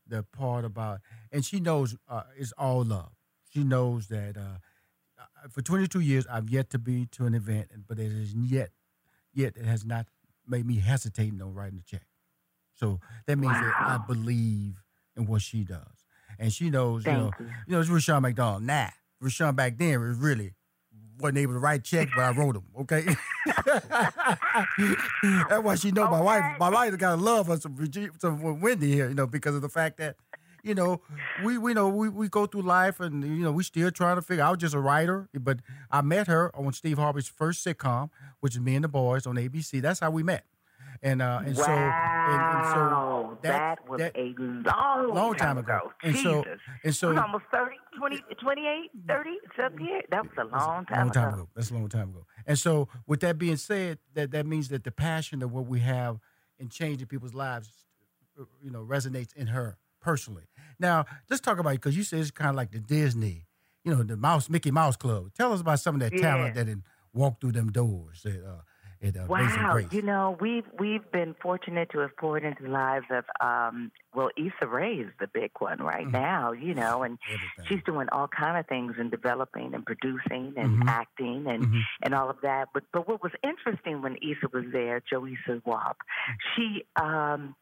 the 0.07 0.23
part 0.23 0.65
about, 0.65 1.01
and 1.33 1.45
she 1.45 1.61
knows 1.61 1.97
uh, 2.09 2.23
it's 2.37 2.53
all 2.59 2.85
love. 2.85 3.13
She 3.53 3.65
knows 3.65 4.07
that 4.09 4.37
uh, 4.37 4.59
for 5.51 5.63
22 5.63 6.01
years 6.01 6.27
I've 6.31 6.49
yet 6.51 6.71
to 6.71 6.79
be 6.79 7.07
to 7.13 7.27
an 7.27 7.35
event, 7.35 7.69
but 7.87 7.99
it 7.99 8.13
is 8.13 8.35
yet, 8.35 8.71
yet 9.35 9.57
it 9.57 9.65
has 9.65 9.85
not 9.85 10.07
made 10.47 10.67
me 10.67 10.77
hesitating 10.77 11.43
on 11.43 11.55
writing 11.55 11.83
a 11.85 11.91
check. 11.91 12.07
So 12.75 13.01
that 13.27 13.37
means 13.37 13.53
wow. 13.53 13.61
that 13.61 13.75
I 13.79 13.99
believe 14.07 14.83
in 15.17 15.27
what 15.27 15.43
she 15.43 15.65
does, 15.65 16.07
and 16.39 16.53
she 16.53 16.71
knows, 16.71 17.05
Thank 17.05 17.17
you 17.17 17.23
know, 17.25 17.31
you. 17.39 17.47
you 17.67 17.73
know, 17.75 17.81
it's 17.81 17.91
Rushion 17.91 18.23
McDonald. 18.23 18.63
Nah, 18.63 18.89
Rushion 19.21 19.55
back 19.55 19.77
then 19.77 20.01
was 20.01 20.17
really 20.17 20.55
wasn't 21.21 21.39
able 21.39 21.53
to 21.55 21.59
write 21.59 21.85
checks, 21.85 22.11
but 22.17 22.23
I 22.23 22.31
wrote 22.31 22.55
them. 22.55 22.65
Okay, 22.81 23.05
that's 25.49 25.63
why 25.63 25.75
she 25.75 25.91
know 25.91 26.05
okay. 26.05 26.13
my 26.13 26.21
wife. 26.21 26.59
My 26.59 26.71
wife 26.71 26.97
got 26.97 27.17
to 27.17 27.23
love 27.23 27.51
us 27.51 27.63
some, 27.63 27.77
some 28.19 28.61
Wendy 28.61 28.93
here, 28.93 29.09
you 29.09 29.15
know, 29.15 29.27
because 29.27 29.55
of 29.55 29.63
the 29.63 29.69
fact 29.69 29.99
that 29.99 30.17
you 30.63 30.75
know, 30.75 31.01
we 31.45 31.59
we 31.59 31.75
know 31.75 31.89
we, 31.89 32.09
we 32.09 32.29
go 32.29 32.47
through 32.47 32.63
life 32.63 33.01
and 33.01 33.23
you 33.23 33.45
know 33.45 33.53
we 33.53 33.63
still 33.63 33.91
trying 33.91 34.17
to 34.17 34.23
figure. 34.23 34.45
I 34.45 34.51
was 34.51 34.59
just 34.59 34.75
a 34.75 34.81
writer, 34.81 35.29
but 35.35 35.61
I 35.91 36.03
met 36.03 36.27
her 36.27 36.55
on 36.55 36.73
Steve 36.73 36.99
Harvey's 36.99 37.29
first 37.29 37.65
sitcom, 37.65 38.11
which 38.41 38.55
is 38.55 38.61
Me 38.61 38.75
and 38.75 38.85
the 38.85 38.89
Boys 38.89 39.27
on 39.27 39.37
ABC. 39.37 39.81
That's 39.81 40.01
how 40.01 40.11
we 40.11 40.23
met. 40.23 40.45
And 41.03 41.23
uh, 41.23 41.41
and 41.45 41.57
wow. 41.57 41.65
so 41.65 41.73
and, 41.73 42.43
and 42.43 42.75
so 42.75 43.39
that, 43.43 43.79
that 43.79 43.89
was 43.89 43.99
that, 44.01 44.17
a 44.17 44.35
long, 44.39 45.15
long 45.15 45.35
time, 45.35 45.57
ago. 45.57 45.77
ago. 45.77 45.93
And 46.03 46.15
Jesus. 46.15 46.25
so 46.25 46.45
and 46.85 46.95
so 46.95 47.17
almost 47.17 47.45
30, 47.51 47.77
20, 47.99 48.19
28, 48.43 48.91
30, 49.09 49.31
78. 49.57 50.11
That 50.11 50.23
was 50.25 50.33
a 50.37 50.45
long 50.45 50.85
time, 50.85 50.99
long 50.99 51.11
time 51.11 51.29
ago. 51.29 51.43
ago. 51.43 51.49
That's 51.57 51.71
a 51.71 51.75
long 51.75 51.89
time 51.89 52.11
ago. 52.11 52.27
And 52.47 52.59
so 52.59 52.89
with 53.07 53.21
that 53.21 53.39
being 53.39 53.57
said, 53.57 53.99
that 54.15 54.31
that 54.33 54.45
means 54.45 54.69
that 54.69 54.85
the 54.85 54.91
passion 54.91 55.43
of 55.43 55.53
what 55.53 55.67
we 55.67 55.81
have 55.81 56.19
in 56.59 56.69
changing 56.69 57.07
people's 57.07 57.35
lives, 57.35 57.71
you 58.63 58.71
know, 58.71 58.85
resonates 58.85 59.35
in 59.35 59.47
her 59.47 59.79
personally. 60.01 60.45
Now, 60.79 61.05
let's 61.29 61.41
talk 61.41 61.59
about 61.59 61.71
it 61.71 61.81
because 61.81 61.97
you 61.97 62.03
said 62.03 62.21
it's 62.21 62.31
kind 62.31 62.51
of 62.51 62.57
like 62.57 62.71
the 62.73 62.81
Disney, 62.81 63.47
you 63.85 63.95
know, 63.95 64.03
the 64.03 64.17
Mouse 64.17 64.49
Mickey 64.49 64.71
Mouse 64.71 64.97
Club. 64.97 65.33
Tell 65.37 65.53
us 65.53 65.61
about 65.61 65.81
some 65.81 65.97
of 65.97 66.01
that 66.01 66.13
Yeah. 66.13 66.21
talent 66.23 66.55
that 66.55 66.65
didn't 66.67 66.85
walk 67.13 67.41
through 67.41 67.53
them 67.53 67.71
doors 67.73 68.25
at, 68.25 68.43
uh, 68.45 68.63
at 69.03 69.17
uh, 69.17 69.25
Wow, 69.29 69.73
Grace. 69.73 69.93
you 69.93 70.03
know 70.03 70.37
we've 70.41 70.67
we've 70.79 71.11
been 71.11 71.35
fortunate 71.43 71.89
to 71.91 72.01
have 72.01 72.15
poured 72.19 72.45
into 72.45 72.63
the 72.65 72.69
lives 72.69 73.07
of 73.11 73.25
um 73.41 73.91
well 74.15 74.29
Issa 74.37 74.67
Rae 74.69 74.93
is 74.97 75.11
the 75.19 75.27
big 75.27 75.51
one 75.59 75.79
right 75.83 76.07
Mhm. 76.07 76.13
now, 76.13 76.53
you 76.53 76.75
know, 76.75 77.03
and 77.03 77.19
Everything. 77.27 77.65
she's 77.67 77.83
doing 77.85 78.09
all 78.13 78.29
kind 78.29 78.59
of 78.59 78.67
things 78.67 78.97
and 78.99 79.11
developing 79.11 79.73
and 79.75 79.87
producing 79.87 80.53
and 80.59 80.83
Mhm. 80.83 80.87
acting 80.89 81.47
and 81.49 81.65
Mhm. 81.65 81.81
and 82.03 82.15
all 82.15 82.29
of 82.29 82.37
that. 82.43 82.69
But 82.75 82.85
but 82.93 83.09
what 83.09 83.23
was 83.23 83.33
interesting 83.43 84.03
when 84.03 84.17
Issa 84.17 84.49
was 84.53 84.67
there, 84.71 85.01
Joisa 85.11 85.63
Wap, 85.65 85.97
she 86.55 86.85
um 87.01 87.57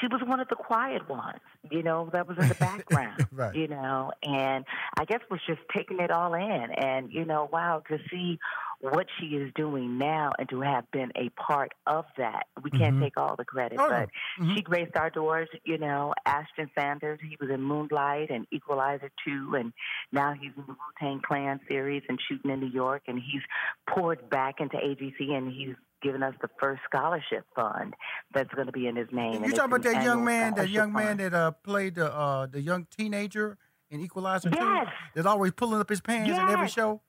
she 0.00 0.06
was 0.08 0.22
one 0.26 0.40
of 0.40 0.48
the 0.48 0.56
quiet 0.56 1.08
ones, 1.08 1.40
you 1.70 1.82
know, 1.82 2.08
that 2.12 2.26
was 2.26 2.38
in 2.38 2.48
the 2.48 2.54
background, 2.54 3.26
Right. 3.32 3.54
you 3.54 3.68
know, 3.68 4.12
and 4.22 4.64
I 4.98 5.04
guess 5.04 5.20
was 5.30 5.40
just 5.46 5.60
taking 5.74 6.00
it 6.00 6.10
all 6.10 6.34
in. 6.34 6.66
And, 6.76 7.12
you 7.12 7.24
know, 7.24 7.48
wow, 7.52 7.82
to 7.88 7.98
see 8.10 8.38
what 8.80 9.06
she 9.18 9.26
is 9.26 9.52
doing 9.54 9.98
now 9.98 10.32
and 10.38 10.48
to 10.50 10.60
have 10.62 10.90
been 10.90 11.10
a 11.16 11.28
part 11.30 11.72
of 11.86 12.04
that. 12.18 12.46
We 12.62 12.70
can't 12.70 12.96
Mhm. 12.96 13.00
take 13.02 13.16
all 13.16 13.34
the 13.36 13.44
credit, 13.44 13.78
Oh, 13.80 13.88
but 13.88 14.10
Mhm. 14.38 14.54
she 14.54 14.62
graced 14.62 14.96
our 14.96 15.10
doors, 15.10 15.48
you 15.64 15.78
know, 15.78 16.12
Ashton 16.26 16.70
Sanders, 16.74 17.20
he 17.22 17.36
was 17.40 17.50
in 17.50 17.62
Moonlight 17.62 18.30
and 18.30 18.46
Equalizer 18.50 19.10
2, 19.24 19.54
and 19.54 19.72
now 20.12 20.32
he's 20.32 20.52
in 20.56 20.64
the 20.66 20.72
Wu 20.72 20.76
Tang 20.98 21.20
Clan 21.20 21.60
series 21.68 22.02
and 22.08 22.20
shooting 22.28 22.50
in 22.50 22.60
New 22.60 22.66
York, 22.68 23.02
and 23.06 23.18
he's 23.18 23.42
poured 23.88 24.28
back 24.28 24.60
into 24.60 24.76
AGC 24.76 25.32
and 25.34 25.50
he's 25.52 25.76
given 26.04 26.22
us 26.22 26.34
the 26.42 26.48
first 26.60 26.82
scholarship 26.88 27.44
fund 27.56 27.94
that's 28.32 28.52
going 28.54 28.66
to 28.66 28.72
be 28.72 28.86
in 28.86 28.94
his 28.94 29.08
name. 29.10 29.42
You 29.42 29.50
talking 29.52 29.72
about 29.72 29.82
that 29.82 30.04
young 30.04 30.24
man, 30.24 30.54
that 30.54 30.68
young 30.68 30.92
man 30.92 31.16
that 31.16 31.34
uh, 31.34 31.50
played 31.50 31.96
the 31.96 32.14
uh, 32.14 32.46
the 32.46 32.60
young 32.60 32.86
teenager 32.96 33.56
in 33.90 34.00
Equalizer? 34.00 34.50
Yes. 34.52 34.86
That's 35.14 35.26
always 35.26 35.52
pulling 35.52 35.80
up 35.80 35.88
his 35.88 36.00
pants 36.00 36.30
in 36.30 36.36
every 36.36 36.68
show. 36.68 37.00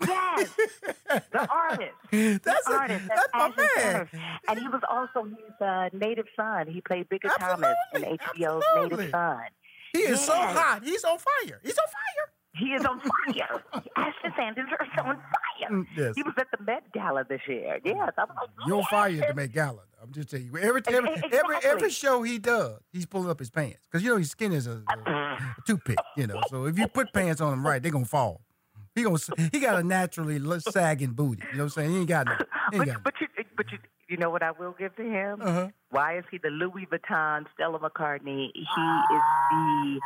Yes, 0.00 0.50
the 1.30 1.48
artist. 1.50 1.92
That's, 2.10 2.66
the 2.66 2.72
a, 2.72 2.76
artist. 2.76 3.08
that's 3.08 3.28
my 3.32 3.46
Ashton 3.46 3.68
man. 3.80 4.08
And 4.48 4.58
he 4.58 4.68
was 4.68 4.80
also 4.90 5.24
his 5.24 5.60
uh, 5.60 5.88
native 5.92 6.26
son. 6.36 6.66
He 6.68 6.80
played 6.80 7.08
Bigger 7.08 7.28
Thomas 7.38 7.76
in 7.94 8.04
Absolutely, 8.04 8.18
HBO's 8.18 8.64
absolutely. 8.64 8.96
Native 8.96 9.10
Son. 9.12 9.42
He 9.92 10.00
is 10.00 10.20
so 10.20 10.34
hot. 10.34 10.82
He's 10.82 11.04
on 11.04 11.18
fire. 11.18 11.60
He's 11.62 11.78
on 11.78 11.86
fire. 11.86 12.32
He 12.56 12.66
is 12.66 12.84
on 12.84 13.00
fire. 13.00 13.62
Ashton 13.96 14.32
Sanders 14.36 14.66
is 14.68 14.88
on 14.98 15.16
fire. 15.16 15.70
Mm, 15.70 15.86
yes. 15.96 16.12
He 16.14 16.22
was 16.22 16.34
at 16.38 16.46
the 16.56 16.62
Met 16.64 16.92
Gala 16.92 17.24
this 17.28 17.40
year. 17.48 17.78
Yes, 17.84 18.10
I'm 18.16 18.28
like, 18.28 18.48
You're 18.66 18.76
on 18.76 18.82
yes. 18.82 18.90
fire 18.90 19.22
at 19.22 19.28
the 19.28 19.34
Met 19.34 19.52
Gala. 19.52 19.80
I'm 20.02 20.12
just 20.12 20.30
telling 20.30 20.46
you. 20.46 20.58
Every 20.58 20.82
every 20.86 21.10
every, 21.32 21.56
every 21.64 21.90
show 21.90 22.22
he 22.22 22.38
does, 22.38 22.78
he's 22.92 23.06
pulling 23.06 23.30
up 23.30 23.38
his 23.38 23.50
pants 23.50 23.80
because 23.90 24.04
you 24.04 24.10
know 24.10 24.18
his 24.18 24.30
skin 24.30 24.52
is 24.52 24.66
a, 24.66 24.82
a, 24.88 25.10
a 25.10 25.56
toothpick. 25.66 25.98
You 26.16 26.26
know, 26.26 26.40
so 26.48 26.66
if 26.66 26.78
you 26.78 26.86
put 26.88 27.12
pants 27.12 27.40
on 27.40 27.52
him 27.54 27.66
right, 27.66 27.82
they're 27.82 27.92
gonna 27.92 28.04
fall. 28.04 28.42
He 28.94 29.02
gonna 29.02 29.18
he 29.50 29.58
got 29.58 29.80
a 29.80 29.82
naturally 29.82 30.40
sagging 30.60 31.12
booty. 31.12 31.42
You 31.52 31.58
know 31.58 31.64
what 31.64 31.76
I'm 31.76 31.82
saying? 31.82 31.90
He 31.90 31.96
ain't 31.98 32.08
got 32.08 32.26
no. 32.26 32.32
He 32.70 32.76
ain't 32.76 32.78
But, 32.78 32.86
got 32.86 33.02
but 33.02 33.14
you, 33.20 33.26
but 33.56 33.72
you, 33.72 33.78
you 34.08 34.16
know 34.18 34.30
what 34.30 34.42
I 34.42 34.52
will 34.52 34.74
give 34.78 34.94
to 34.96 35.02
him? 35.02 35.40
Uh-huh. 35.42 35.68
Why 35.90 36.18
is 36.18 36.24
he 36.30 36.38
the 36.38 36.50
Louis 36.50 36.86
Vuitton 36.86 37.46
Stella 37.54 37.78
McCartney? 37.80 38.50
He 38.54 38.60
is 38.60 39.22
the 39.50 40.00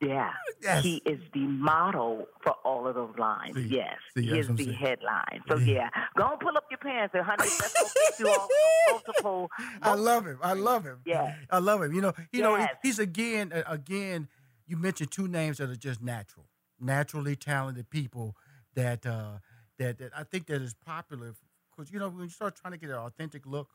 yeah. 0.00 0.30
Yes. 0.62 0.82
He 0.84 0.96
is 1.04 1.20
the 1.32 1.40
model 1.40 2.26
for 2.42 2.52
all 2.64 2.86
of 2.86 2.94
those 2.94 3.16
lines. 3.18 3.54
See, 3.56 3.62
yes. 3.62 3.96
see, 4.16 4.26
he 4.26 4.38
is 4.38 4.48
the 4.48 4.56
saying. 4.64 4.72
headline. 4.76 5.42
So 5.48 5.56
Yeah. 5.56 5.74
yeah. 5.94 6.04
Go 6.16 6.28
and 6.30 6.40
pull 6.40 6.56
up 6.56 6.64
your 6.70 6.78
pants 6.78 7.14
and 7.14 7.24
honey, 7.24 7.48
that's 7.48 7.72
gonna 7.74 7.90
get 7.94 8.18
you 8.20 8.28
all 8.28 8.48
multiple 8.90 9.50
I 9.82 9.94
love 9.94 10.26
him. 10.26 10.38
I 10.42 10.52
love 10.54 10.84
him. 10.84 11.00
Yeah. 11.04 11.34
I 11.50 11.58
love 11.58 11.82
him. 11.82 11.92
You 11.92 12.00
know, 12.00 12.12
you 12.32 12.42
know, 12.42 12.66
he's 12.82 12.98
again, 12.98 13.52
uh, 13.52 13.62
again. 13.66 14.28
You 14.66 14.76
mentioned 14.76 15.10
two 15.10 15.28
names 15.28 15.58
that 15.58 15.70
are 15.70 15.76
just 15.76 16.02
natural, 16.02 16.46
naturally 16.78 17.36
talented 17.36 17.88
people 17.90 18.36
that 18.74 19.06
uh, 19.06 19.38
that 19.78 19.98
that 19.98 20.12
I 20.16 20.24
think 20.24 20.46
that 20.46 20.60
is 20.60 20.74
popular 20.74 21.34
because 21.70 21.90
you 21.92 21.98
know 21.98 22.08
when 22.08 22.24
you 22.24 22.28
start 22.28 22.56
trying 22.56 22.72
to 22.72 22.78
get 22.78 22.90
an 22.90 22.96
authentic 22.96 23.46
look, 23.46 23.68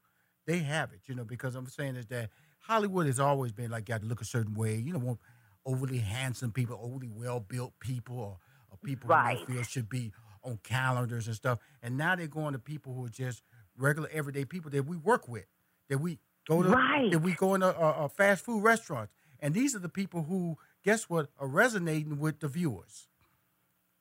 they 0.45 0.59
have 0.59 0.93
it. 0.93 1.01
You 1.07 1.15
know, 1.15 1.23
because 1.23 1.55
I'm 1.55 1.67
saying 1.67 1.95
is 1.95 2.05
that 2.07 2.29
Hollywood 2.59 3.07
has 3.07 3.19
always 3.19 3.51
been 3.51 3.71
like 3.71 3.89
you 3.89 3.93
got 3.95 4.01
to 4.01 4.07
look 4.07 4.21
a 4.21 4.25
certain 4.25 4.53
way. 4.53 4.75
You 4.75 4.93
know, 4.93 4.99
want 4.99 5.19
overly 5.65 5.99
handsome 5.99 6.51
people, 6.51 6.79
overly 6.81 7.09
well 7.09 7.39
built 7.39 7.73
people, 7.79 8.17
or, 8.19 8.37
or 8.71 8.77
people 8.83 9.13
who 9.15 9.23
they 9.47 9.53
feel 9.53 9.63
should 9.63 9.89
be 9.89 10.11
on 10.43 10.59
calendars 10.63 11.27
and 11.27 11.35
stuff. 11.35 11.59
And 11.81 11.97
now 11.97 12.15
they're 12.15 12.27
going 12.27 12.53
to 12.53 12.59
people 12.59 12.93
who 12.93 13.05
are 13.05 13.09
just 13.09 13.41
regular 13.77 14.09
everyday 14.11 14.45
people 14.45 14.69
that 14.71 14.85
we 14.85 14.97
work 14.97 15.27
with, 15.27 15.45
that 15.89 15.99
we 15.99 16.19
go 16.47 16.61
to, 16.63 16.69
Right. 16.69 17.11
that 17.11 17.19
we 17.19 17.33
go 17.33 17.53
into 17.55 17.67
uh, 17.67 17.89
uh, 18.05 18.07
fast 18.07 18.43
food 18.43 18.61
restaurants. 18.63 19.13
And 19.39 19.53
these 19.53 19.75
are 19.75 19.79
the 19.79 19.89
people 19.89 20.23
who, 20.23 20.57
guess 20.83 21.09
what, 21.09 21.29
are 21.39 21.47
resonating 21.47 22.19
with 22.19 22.39
the 22.39 22.47
viewers. 22.47 23.07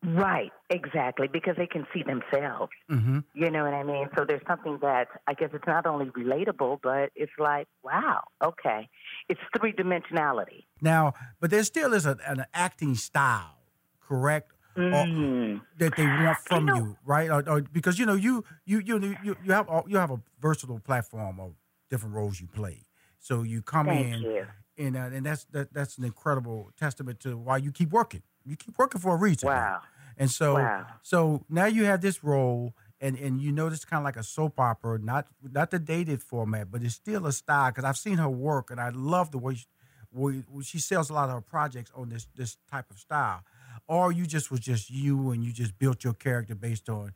Right, 0.05 0.51
exactly, 0.69 1.29
because 1.29 1.55
they 1.57 1.67
can 1.69 1.87
see 1.95 2.03
themselves. 2.03 2.73
Mm-hmm. 2.91 3.21
You 3.35 3.51
know 3.51 3.63
what 3.65 3.73
I 3.75 3.85
mean? 3.85 4.09
So 4.19 4.25
there's 4.25 4.43
something 4.49 4.79
that 4.83 5.07
I 5.29 5.35
guess 5.35 5.51
it's 5.53 5.67
not 5.67 5.87
only 5.87 6.07
relatable, 6.07 6.81
but 6.83 7.11
it's 7.15 7.31
like, 7.39 7.69
wow, 7.85 8.23
okay. 8.45 8.89
It's 9.29 9.41
three 9.59 9.73
dimensionality. 9.73 10.65
Now, 10.81 11.15
but 11.41 11.51
there 11.51 11.63
still 11.63 11.93
is 11.93 12.05
a, 12.05 12.19
an 12.27 12.45
acting 12.53 12.97
style, 12.97 13.59
correct? 14.01 14.53
Or- 14.75 14.83
Mm. 15.05 15.61
that 15.79 15.95
they 15.97 16.07
want 16.07 16.39
from 16.47 16.65
know- 16.65 16.77
you, 16.77 16.97
right? 17.05 17.31
Or, 17.31 17.47
or- 17.49 17.61
because 17.61 17.99
you 17.99 18.07
know 18.07 18.15
you 18.15 18.43
you 18.65 18.79
you 18.81 18.99
you 19.23 19.37
you 19.45 19.53
have 19.53 19.69
you 19.87 19.99
have 19.99 20.11
a 20.11 20.19
versatile 20.41 20.79
platform 20.81 21.39
of 21.39 21.53
different 21.91 22.15
roles 22.15 22.41
you 22.41 22.47
play. 22.47 22.87
So 23.19 23.43
you 23.43 23.61
come 23.61 23.91
in, 23.91 24.23
you. 24.23 24.47
and 24.79 24.97
uh, 24.97 25.11
and 25.13 25.27
that's 25.27 25.45
that, 25.53 25.75
that's 25.75 25.99
an 25.99 26.05
incredible 26.05 26.71
testament 26.79 27.21
to 27.21 27.37
why 27.37 27.59
you 27.59 27.71
keep 27.71 27.91
working. 27.93 28.23
You 28.47 28.57
keep 28.57 28.77
working 28.79 28.99
for 29.01 29.15
a 29.15 29.19
reason. 29.19 29.49
Wow. 29.49 29.83
And 30.17 30.31
so 30.31 30.73
Wow. 30.73 31.01
so 31.03 31.45
now 31.49 31.67
you 31.67 31.85
have 31.85 32.01
this 32.01 32.23
role, 32.23 32.75
and 33.01 33.17
and 33.19 33.41
you 33.41 33.53
know 33.53 33.69
this 33.71 33.85
kind 33.85 34.01
of 34.01 34.05
like 34.05 34.17
a 34.17 34.23
soap 34.23 34.59
opera, 34.61 34.99
not 34.99 35.29
not 35.43 35.71
the 35.71 35.79
dated 35.79 36.23
format, 36.23 36.71
but 36.71 36.83
it's 36.83 36.95
still 36.95 37.27
a 37.27 37.33
style. 37.33 37.71
Because 37.71 37.85
I've 37.85 37.99
seen 37.99 38.19
her 38.19 38.29
work, 38.31 38.71
and 38.71 38.81
I 38.81 38.91
love 38.91 39.31
the 39.31 39.39
way 39.39 39.55
she, 39.57 39.67
way 40.11 40.43
she 40.63 40.79
sells 40.79 41.11
a 41.11 41.15
lot 41.15 41.29
of 41.29 41.35
her 41.37 41.41
projects 41.41 41.91
on 41.95 42.09
this 42.11 42.27
this 42.35 42.57
type 42.71 42.91
of 42.91 42.99
style. 42.99 43.43
Or 43.89 44.13
you 44.13 44.27
just 44.27 44.51
was 44.51 44.61
just 44.61 44.91
you, 44.91 45.31
and 45.31 45.45
you 45.45 45.53
just 45.53 45.79
built 45.79 46.05
your 46.05 46.15
character 46.15 46.55
based 46.55 46.89
on 46.89 47.15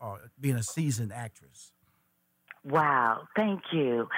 uh, 0.00 0.18
being 0.40 0.56
a 0.56 0.62
seasoned 0.62 1.12
actress. 1.12 1.72
Wow, 2.64 3.28
thank 3.36 3.62
you. 3.72 4.08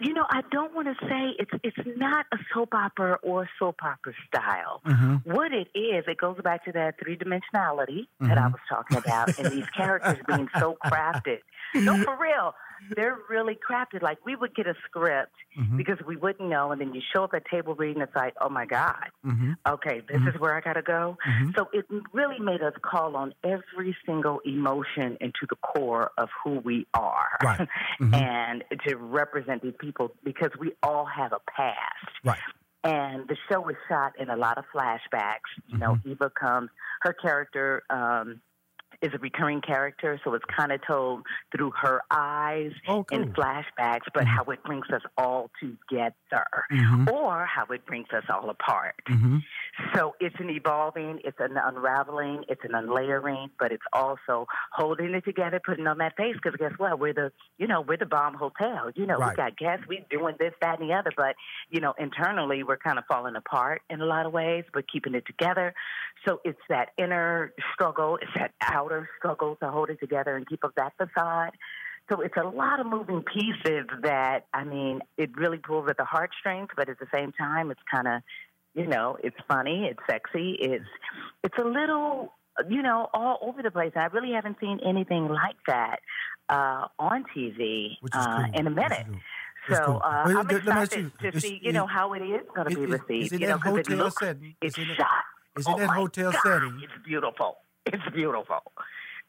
You 0.00 0.12
know, 0.12 0.24
I 0.28 0.40
don't 0.50 0.74
want 0.74 0.88
to 0.88 1.06
say 1.06 1.34
it's 1.38 1.50
it's 1.62 1.88
not 1.96 2.26
a 2.32 2.36
soap 2.52 2.74
opera 2.74 3.18
or 3.22 3.48
soap 3.58 3.76
opera 3.82 4.12
style. 4.26 4.82
Mm-hmm. 4.86 5.30
What 5.32 5.52
it 5.52 5.68
is, 5.78 6.04
it 6.08 6.18
goes 6.18 6.36
back 6.42 6.64
to 6.64 6.72
that 6.72 6.98
three 7.02 7.16
dimensionality 7.16 8.06
that 8.20 8.36
I 8.38 8.42
Mhm. 8.48 8.52
was 8.52 8.60
talking 8.68 8.96
about, 8.98 9.38
and 9.38 9.50
these 9.52 9.68
characters 9.70 10.18
being 10.26 10.48
so 10.58 10.76
crafted. 10.84 11.38
No, 11.74 11.96
for 12.04 12.16
real, 12.20 12.54
they're 12.96 13.18
really 13.28 13.56
crafted. 13.56 14.02
Like 14.02 14.18
we 14.24 14.36
would 14.36 14.54
get 14.54 14.66
a 14.66 14.74
script 14.86 15.34
Mhm. 15.58 15.76
because 15.76 15.98
we 16.06 16.16
wouldn't 16.16 16.48
know, 16.48 16.72
and 16.72 16.80
then 16.80 16.92
you 16.94 17.00
show 17.12 17.24
up 17.24 17.34
at 17.34 17.44
table 17.46 17.74
reading, 17.74 18.02
it's 18.02 18.14
like, 18.16 18.34
oh 18.40 18.48
my 18.48 18.66
god, 18.66 19.10
Mm-hmm. 19.24 19.52
okay, 19.68 20.02
this 20.08 20.20
is 20.34 20.38
where 20.40 20.54
I 20.56 20.60
got 20.60 20.72
to 20.74 20.82
go. 20.82 21.16
Mhm. 21.26 21.56
So 21.56 21.68
it 21.72 21.86
really 22.12 22.38
made 22.40 22.60
us 22.62 22.74
call 22.82 23.16
on 23.16 23.34
every 23.44 23.96
single 24.04 24.40
emotion 24.44 25.16
into 25.20 25.46
the 25.48 25.56
core 25.56 26.10
of 26.18 26.28
who 26.42 26.58
we 26.60 26.86
are. 26.94 27.38
Right. 27.42 27.68
Mhm. 28.00 28.14
and 28.14 28.64
to 28.86 28.96
represent 28.96 29.62
these 29.62 29.74
people 29.78 30.14
because 30.24 30.50
we 30.58 30.72
all 30.82 31.04
have 31.06 31.32
a 31.32 31.40
past. 31.56 32.10
Right. 32.24 32.38
And 32.82 33.26
the 33.28 33.36
show 33.48 33.60
was 33.62 33.76
shot 33.88 34.12
in 34.18 34.28
a 34.28 34.36
lot 34.36 34.58
of 34.58 34.64
flashbacks. 34.74 35.48
You 35.68 35.78
know, 35.78 35.94
Mm-hmm. 35.94 36.10
Eva 36.10 36.30
comes, 36.30 36.70
her 37.02 37.12
character 37.14 37.82
um, 37.88 38.40
is 39.04 39.12
a 39.14 39.18
recurring 39.18 39.60
character, 39.60 40.18
so 40.24 40.32
it's 40.34 40.44
kind 40.56 40.72
of 40.72 40.80
told 40.86 41.22
through 41.54 41.72
her 41.82 42.00
eyes 42.10 42.72
Oh, 42.88 43.04
cool. 43.04 43.20
in 43.20 43.32
flashbacks, 43.34 44.06
but 44.14 44.26
how 44.26 44.44
it 44.44 44.62
brings 44.64 44.86
us 44.90 45.02
all 45.18 45.50
together 45.60 46.14
Mhm. 46.72 47.12
or 47.12 47.44
how 47.44 47.66
it 47.66 47.84
brings 47.84 48.08
us 48.12 48.24
all 48.30 48.48
apart. 48.48 48.94
Mm-hmm. 49.08 49.38
So 49.94 50.14
it's 50.20 50.36
an 50.38 50.50
evolving, 50.50 51.20
it's 51.24 51.38
an 51.40 51.56
unraveling, 51.56 52.44
it's 52.48 52.60
an 52.64 52.74
unlayering, 52.74 53.50
but 53.58 53.72
it's 53.72 53.82
also 53.92 54.46
holding 54.72 55.14
it 55.14 55.24
together, 55.24 55.60
putting 55.64 55.86
on 55.86 55.98
that 55.98 56.16
face. 56.16 56.34
Because 56.34 56.56
guess 56.58 56.72
what? 56.78 56.98
We're 56.98 57.12
the, 57.12 57.32
you 57.58 57.66
know, 57.66 57.80
we're 57.80 57.96
the 57.96 58.06
bomb 58.06 58.34
hotel. 58.34 58.90
You 58.94 59.06
know, 59.06 59.16
Right. 59.16 59.30
we 59.30 59.36
got 59.36 59.56
guests, 59.56 59.84
we 59.88 60.04
doing 60.10 60.36
this, 60.38 60.52
that, 60.60 60.80
and 60.80 60.88
the 60.88 60.94
other. 60.94 61.10
But 61.16 61.34
you 61.70 61.80
know, 61.80 61.94
internally, 61.98 62.62
we're 62.62 62.76
kind 62.76 62.98
of 62.98 63.04
falling 63.06 63.36
apart 63.36 63.82
in 63.90 64.00
a 64.00 64.06
lot 64.06 64.26
of 64.26 64.32
ways, 64.32 64.64
but 64.72 64.84
keeping 64.90 65.14
it 65.14 65.26
together. 65.26 65.74
So 66.26 66.40
it's 66.44 66.60
that 66.68 66.90
inner 66.96 67.52
struggle, 67.74 68.16
it's 68.22 68.30
that 68.36 68.52
outer 68.60 69.08
struggle 69.18 69.56
to 69.56 69.70
hold 69.70 69.90
it 69.90 69.98
together 70.00 70.36
and 70.36 70.46
keep 70.48 70.64
up 70.64 70.74
that 70.76 70.92
facade. 70.96 71.52
So 72.10 72.20
it's 72.20 72.36
a 72.36 72.46
lot 72.46 72.80
of 72.80 72.86
moving 72.86 73.22
pieces 73.22 73.86
that 74.02 74.46
I 74.52 74.64
mean, 74.64 75.00
it 75.16 75.36
really 75.36 75.58
pulls 75.58 75.88
at 75.88 75.96
the 75.96 76.04
heartstrings, 76.04 76.68
but 76.76 76.88
at 76.88 76.98
the 76.98 77.06
same 77.14 77.32
time, 77.32 77.70
it's 77.70 77.80
kind 77.90 78.06
of 78.06 78.22
you 78.74 78.86
know, 78.86 79.16
it's 79.22 79.36
funny, 79.48 79.86
it's 79.90 80.00
sexy, 80.08 80.56
it's 80.60 80.84
it's 81.42 81.54
a 81.58 81.64
little, 81.64 82.32
you 82.68 82.82
know, 82.82 83.08
all 83.14 83.38
over 83.42 83.62
the 83.62 83.70
place. 83.70 83.92
I 83.96 84.06
really 84.06 84.32
haven't 84.32 84.56
seen 84.60 84.80
anything 84.84 85.28
like 85.28 85.56
that 85.66 85.98
uh, 86.48 86.86
on 86.98 87.24
TV 87.36 87.92
uh, 88.12 88.36
cool. 88.46 88.60
in 88.60 88.66
a 88.66 88.70
minute. 88.70 89.06
So 89.70 89.82
cool. 89.84 90.02
uh, 90.04 90.22
Well, 90.26 90.38
I'm 90.38 90.46
let 90.48 90.64
me 90.64 90.70
ask 90.72 90.92
excited 90.92 91.12
you, 91.22 91.30
to 91.30 91.36
is- 91.36 91.42
see, 91.42 91.58
you 91.62 91.68
is- 91.70 91.74
know, 91.74 91.86
how 91.86 92.12
it 92.14 92.20
is 92.22 92.42
going 92.54 92.68
to 92.68 92.74
be 92.76 92.86
received. 92.86 93.32
is 93.32 93.40
you 93.40 93.46
know, 93.46 93.56
that 93.56 93.62
'cause 93.62 93.78
it 93.78 93.88
looks, 93.90 94.18
setting? 94.18 94.54
it's 94.60 94.76
Is 94.78 94.86
shot. 94.88 95.06
is 95.56 95.66
it 95.66 95.70
oh 95.74 95.78
that 95.78 95.88
hotel 95.90 96.32
God, 96.32 96.40
setting? 96.42 96.80
It's 96.82 96.92
beautiful. 97.06 97.56
It's 97.86 98.02
beautiful. 98.14 98.60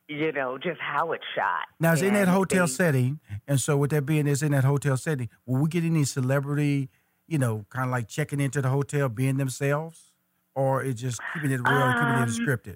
You 0.07 0.31
know, 0.33 0.57
just 0.57 0.79
how 0.79 1.13
it's 1.13 1.23
shot. 1.35 1.65
Now 1.79 1.93
it's 1.93 2.01
in 2.01 2.13
that 2.13 2.27
hotel 2.27 2.67
they- 2.67 2.71
setting, 2.73 3.19
and 3.47 3.59
so 3.59 3.75
with 3.77 3.91
that 3.91 4.05
being, 4.05 4.27
it's 4.27 4.41
in 4.43 4.51
that 4.51 4.63
hotel 4.63 4.97
setting. 4.97 5.29
Will 5.45 5.61
we 5.61 5.67
get 5.69 5.83
any 5.83 6.03
celebrity, 6.03 6.89
you 7.27 7.37
know, 7.37 7.65
kind 7.69 7.85
of 7.85 7.91
like 7.91 8.07
checking 8.07 8.39
into 8.39 8.61
the 8.61 8.69
hotel, 8.69 9.09
being 9.09 9.37
themselves, 9.37 10.13
or 10.55 10.83
is 10.83 10.95
just 10.95 11.19
keeping 11.33 11.51
it 11.51 11.59
real 11.61 11.73
and 11.73 11.95
keeping 11.95 12.23
it 12.23 12.49
Um, 12.51 12.57
scripted? 12.57 12.75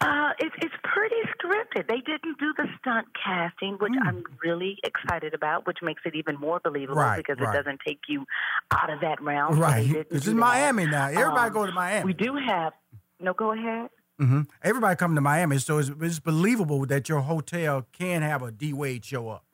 Uh, 0.00 0.32
it's 0.40 0.54
it's 0.60 0.74
pretty 0.82 1.14
scripted. 1.38 1.88
They 1.88 2.00
didn't 2.00 2.36
do 2.40 2.52
the 2.56 2.66
stunt 2.80 3.06
casting, 3.24 3.74
which 3.74 3.92
I'm 4.02 4.24
really 4.42 4.76
excited 4.82 5.34
about, 5.34 5.68
which 5.68 5.78
makes 5.82 6.02
it 6.04 6.16
even 6.16 6.36
more 6.36 6.60
believable 6.64 7.00
Right, 7.00 7.16
because 7.16 7.38
right. 7.38 7.54
it 7.54 7.58
doesn't 7.58 7.80
take 7.86 8.00
you 8.08 8.26
out 8.72 8.90
of 8.92 9.00
that 9.02 9.22
realm. 9.22 9.60
Right, 9.60 9.88
it's 10.10 10.26
in 10.26 10.34
that. 10.34 10.40
Miami 10.40 10.86
now. 10.86 11.06
Everybody 11.06 11.46
Um, 11.48 11.52
go 11.52 11.66
to 11.66 11.72
Miami. 11.72 12.04
We 12.06 12.12
do 12.12 12.34
have. 12.36 12.72
No, 13.20 13.34
go 13.34 13.52
ahead. 13.52 13.88
Mm-hmm. 14.20 14.42
Everybody 14.62 14.96
come 14.96 15.14
to 15.14 15.20
Miami, 15.20 15.58
so 15.58 15.78
it's, 15.78 15.90
it's 16.00 16.18
believable 16.18 16.84
that 16.86 17.08
your 17.08 17.20
hotel 17.20 17.86
can 17.92 18.22
have 18.22 18.42
a 18.42 18.50
D 18.50 18.72
Wade 18.72 19.04
show 19.04 19.28
up, 19.28 19.44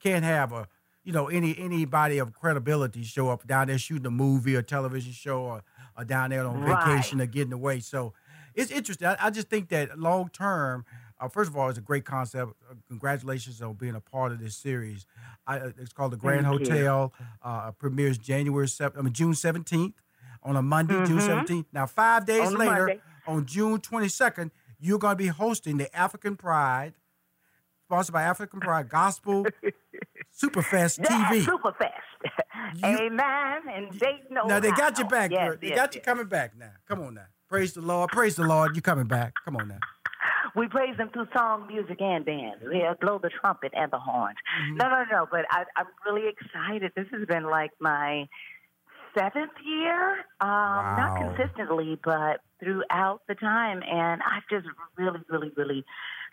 can 0.00 0.22
have 0.22 0.52
a 0.52 0.68
you 1.06 1.12
know 1.12 1.28
any 1.28 1.56
anybody 1.58 2.18
of 2.18 2.32
credibility 2.34 3.02
show 3.04 3.30
up 3.30 3.46
down 3.46 3.68
there 3.68 3.78
shooting 3.78 4.06
a 4.06 4.10
movie 4.10 4.54
or 4.56 4.60
television 4.62 5.12
show 5.12 5.40
or, 5.40 5.62
or 5.96 6.04
down 6.04 6.30
there 6.30 6.44
on 6.46 6.60
Right. 6.60 6.84
vacation 6.86 7.20
or 7.20 7.26
getting 7.26 7.52
away. 7.54 7.80
So 7.80 8.12
it's 8.54 8.70
interesting. 8.70 9.06
I, 9.08 9.16
I 9.20 9.30
just 9.30 9.48
think 9.48 9.68
that 9.70 9.98
long 9.98 10.28
term. 10.28 10.84
Uh, 11.18 11.28
first 11.28 11.48
of 11.50 11.56
all, 11.56 11.70
it's 11.70 11.78
a 11.78 11.80
great 11.80 12.04
concept. 12.04 12.52
Uh, 12.70 12.74
congratulations 12.88 13.62
on 13.62 13.72
being 13.72 13.94
a 13.94 14.00
part 14.00 14.32
of 14.32 14.38
this 14.38 14.54
series. 14.54 15.06
I, 15.46 15.58
uh, 15.60 15.70
it's 15.78 15.92
called 15.94 16.12
the 16.12 16.18
Grand 16.18 16.44
Thank. 16.44 16.60
Hotel. 16.68 17.12
Uh, 17.42 17.70
premieres 17.70 18.18
January 18.18 18.68
sev- 18.68 18.92
I 18.98 19.00
mean 19.00 19.14
June 19.14 19.34
seventeenth 19.34 20.02
on 20.42 20.56
a 20.56 20.62
Monday, 20.62 20.94
June 21.06 21.18
Mhm. 21.18 21.26
seventeenth. 21.26 21.66
Now, 21.72 21.86
five 21.86 22.26
days 22.26 22.48
On 22.48 22.54
later, 22.58 22.72
Monday. 22.86 23.00
on 23.26 23.46
June 23.46 23.80
22nd, 23.80 24.50
you're 24.78 24.98
going 24.98 25.12
to 25.12 25.16
be 25.16 25.28
hosting 25.28 25.78
the 25.78 25.88
African 25.96 26.36
Pride, 26.36 26.92
sponsored 27.86 28.12
by 28.12 28.22
African 28.22 28.58
Pride 28.58 28.88
Gospel 28.88 29.46
Superfest 30.42 30.98
Yeah, 30.98 31.30
TV. 31.30 31.44
Superfest. 31.44 32.84
Amen. 32.84 33.60
And 33.72 33.98
Dayton, 33.98 34.36
now 34.46 34.60
they 34.60 34.72
got 34.72 34.98
you 34.98 35.04
back. 35.04 35.30
Yes, 35.30 35.48
girl. 35.48 35.56
they 35.60 35.68
yes, 35.68 35.76
got 35.76 35.94
you 35.94 36.00
coming 36.00 36.26
back 36.26 36.56
now. 36.58 36.72
Come 36.88 37.00
on 37.00 37.14
now. 37.14 37.26
Praise 37.48 37.74
the 37.74 37.80
Lord. 37.80 38.10
Praise 38.10 38.34
the 38.36 38.42
Lord. 38.42 38.74
You're 38.74 38.82
coming 38.82 39.06
back. 39.06 39.34
Come 39.44 39.56
on 39.56 39.68
now. 39.68 39.78
we 40.56 40.66
praise 40.66 40.96
him 40.96 41.10
through 41.12 41.28
song, 41.34 41.68
music, 41.68 42.00
and 42.00 42.26
dance. 42.26 42.60
We 42.68 42.82
uh, 42.82 42.94
blow 43.00 43.20
the 43.22 43.30
trumpet 43.40 43.72
and 43.74 43.90
the 43.92 43.98
horns. 43.98 44.36
Mm-hmm. 44.60 44.76
No, 44.78 44.88
no, 44.88 45.04
no. 45.12 45.26
But 45.30 45.46
I, 45.50 45.64
I'm 45.76 45.86
really 46.04 46.28
excited. 46.28 46.90
This 46.96 47.06
has 47.12 47.24
been 47.26 47.44
like 47.44 47.70
my 47.80 48.26
seventh 49.16 49.52
year, 49.64 50.18
um, 50.40 50.48
wow. 50.50 50.96
not 50.98 51.36
consistently, 51.36 51.98
but 52.04 52.40
throughout 52.60 53.20
the 53.28 53.36
time. 53.36 53.82
And 53.88 54.20
I've 54.22 54.42
just 54.50 54.66
really, 54.98 55.20
really, 55.30 55.52
really 55.56 55.84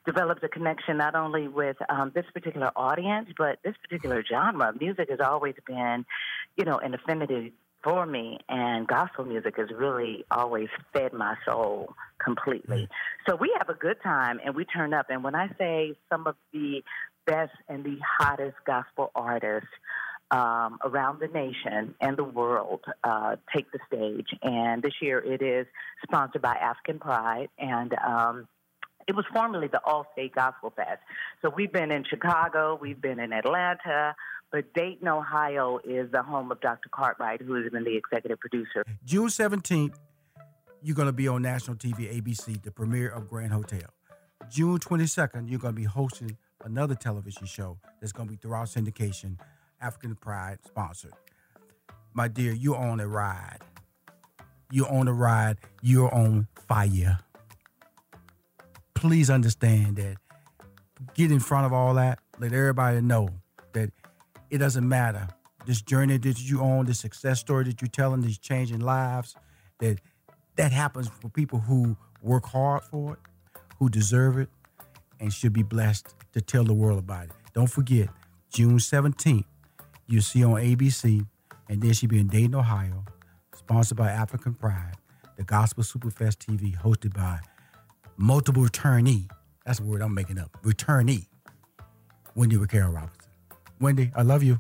developed 0.06 0.44
a 0.44 0.50
connection 0.50 0.98
not 0.98 1.16
only 1.16 1.48
with 1.48 1.78
um, 1.90 2.12
this 2.14 2.26
particular 2.34 2.72
audience, 2.76 3.30
but 3.38 3.60
this 3.64 3.76
particular 3.82 4.24
genre. 4.24 4.74
Music 4.80 5.10
has 5.10 5.20
always 5.20 5.56
been, 5.66 6.06
you 6.58 6.66
know, 6.66 6.78
an 6.78 6.94
affinity 6.94 7.54
for 7.84 8.06
me, 8.06 8.40
and 8.48 8.88
gospel 8.88 9.26
music 9.26 9.56
has 9.58 9.68
really 9.76 10.24
always 10.32 10.70
fed 10.94 11.12
my 11.14 11.36
soul 11.46 11.94
completely. 12.18 12.84
Mm. 12.84 12.88
So 13.28 13.36
we 13.36 13.54
have 13.58 13.70
a 13.70 13.74
good 13.74 13.98
time, 14.02 14.40
and 14.44 14.56
we 14.56 14.64
turn 14.66 14.94
up. 14.94 15.08
And 15.10 15.24
when 15.24 15.36
I 15.36 15.50
say 15.58 15.96
some 16.10 16.28
of 16.28 16.36
the 16.54 16.82
best 17.26 17.52
and 17.68 17.84
the 17.84 17.98
hottest 18.20 18.58
gospel 18.66 19.12
artists 19.16 19.70
um, 20.32 20.80
around 20.84 21.20
the 21.20 21.28
nation 21.28 21.94
and 22.02 22.18
the 22.18 22.24
world 22.24 22.82
uh, 23.04 23.36
take 23.56 23.72
the 23.72 23.80
stage. 23.88 24.28
And 24.42 24.82
this 24.82 24.94
year 25.02 25.20
it 25.20 25.42
is 25.42 25.68
sponsored 26.04 26.42
by 26.42 26.56
African 26.56 27.00
Pride. 27.00 27.50
And 27.58 27.94
um, 27.94 28.48
it 29.08 29.16
was 29.16 29.26
formerly 29.34 29.68
the 29.68 29.82
Allstate 29.86 30.34
Gospel 30.34 30.72
Fest. 30.76 31.00
So 31.42 31.52
we've 31.56 31.72
been 31.72 31.92
in 31.92 32.04
Chicago, 32.04 32.78
we've 32.80 33.02
been 33.02 33.20
in 33.20 33.34
Atlanta, 33.34 34.16
but 34.52 34.74
Dayton, 34.74 35.08
Ohio 35.08 35.80
is 35.84 36.12
the 36.12 36.22
home 36.22 36.52
of 36.52 36.62
Dr. 36.62 36.90
Cartwright, 36.92 37.42
who 37.42 37.56
has 37.56 37.72
been 37.72 37.84
the 37.84 37.98
executive 37.98 38.40
producer. 38.40 38.84
June 39.04 39.28
17th, 39.28 39.96
you're 40.82 40.96
going 40.96 41.08
to 41.08 41.14
be 41.14 41.28
on 41.28 41.42
national 41.42 41.78
TV, 41.78 42.22
ABC, 42.22 42.62
the 42.62 42.72
premiere 42.72 43.10
of 43.10 43.28
Grand 43.30 43.52
Hotel. 43.52 43.90
June 44.50 44.78
22nd, 44.78 45.50
you're 45.50 45.60
going 45.60 45.74
to 45.74 45.80
be 45.80 45.88
hosting 45.88 46.38
another 46.64 46.96
television 46.96 47.46
show 47.46 47.78
that's 48.00 48.12
going 48.12 48.28
to 48.28 48.32
be 48.32 48.38
throughout 48.38 48.68
syndication, 48.68 49.40
African 49.82 50.16
Pride 50.16 50.60
sponsored. 50.66 51.14
My 52.14 52.28
dear, 52.28 52.54
you're 52.54 52.78
on 52.78 53.00
a 53.00 53.08
ride. 53.08 53.60
You're 54.72 54.92
on 54.92 55.08
a 55.08 55.14
ride. 55.14 55.58
You're 55.82 56.14
on 56.14 56.48
fire 56.68 57.20
please 59.04 59.30
understand 59.30 59.98
that 59.98 60.16
get 61.14 61.30
in 61.30 61.42
front 61.42 61.66
of 61.66 61.74
all 61.74 61.94
that. 61.96 62.20
Let 62.40 62.54
everybody 62.54 63.02
know 63.02 63.28
that 63.74 63.92
it 64.50 64.60
doesn't 64.60 64.88
matter. 64.88 65.28
This 65.66 65.82
journey 65.82 66.18
that 66.18 66.42
you 66.42 66.62
on, 66.62 66.86
the 66.86 66.94
success 66.94 67.42
story 67.42 67.66
that 67.66 67.82
you're 67.82 67.90
telling, 67.90 68.22
these 68.22 68.38
changing 68.38 68.80
lives, 68.80 69.36
that 69.80 70.00
that 70.56 70.72
happens 70.72 71.10
for 71.10 71.28
people 71.28 71.60
who 71.60 71.98
work 72.22 72.46
hard 72.46 72.84
for 72.84 73.16
it, 73.16 73.20
who 73.78 73.90
deserve 73.90 74.38
it, 74.38 74.48
and 75.20 75.34
should 75.34 75.52
be 75.52 75.64
blessed 75.64 76.16
to 76.32 76.40
tell 76.40 76.64
the 76.64 76.74
world 76.74 77.00
about 77.00 77.26
it. 77.26 77.32
Don't 77.54 77.70
forget, 77.70 78.08
June 78.54 78.78
17th, 78.78 79.44
you'll 80.08 80.22
see 80.22 80.46
on 80.46 80.54
ABC, 80.54 81.28
and 81.68 81.82
then 81.82 81.92
she'll 81.92 82.10
be 82.10 82.20
in 82.20 82.28
Dayton, 82.28 82.56
Ohio, 82.56 83.04
sponsored 83.54 83.98
by 83.98 84.12
African 84.12 84.54
Pride, 84.54 84.94
the 85.36 85.44
Gospel 85.44 85.84
Superfest 85.84 86.38
TV, 86.38 86.78
hosted 86.78 87.14
by 87.14 87.42
multiple 88.18 88.64
returnee. 88.64 89.30
That's 89.66 89.80
the 89.80 89.86
word 89.86 90.02
I'm 90.02 90.14
making 90.14 90.40
up. 90.40 90.58
Returnee. 90.64 91.28
Wendy 92.36 92.58
Raquel 92.58 92.90
Robinson. 92.90 93.32
Wendy, 93.80 94.12
I 94.16 94.22
love 94.22 94.44
you. 94.44 94.60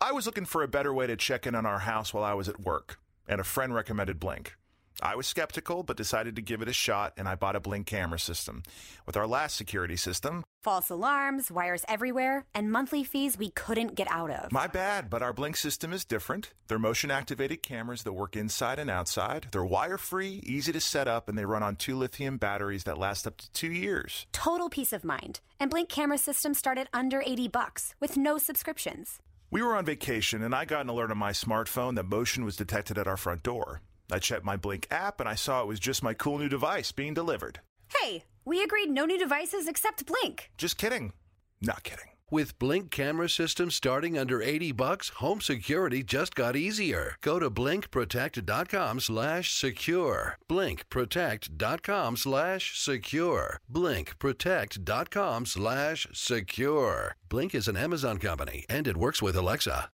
I 0.00 0.12
was 0.12 0.26
looking 0.26 0.44
for 0.44 0.62
a 0.62 0.68
better 0.68 0.92
way 0.92 1.06
to 1.06 1.16
check 1.16 1.46
in 1.46 1.54
on 1.54 1.66
our 1.66 1.80
house 1.80 2.12
while 2.12 2.24
I 2.24 2.34
was 2.34 2.48
at 2.48 2.60
work, 2.60 2.98
and 3.28 3.40
a 3.40 3.44
friend 3.44 3.74
recommended 3.74 4.18
Blink. 4.18 4.56
I 5.02 5.16
was 5.16 5.26
skeptical, 5.26 5.82
but 5.82 5.96
decided 5.96 6.36
to 6.36 6.42
give 6.42 6.62
it 6.62 6.68
a 6.68 6.72
shot, 6.72 7.14
and 7.16 7.28
I 7.28 7.34
bought 7.34 7.56
a 7.56 7.60
Blink 7.60 7.86
camera 7.86 8.18
system. 8.18 8.62
With 9.06 9.16
our 9.16 9.26
last 9.26 9.56
security 9.56 9.96
system, 9.96 10.44
false 10.62 10.90
alarms, 10.90 11.50
wires 11.50 11.84
everywhere, 11.88 12.44
and 12.54 12.70
monthly 12.70 13.02
fees 13.02 13.38
we 13.38 13.50
couldn't 13.50 13.94
get 13.94 14.10
out 14.10 14.30
of. 14.30 14.52
My 14.52 14.66
bad, 14.66 15.08
but 15.08 15.22
our 15.22 15.32
Blink 15.32 15.56
system 15.56 15.92
is 15.92 16.04
different. 16.04 16.52
They're 16.68 16.78
motion 16.78 17.10
activated 17.10 17.62
cameras 17.62 18.02
that 18.02 18.12
work 18.12 18.36
inside 18.36 18.78
and 18.78 18.90
outside. 18.90 19.48
They're 19.52 19.64
wire 19.64 19.98
free, 19.98 20.42
easy 20.44 20.72
to 20.72 20.80
set 20.80 21.08
up, 21.08 21.28
and 21.28 21.36
they 21.38 21.44
run 21.44 21.62
on 21.62 21.76
two 21.76 21.96
lithium 21.96 22.36
batteries 22.36 22.84
that 22.84 22.98
last 22.98 23.26
up 23.26 23.38
to 23.38 23.50
two 23.52 23.72
years. 23.72 24.26
Total 24.32 24.68
peace 24.68 24.92
of 24.92 25.04
mind. 25.04 25.40
And 25.58 25.70
Blink 25.70 25.88
camera 25.88 26.18
systems 26.18 26.58
start 26.58 26.78
at 26.78 26.88
under 26.92 27.22
80 27.24 27.48
bucks 27.48 27.94
with 28.00 28.16
no 28.16 28.38
subscriptions. 28.38 29.18
We 29.50 29.62
were 29.62 29.76
on 29.76 29.84
vacation, 29.84 30.42
and 30.42 30.54
I 30.54 30.64
got 30.64 30.82
an 30.82 30.90
alert 30.90 31.10
on 31.10 31.18
my 31.18 31.32
smartphone 31.32 31.96
that 31.96 32.04
motion 32.04 32.44
was 32.44 32.54
detected 32.54 32.96
at 32.98 33.08
our 33.08 33.16
front 33.16 33.42
door. 33.42 33.80
I 34.12 34.18
checked 34.18 34.44
my 34.44 34.56
Blink 34.56 34.86
app 34.90 35.20
and 35.20 35.28
I 35.28 35.34
saw 35.34 35.62
it 35.62 35.68
was 35.68 35.80
just 35.80 36.02
my 36.02 36.14
cool 36.14 36.38
new 36.38 36.48
device 36.48 36.92
being 36.92 37.14
delivered. 37.14 37.60
Hey, 37.88 38.24
we 38.44 38.62
agreed 38.62 38.90
no 38.90 39.04
new 39.04 39.18
devices 39.18 39.68
except 39.68 40.06
Blink. 40.06 40.50
Just 40.56 40.76
kidding. 40.78 41.12
Not 41.60 41.82
kidding. 41.82 42.06
With 42.32 42.60
Blink 42.60 42.92
camera 42.92 43.28
systems 43.28 43.74
starting 43.74 44.16
under 44.16 44.40
80 44.40 44.70
bucks, 44.72 45.08
home 45.08 45.40
security 45.40 46.04
just 46.04 46.36
got 46.36 46.54
easier. 46.54 47.16
Go 47.22 47.40
to 47.40 47.50
blinkprotect.com 47.50 49.00
slash 49.00 49.52
secure. 49.52 50.38
Blinkprotect.com 50.48 52.16
slash 52.16 52.78
secure. 52.78 53.60
Blinkprotect.com 53.72 55.46
slash 55.46 56.06
secure. 56.12 57.16
Blink 57.28 57.54
is 57.54 57.66
an 57.66 57.76
Amazon 57.76 58.18
company 58.18 58.64
and 58.68 58.86
it 58.86 58.96
works 58.96 59.20
with 59.20 59.34
Alexa. 59.34 59.90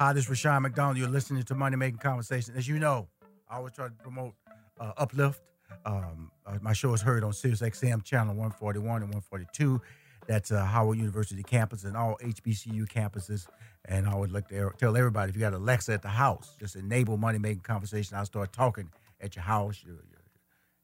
Hi, 0.00 0.12
this 0.12 0.24
is 0.24 0.30
Rushion 0.30 0.60
McDonald. 0.60 0.98
You're 0.98 1.08
listening 1.08 1.44
to 1.44 1.54
Money 1.54 1.76
Making 1.76 1.98
Conversation. 1.98 2.54
As 2.56 2.66
you 2.66 2.80
know, 2.80 3.06
I 3.48 3.58
always 3.58 3.74
try 3.74 3.86
to 3.86 3.92
promote 3.92 4.34
uh, 4.80 4.90
Uplift. 4.96 5.40
Um, 5.86 6.32
uh, 6.44 6.58
my 6.60 6.72
show 6.72 6.92
is 6.94 7.00
heard 7.00 7.22
on 7.22 7.32
Sirius 7.32 7.60
XM 7.60 8.02
channel 8.02 8.34
141 8.34 9.02
and 9.02 9.14
142. 9.14 9.80
That's 10.26 10.50
uh, 10.50 10.64
Howard 10.64 10.98
University 10.98 11.44
campus 11.44 11.84
and 11.84 11.96
all 11.96 12.18
HBCU 12.20 12.88
campuses. 12.88 13.46
And 13.84 14.08
I 14.08 14.16
would 14.16 14.32
like 14.32 14.48
to 14.48 14.72
tell 14.78 14.96
everybody 14.96 15.30
if 15.30 15.36
you 15.36 15.40
got 15.40 15.54
Alexa 15.54 15.92
at 15.92 16.02
the 16.02 16.08
house, 16.08 16.56
just 16.58 16.74
enable 16.74 17.16
money 17.16 17.38
making 17.38 17.60
conversation. 17.60 18.16
I'll 18.16 18.26
start 18.26 18.52
talking 18.52 18.90
at 19.20 19.36
your 19.36 19.44
house, 19.44 19.80
your, 19.84 19.94
your, 19.94 20.22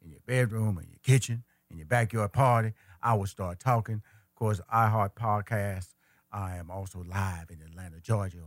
in 0.05 0.13
your 0.13 0.21
bedroom, 0.25 0.79
in 0.79 0.89
your 0.89 1.01
kitchen, 1.03 1.43
in 1.69 1.79
your 1.79 1.87
backyard 1.87 2.33
party. 2.33 2.75
I 3.03 3.15
will 3.15 3.27
start 3.27 3.59
talking. 3.59 3.97
Of 3.97 4.35
course, 4.37 4.61
iHeart 4.73 5.15
Podcast. 5.15 5.95
I 6.33 6.59
am 6.59 6.71
also 6.71 7.03
live 7.03 7.51
in 7.51 7.61
Atlanta, 7.61 7.99
Georgia 8.01 8.39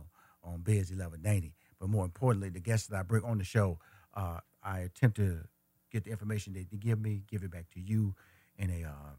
on 0.44 0.60
Biz 0.60 0.90
1190. 0.90 1.54
But 1.80 1.88
more 1.88 2.04
importantly, 2.04 2.50
the 2.50 2.60
guests 2.60 2.88
that 2.88 2.98
I 2.98 3.02
bring 3.02 3.24
on 3.24 3.38
the 3.38 3.44
show, 3.44 3.78
uh, 4.14 4.40
I 4.62 4.80
attempt 4.80 5.16
to 5.16 5.40
get 5.90 6.04
the 6.04 6.10
information 6.10 6.52
that 6.54 6.70
they 6.70 6.76
give 6.76 7.00
me, 7.00 7.22
give 7.28 7.42
it 7.42 7.50
back 7.50 7.70
to 7.74 7.80
you 7.80 8.14
in 8.56 8.70
a 8.70 8.84
um, 8.84 9.16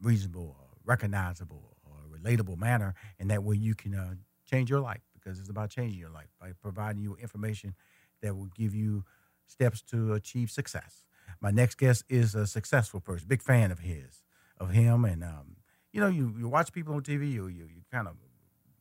reasonable, 0.00 0.56
uh, 0.60 0.74
recognizable, 0.84 1.76
or 1.84 2.18
relatable 2.18 2.58
manner, 2.58 2.94
and 3.18 3.30
that 3.30 3.42
way 3.42 3.56
you 3.56 3.74
can 3.74 3.94
uh, 3.94 4.14
change 4.48 4.70
your 4.70 4.80
life 4.80 5.02
because 5.14 5.38
it's 5.38 5.50
about 5.50 5.70
changing 5.70 5.98
your 5.98 6.10
life 6.10 6.28
by 6.40 6.52
providing 6.60 7.02
you 7.02 7.16
information 7.16 7.74
that 8.22 8.36
will 8.36 8.48
give 8.56 8.74
you 8.74 9.04
steps 9.46 9.82
to 9.82 10.14
achieve 10.14 10.50
success. 10.50 11.04
My 11.40 11.50
next 11.50 11.76
guest 11.76 12.04
is 12.08 12.34
a 12.34 12.46
successful 12.46 13.00
person, 13.00 13.28
big 13.28 13.42
fan 13.42 13.70
of 13.70 13.80
his, 13.80 14.24
of 14.58 14.70
him, 14.70 15.04
and 15.04 15.22
um, 15.22 15.56
you 15.92 16.00
know, 16.00 16.08
you, 16.08 16.34
you 16.38 16.48
watch 16.48 16.72
people 16.72 16.94
on 16.94 17.02
TV, 17.02 17.30
you 17.30 17.46
you, 17.48 17.64
you 17.64 17.82
kind 17.92 18.08
of 18.08 18.14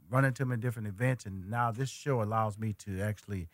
run 0.10 0.26
into 0.26 0.44
them 0.44 0.52
in 0.52 0.60
different 0.60 0.88
events, 0.88 1.26
and 1.26 1.50
now 1.50 1.72
this 1.72 1.90
show 1.90 2.22
allows 2.22 2.58
me 2.58 2.74
to 2.86 3.02
actually 3.02 3.48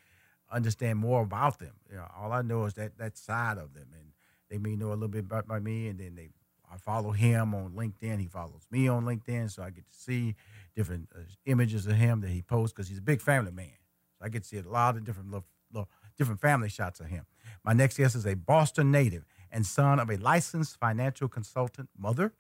understand 0.52 1.00
more 1.00 1.24
about 1.24 1.60
them. 1.60 1.74
You 1.90 1.98
know, 1.98 2.08
all 2.18 2.32
I 2.32 2.42
know 2.42 2.66
is 2.66 2.74
that 2.76 2.98
that 2.98 3.18
side 3.18 3.58
of 3.58 3.74
them, 3.74 3.88
and 3.94 4.12
they 4.50 4.58
may 4.58 4.76
know 4.76 4.90
a 4.90 4.94
little 4.94 5.08
bit 5.08 5.26
about, 5.26 5.46
about 5.46 5.64
me, 5.64 5.88
and 5.88 6.00
then 6.00 6.16
they 6.16 6.30
I 6.74 6.78
follow 6.78 7.12
him 7.12 7.54
on 7.54 7.72
LinkedIn. 7.72 8.20
He 8.20 8.28
follows 8.28 8.66
me 8.72 8.88
on 8.88 9.06
LinkedIn, 9.06 9.52
so 9.52 9.62
I 9.62 9.70
get 9.70 9.88
to 9.88 9.96
see 9.96 10.36
different 10.76 11.08
uh, 11.16 11.20
images 11.46 11.86
of 11.86 11.96
him 11.96 12.22
that 12.22 12.32
he 12.32 12.42
posts 12.42 12.74
because 12.74 12.90
he's 12.90 12.98
a 12.98 13.02
big 13.02 13.22
family 13.22 13.52
man. 13.52 13.78
So 14.18 14.26
I 14.26 14.30
get 14.30 14.42
to 14.42 14.48
see 14.48 14.58
a 14.58 14.64
lot 14.64 14.96
of 14.96 15.04
different 15.04 15.30
little, 15.30 15.46
little, 15.72 15.90
different 16.18 16.42
family 16.42 16.70
shots 16.70 17.00
of 17.00 17.08
him. 17.08 17.26
My 17.64 17.74
next 17.74 17.98
guest 17.98 18.16
is 18.16 18.26
a 18.26 18.36
Boston 18.36 18.92
native 18.92 19.26
and 19.52 19.66
son 19.66 20.00
of 20.00 20.10
a 20.10 20.18
licensed 20.18 20.80
financial 20.80 21.28
consultant 21.28 21.90
mother 21.98 22.34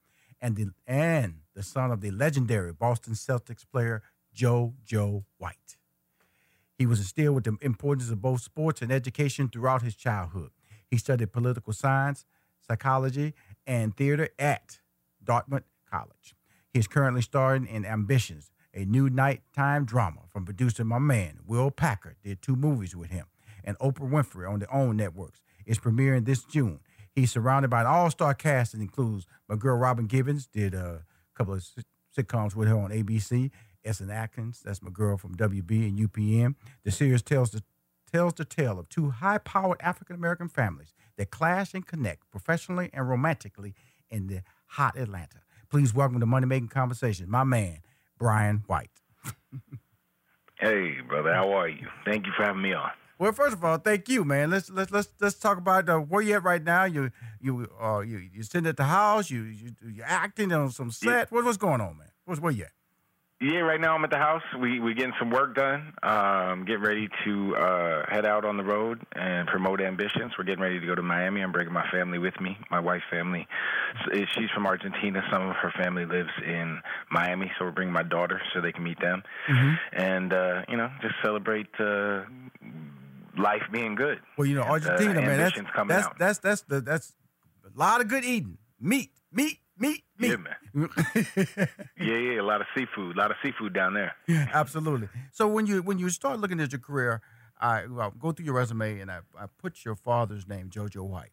and 0.44 0.58
the 0.58 0.68
and 0.86 1.36
the 1.56 1.64
son 1.64 1.90
of 1.90 2.02
the 2.02 2.12
legendary 2.12 2.74
Boston 2.74 3.14
Celtics 3.14 3.64
player 3.72 4.04
Joe 4.34 4.74
Joe 4.84 5.24
White. 5.38 5.78
He 6.78 6.86
was 6.86 7.00
instilled 7.00 7.36
with 7.36 7.46
the 7.46 7.58
importance 7.62 8.10
of 8.12 8.22
both 8.22 8.42
sports 8.42 8.82
and 8.82 8.92
education 8.92 9.48
throughout 9.48 9.82
his 9.82 9.96
childhood. 9.96 10.52
He 10.92 10.98
studied 10.98 11.32
political 11.32 11.72
science, 11.72 12.26
psychology, 12.60 13.34
and 13.66 13.96
theater 13.96 14.30
at 14.38 14.80
Dartmouth 15.24 15.64
College. 15.90 16.36
He 16.74 16.80
is 16.80 16.88
currently 16.88 17.22
starring 17.22 17.66
in 17.66 17.86
Ambitions, 17.86 18.52
a 18.74 18.84
new 18.84 19.10
nighttime 19.10 19.86
drama 19.86 20.22
from 20.30 20.44
producer 20.44 20.84
my 20.84 21.00
man 21.00 21.40
Will 21.48 21.72
Packer. 21.72 22.18
Did 22.22 22.42
two 22.42 22.58
movies 22.58 22.96
with 22.96 23.12
him, 23.12 23.28
and 23.64 23.78
Oprah 23.80 24.10
Winfrey 24.10 24.52
on 24.52 24.60
their 24.60 24.74
own 24.74 24.98
networks. 24.98 25.42
Is 25.66 25.80
premiering 25.80 26.26
this 26.26 26.44
June. 26.44 26.82
He's 27.16 27.32
surrounded 27.32 27.70
by 27.70 27.82
an 27.82 27.88
all-star 27.88 28.34
cast 28.34 28.72
that 28.72 28.82
includes 28.82 29.28
my 29.48 29.56
girl 29.56 29.78
Robin 29.78 30.06
Givens, 30.06 30.48
did 30.48 30.74
a 30.74 31.04
couple 31.36 31.54
of 31.54 31.66
sitcoms 32.18 32.56
with 32.56 32.68
her 32.68 32.78
on 32.78 32.90
ABC. 32.92 33.52
Essence 33.86 34.10
Atkins, 34.10 34.62
that's 34.64 34.82
my 34.82 34.90
girl 34.90 35.18
from 35.18 35.36
WB 35.36 35.90
and 35.90 36.00
UPN. 36.00 36.56
The 36.84 36.92
series 36.92 37.22
tells 37.22 37.52
the 37.52 37.62
tells 38.12 38.36
the 38.36 38.46
tale 38.46 38.80
of 38.80 38.88
two 38.90 39.10
high 39.10 39.40
powered 39.40 39.82
African 39.82 40.16
American 40.16 40.48
families 40.48 40.94
that 41.18 41.32
clash 41.32 41.74
and 41.74 41.86
connect 41.86 42.30
professionally 42.32 42.90
and 42.94 43.10
romantically 43.10 43.74
in 44.10 44.28
the 44.28 44.42
hot 44.68 44.96
Atlanta. 44.98 45.42
Please 45.70 45.94
welcome 45.94 46.20
to 46.20 46.26
Money 46.26 46.46
Making 46.46 46.68
Conversation, 46.68 47.30
my 47.30 47.44
man, 47.44 47.80
Brian 48.18 48.64
White. 48.68 49.02
hey, 50.60 50.98
brother, 51.08 51.34
how 51.34 51.52
are 51.52 51.68
you? 51.68 51.88
Thank 52.06 52.28
you 52.28 52.32
for 52.38 52.44
having 52.44 52.62
me 52.62 52.74
on. 52.74 52.92
Well, 53.24 53.32
first 53.32 53.54
of 53.54 53.64
all, 53.64 53.78
thank 53.78 54.10
you, 54.10 54.26
man. 54.26 54.50
Let's 54.50 54.70
let's 54.70 54.92
let's 54.92 55.08
let's 55.22 55.40
talk 55.40 55.58
about 55.58 55.88
uh, 55.88 55.98
where 55.98 56.22
you 56.22 56.34
at 56.36 56.44
right 56.44 56.62
now. 56.62 56.84
You 56.84 57.10
you 57.40 57.70
uh 57.82 58.00
you 58.00 58.18
you 58.18 58.44
sitting 58.44 58.68
at 58.68 58.76
the 58.76 58.84
house. 58.84 59.32
You 59.32 59.44
you 59.44 59.72
you're 59.82 60.06
acting 60.06 60.52
on 60.52 60.72
some 60.72 60.92
set. 60.92 61.08
Yeah. 61.08 61.26
What, 61.30 61.46
what's 61.46 61.56
going 61.56 61.80
on, 61.80 61.98
man? 61.98 62.10
What's 62.26 62.42
where 62.42 62.52
you 62.52 62.66
at? 62.66 62.72
Yeah, 63.40 63.60
right 63.60 63.80
now 63.80 63.96
I'm 63.96 64.04
at 64.04 64.10
the 64.10 64.18
house. 64.18 64.42
We 64.60 64.82
we 64.82 64.94
getting 64.94 65.14
some 65.18 65.30
work 65.30 65.56
done. 65.56 65.94
Um, 66.04 66.66
getting 66.66 66.82
ready 66.82 67.08
to 67.24 67.56
uh, 67.56 68.06
head 68.10 68.26
out 68.26 68.44
on 68.44 68.58
the 68.58 68.64
road 68.66 69.00
and 69.14 69.48
promote 69.48 69.80
ambitions. 69.80 70.34
We're 70.38 70.44
getting 70.44 70.62
ready 70.62 70.82
to 70.82 70.86
go 70.86 70.94
to 70.94 71.02
Miami. 71.02 71.40
I'm 71.40 71.54
bringing 71.54 71.72
my 71.72 71.90
family 71.92 72.20
with 72.20 72.38
me. 72.42 72.58
My 72.70 72.82
wife's 72.82 73.06
family. 73.10 73.48
She's 74.14 74.50
from 74.54 74.68
Argentina. 74.68 75.24
Some 75.32 75.48
of 75.48 75.56
her 75.56 75.72
family 75.78 76.06
lives 76.06 76.32
in 76.46 76.82
Miami, 77.10 77.50
so 77.58 77.64
we're 77.64 77.72
bringing 77.72 77.94
my 77.94 78.04
daughter 78.04 78.42
so 78.54 78.60
they 78.60 78.74
can 78.74 78.84
meet 78.84 79.00
them, 79.00 79.24
mm-hmm. 79.48 79.76
and 79.94 80.34
uh, 80.34 80.64
you 80.68 80.76
know 80.76 80.92
just 81.02 81.16
celebrate. 81.24 81.68
Uh, 81.80 82.24
life 83.38 83.64
being 83.72 83.96
good. 83.96 84.20
Well, 84.38 84.48
you 84.48 84.56
know, 84.56 84.62
Argentina, 84.64 85.22
man, 85.22 85.38
that's 85.38 85.58
that's, 85.88 86.08
that's 86.18 86.40
that's 86.40 86.62
the 86.62 86.82
that's 86.82 87.14
a 87.66 87.78
lot 87.78 88.02
of 88.02 88.08
good 88.08 88.24
eating, 88.24 88.58
meat, 88.80 89.12
meat, 89.32 89.60
meat, 89.78 90.04
meat. 90.18 90.32
Yeah, 90.32 90.38
man. 90.38 90.90
yeah, 92.00 92.18
yeah, 92.18 92.42
a 92.42 92.44
lot 92.44 92.62
of 92.62 92.68
seafood, 92.76 93.16
a 93.16 93.20
lot 93.20 93.32
of 93.32 93.38
seafood 93.44 93.74
down 93.74 93.94
there. 93.94 94.14
Yeah, 94.28 94.48
absolutely. 94.54 95.10
So 95.32 95.48
when 95.48 95.66
you 95.66 95.82
when 95.82 96.00
you 96.00 96.10
start 96.10 96.40
looking 96.40 96.60
at 96.60 96.72
your 96.72 96.80
career, 96.80 97.22
I 97.60 97.86
well, 97.88 98.12
go 98.12 98.32
through 98.32 98.46
your 98.46 98.56
resume 98.56 99.00
and 99.00 99.12
I, 99.12 99.20
I 99.38 99.46
put 99.58 99.86
your 99.86 99.96
father's 99.96 100.48
name, 100.48 100.70
JoJo 100.70 101.08
White, 101.08 101.32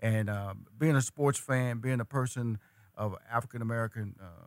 and 0.00 0.28
uh, 0.28 0.54
being 0.78 0.96
a 0.96 1.02
sports 1.02 1.38
fan, 1.38 1.78
being 1.78 2.00
a 2.00 2.04
person 2.04 2.58
of 2.96 3.16
African 3.30 3.62
American 3.62 4.14
uh, 4.20 4.46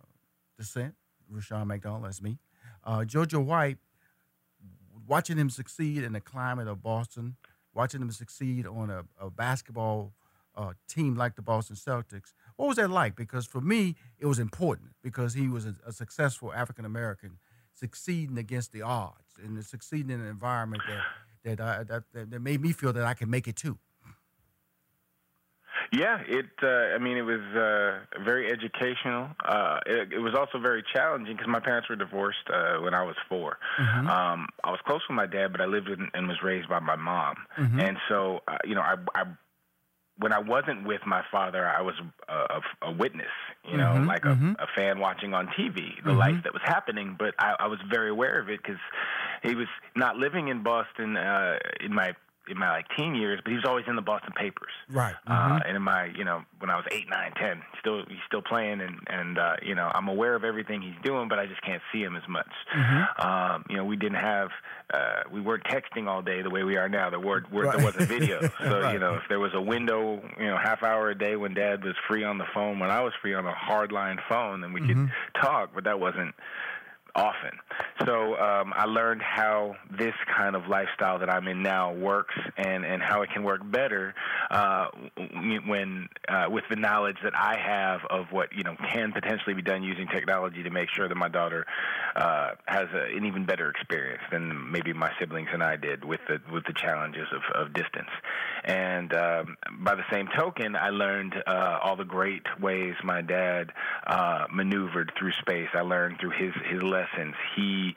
descent, 0.58 0.96
Rushion 1.30 1.68
McDonald, 1.68 2.06
that's 2.06 2.22
me. 2.22 2.40
Uh, 2.84 3.00
JoJo 3.00 3.44
White 3.44 3.78
watching 5.08 5.38
him 5.38 5.50
succeed 5.50 6.04
in 6.04 6.14
the 6.14 6.22
climate 6.22 6.68
of 6.68 6.82
Boston, 6.82 7.36
watching 7.74 8.02
him 8.02 8.12
succeed 8.12 8.66
on 8.66 8.90
a, 8.90 9.04
a 9.20 9.30
basketball 9.30 10.14
uh, 10.56 10.74
team 10.88 11.16
like 11.16 11.36
the 11.36 11.42
Boston 11.42 11.76
Celtics. 11.76 12.34
What 12.56 12.68
was 12.68 12.78
that 12.78 12.90
like? 12.90 13.16
Because 13.16 13.46
for 13.46 13.62
me, 13.62 13.96
it 14.20 14.26
was 14.26 14.40
important 14.40 14.92
because 15.02 15.34
he 15.34 15.48
was 15.48 15.66
a, 15.66 15.76
a 15.86 15.92
successful 15.92 16.54
African 16.54 16.86
American 16.86 17.40
succeeding 17.74 18.38
against 18.38 18.72
the 18.72 18.82
odds 18.82 19.36
and 19.44 19.64
succeeding 19.66 20.12
in 20.12 20.22
an 20.22 20.28
environment 20.28 20.84
that 20.88 21.58
that, 21.58 21.60
I, 21.60 21.84
that 21.84 22.04
that 22.14 22.42
made 22.42 22.62
me 22.62 22.72
feel 22.72 22.94
that 22.94 23.04
I 23.04 23.14
could 23.14 23.28
make 23.30 23.48
it 23.48 23.56
too. 23.56 23.78
Yeah, 25.94 26.18
it. 26.28 26.48
Uh, 26.62 26.96
I 26.96 26.98
mean, 26.98 27.18
it 27.18 27.22
was 27.22 27.42
uh, 27.56 28.24
very 28.26 28.52
educational. 28.52 29.30
Uh, 29.46 29.80
it, 29.86 30.14
it 30.14 30.20
was 30.20 30.34
also 30.34 30.58
very 30.58 30.84
challenging 30.92 31.36
because 31.36 31.48
my 31.48 31.60
parents 31.60 31.88
were 31.88 31.96
divorced 31.96 32.50
uh, 32.52 32.82
when 32.82 32.96
I 32.96 33.04
was 33.04 33.16
4 33.30 33.58
mm-hmm. 33.80 34.08
um, 34.10 34.48
I 34.64 34.72
was 34.72 34.80
close 34.88 35.02
with 35.08 35.16
my 35.16 35.28
dad, 35.28 35.52
but 35.52 35.62
I 35.62 35.66
lived 35.66 35.90
in, 35.90 36.10
and 36.16 36.28
was 36.28 36.42
raised 36.44 36.68
by 36.68 36.80
my 36.80 36.96
mom, 36.96 37.36
mm-hmm. 37.58 37.80
and 37.80 37.98
so 38.10 38.42
uh, 38.48 38.58
you 38.66 38.74
know, 38.74 38.82
I, 38.82 38.96
I 39.14 39.26
when 40.18 40.32
I 40.32 40.40
wasn't 40.40 40.86
with 40.86 41.02
my 41.06 41.24
father, 41.32 41.68
I 41.68 41.82
was 41.82 41.96
a, 42.28 42.34
a, 42.34 42.62
a 42.84 42.92
witness, 42.92 43.32
you 43.70 43.78
know, 43.78 43.94
mm-hmm, 43.94 44.08
like 44.08 44.26
a, 44.26 44.30
mm-hmm. 44.30 44.54
a, 44.60 44.68
fan 44.76 45.00
watching 45.00 45.34
on 45.34 45.48
TV 45.48 45.74
the 45.74 46.10
mm-hmm. 46.10 46.18
life 46.18 46.44
that 46.44 46.54
was 46.54 46.62
happening. 46.64 47.16
But 47.18 47.34
I, 47.40 47.56
I 47.60 47.68
was 47.68 47.80
very 47.90 48.10
aware 48.10 48.40
of 48.40 48.50
it 48.50 48.62
because 48.62 48.80
he 49.42 49.56
was 49.56 49.68
not 49.96 50.18
living 50.18 50.50
in 50.50 50.62
Boston 50.62 51.18
uh, 51.18 51.58
in 51.82 51.94
my 51.94 52.14
in 52.50 52.58
my 52.58 52.70
like 52.70 52.86
teen 52.98 53.16
years, 53.16 53.40
but 53.44 53.52
he 53.52 53.56
was 53.56 53.66
always 53.66 53.86
in 53.88 53.96
the 53.96 54.02
Boston 54.02 54.34
papers. 54.36 54.72
Right. 54.90 55.16
Uh, 55.26 55.32
mm-hmm. 55.32 55.52
Uh, 55.54 55.60
and 55.66 55.78
in 55.78 55.82
my, 55.82 56.06
you 56.06 56.26
know, 56.26 56.44
when 56.60 56.70
I 56.70 56.76
was 56.76 56.86
eight, 56.92 57.10
nine, 57.10 57.32
ten, 57.40 57.62
still 57.80 58.04
he's 58.08 58.18
still 58.28 58.42
playing, 58.42 58.82
and 58.82 59.00
and 59.08 59.38
uh, 59.38 59.56
you 59.62 59.76
know 59.76 59.90
I'm 59.94 60.08
aware 60.08 60.36
of 60.36 60.44
everything 60.44 60.82
he's 60.82 61.00
doing, 61.04 61.30
but 61.30 61.40
I 61.40 61.46
just 61.46 61.62
can't 61.62 61.82
see 61.92 62.02
him 62.02 62.16
as 62.16 62.28
much. 62.28 62.52
Mm-hmm. 62.76 63.28
Um, 63.28 63.66
you 63.70 63.78
know, 63.78 63.86
we 63.86 63.96
didn't 63.96 64.20
have, 64.20 64.50
uh, 64.94 65.24
we 65.32 65.42
weren't 65.42 65.64
texting 65.64 66.08
all 66.08 66.22
day 66.22 66.42
the 66.42 66.50
way 66.50 66.64
we 66.64 66.78
are 66.78 66.90
now. 66.90 67.10
There 67.10 67.20
were, 67.20 67.44
were 67.52 67.64
right. 67.64 67.78
there 67.78 67.86
wasn't 67.86 68.10
video, 68.10 68.42
so 68.60 68.82
right. 68.82 68.94
you 68.94 69.00
know 69.00 69.16
if 69.16 69.24
there 69.30 69.40
was 69.40 69.54
a 69.54 69.62
window, 69.62 70.22
you 70.38 70.48
know, 70.48 70.58
half 70.58 70.84
hour 70.84 71.10
a 71.10 71.18
day 71.18 71.36
when 71.36 71.54
Dad 71.54 71.84
was 71.84 71.96
free 72.08 72.24
on 72.24 72.38
the 72.38 72.48
phone, 72.54 72.80
when 72.80 72.92
I 72.92 73.02
was 73.02 73.14
free 73.22 73.34
on 73.34 73.46
a 73.46 73.54
hardline 73.54 74.20
phone, 74.28 74.62
then 74.62 74.74
we 74.74 74.82
mm-hmm. 74.82 75.06
could 75.06 75.42
talk, 75.42 75.72
but 75.74 75.86
that 75.86 76.00
wasn't 76.00 76.36
often. 77.16 77.52
So 78.06 78.36
um, 78.36 78.74
I 78.76 78.86
learned 78.86 79.22
how 79.22 79.76
this 79.98 80.14
kind 80.36 80.56
of 80.56 80.68
lifestyle 80.68 81.20
that 81.20 81.30
I'm 81.30 81.48
in 81.48 81.62
now 81.62 81.94
works, 81.94 82.34
and, 82.58 82.86
and 82.86 83.02
how 83.02 83.22
it 83.22 83.30
can 83.32 83.44
work 83.44 83.62
better 83.64 84.16
uh, 84.50 84.88
when 85.68 86.10
uh, 86.28 86.46
with 86.50 86.64
the 86.70 86.76
knowledge 86.76 87.18
that 87.24 87.34
I 87.36 87.58
have 87.58 88.02
of 88.10 88.32
what 88.32 88.50
you 88.54 88.64
know 88.64 88.76
can 88.92 89.12
potentially 89.12 89.54
be 89.54 89.62
done 89.62 89.84
using 89.84 90.08
technology 90.08 90.64
to 90.64 90.70
make 90.70 90.90
sure 90.90 91.08
that 91.08 91.16
my 91.16 91.30
daughter 91.30 91.66
uh, 92.16 92.52
has 92.66 92.88
a, 92.94 93.16
an 93.16 93.26
even 93.26 93.46
better 93.46 93.70
experience 93.70 94.24
than 94.32 94.72
maybe 94.72 94.94
my 94.94 95.12
siblings 95.20 95.50
and 95.54 95.64
I 95.64 95.76
did 95.76 96.04
with 96.04 96.20
the 96.28 96.40
with 96.52 96.66
the 96.66 96.74
challenges 96.74 97.28
of, 97.32 97.68
of 97.68 97.74
distance. 97.74 98.10
And 98.64 99.14
um, 99.14 99.58
by 99.80 99.96
the 99.96 100.04
same 100.12 100.28
token, 100.36 100.76
I 100.76 100.90
learned 100.90 101.36
uh, 101.46 101.80
all 101.84 101.96
the 101.96 102.06
great 102.06 102.44
ways 102.60 102.96
my 103.04 103.22
dad 103.22 103.72
uh, 104.08 104.46
maneuvered 104.52 105.12
through 105.18 105.34
space. 105.34 105.70
I 105.74 105.82
learned 105.82 106.18
through 106.20 106.32
his 106.32 106.54
his 106.70 106.82
lessons. 106.82 107.03
He 107.56 107.96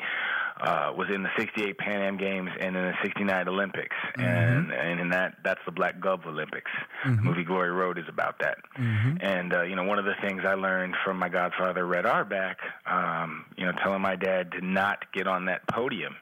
uh, 0.61 0.93
was 0.97 1.09
in 1.13 1.23
the 1.23 1.29
68 1.37 1.77
Pan 1.79 2.03
Am 2.03 2.17
Games 2.17 2.51
and 2.59 2.77
in 2.77 2.83
the 2.83 2.95
69 3.03 3.49
Olympics. 3.49 3.97
Mm-hmm. 4.17 4.23
And, 4.23 4.73
and 4.73 5.01
in 5.01 5.11
that, 5.11 5.37
that's 5.45 5.61
the 5.67 5.73
Black 5.73 6.01
Glove 6.01 6.21
Olympics. 6.27 6.71
Mm-hmm. 7.05 7.17
The 7.17 7.23
movie 7.23 7.45
Glory 7.45 7.71
Road 7.71 7.99
is 7.99 8.07
about 8.09 8.39
that. 8.41 8.59
Mm-hmm. 8.79 9.17
And, 9.21 9.55
uh, 9.55 9.63
you 9.63 9.77
know, 9.77 9.85
one 9.85 9.99
of 9.99 10.05
the 10.05 10.15
things 10.23 10.43
I 10.47 10.55
learned 10.55 10.95
from 11.05 11.19
my 11.19 11.29
godfather, 11.29 11.85
Red 11.87 12.07
Auerbach, 12.07 12.59
um, 12.87 13.45
you 13.57 13.67
know, 13.67 13.73
telling 13.83 14.01
my 14.01 14.17
dad 14.17 14.53
to 14.53 14.65
not 14.65 15.13
get 15.13 15.27
on 15.27 15.47
that 15.47 15.67
podium. 15.69 16.17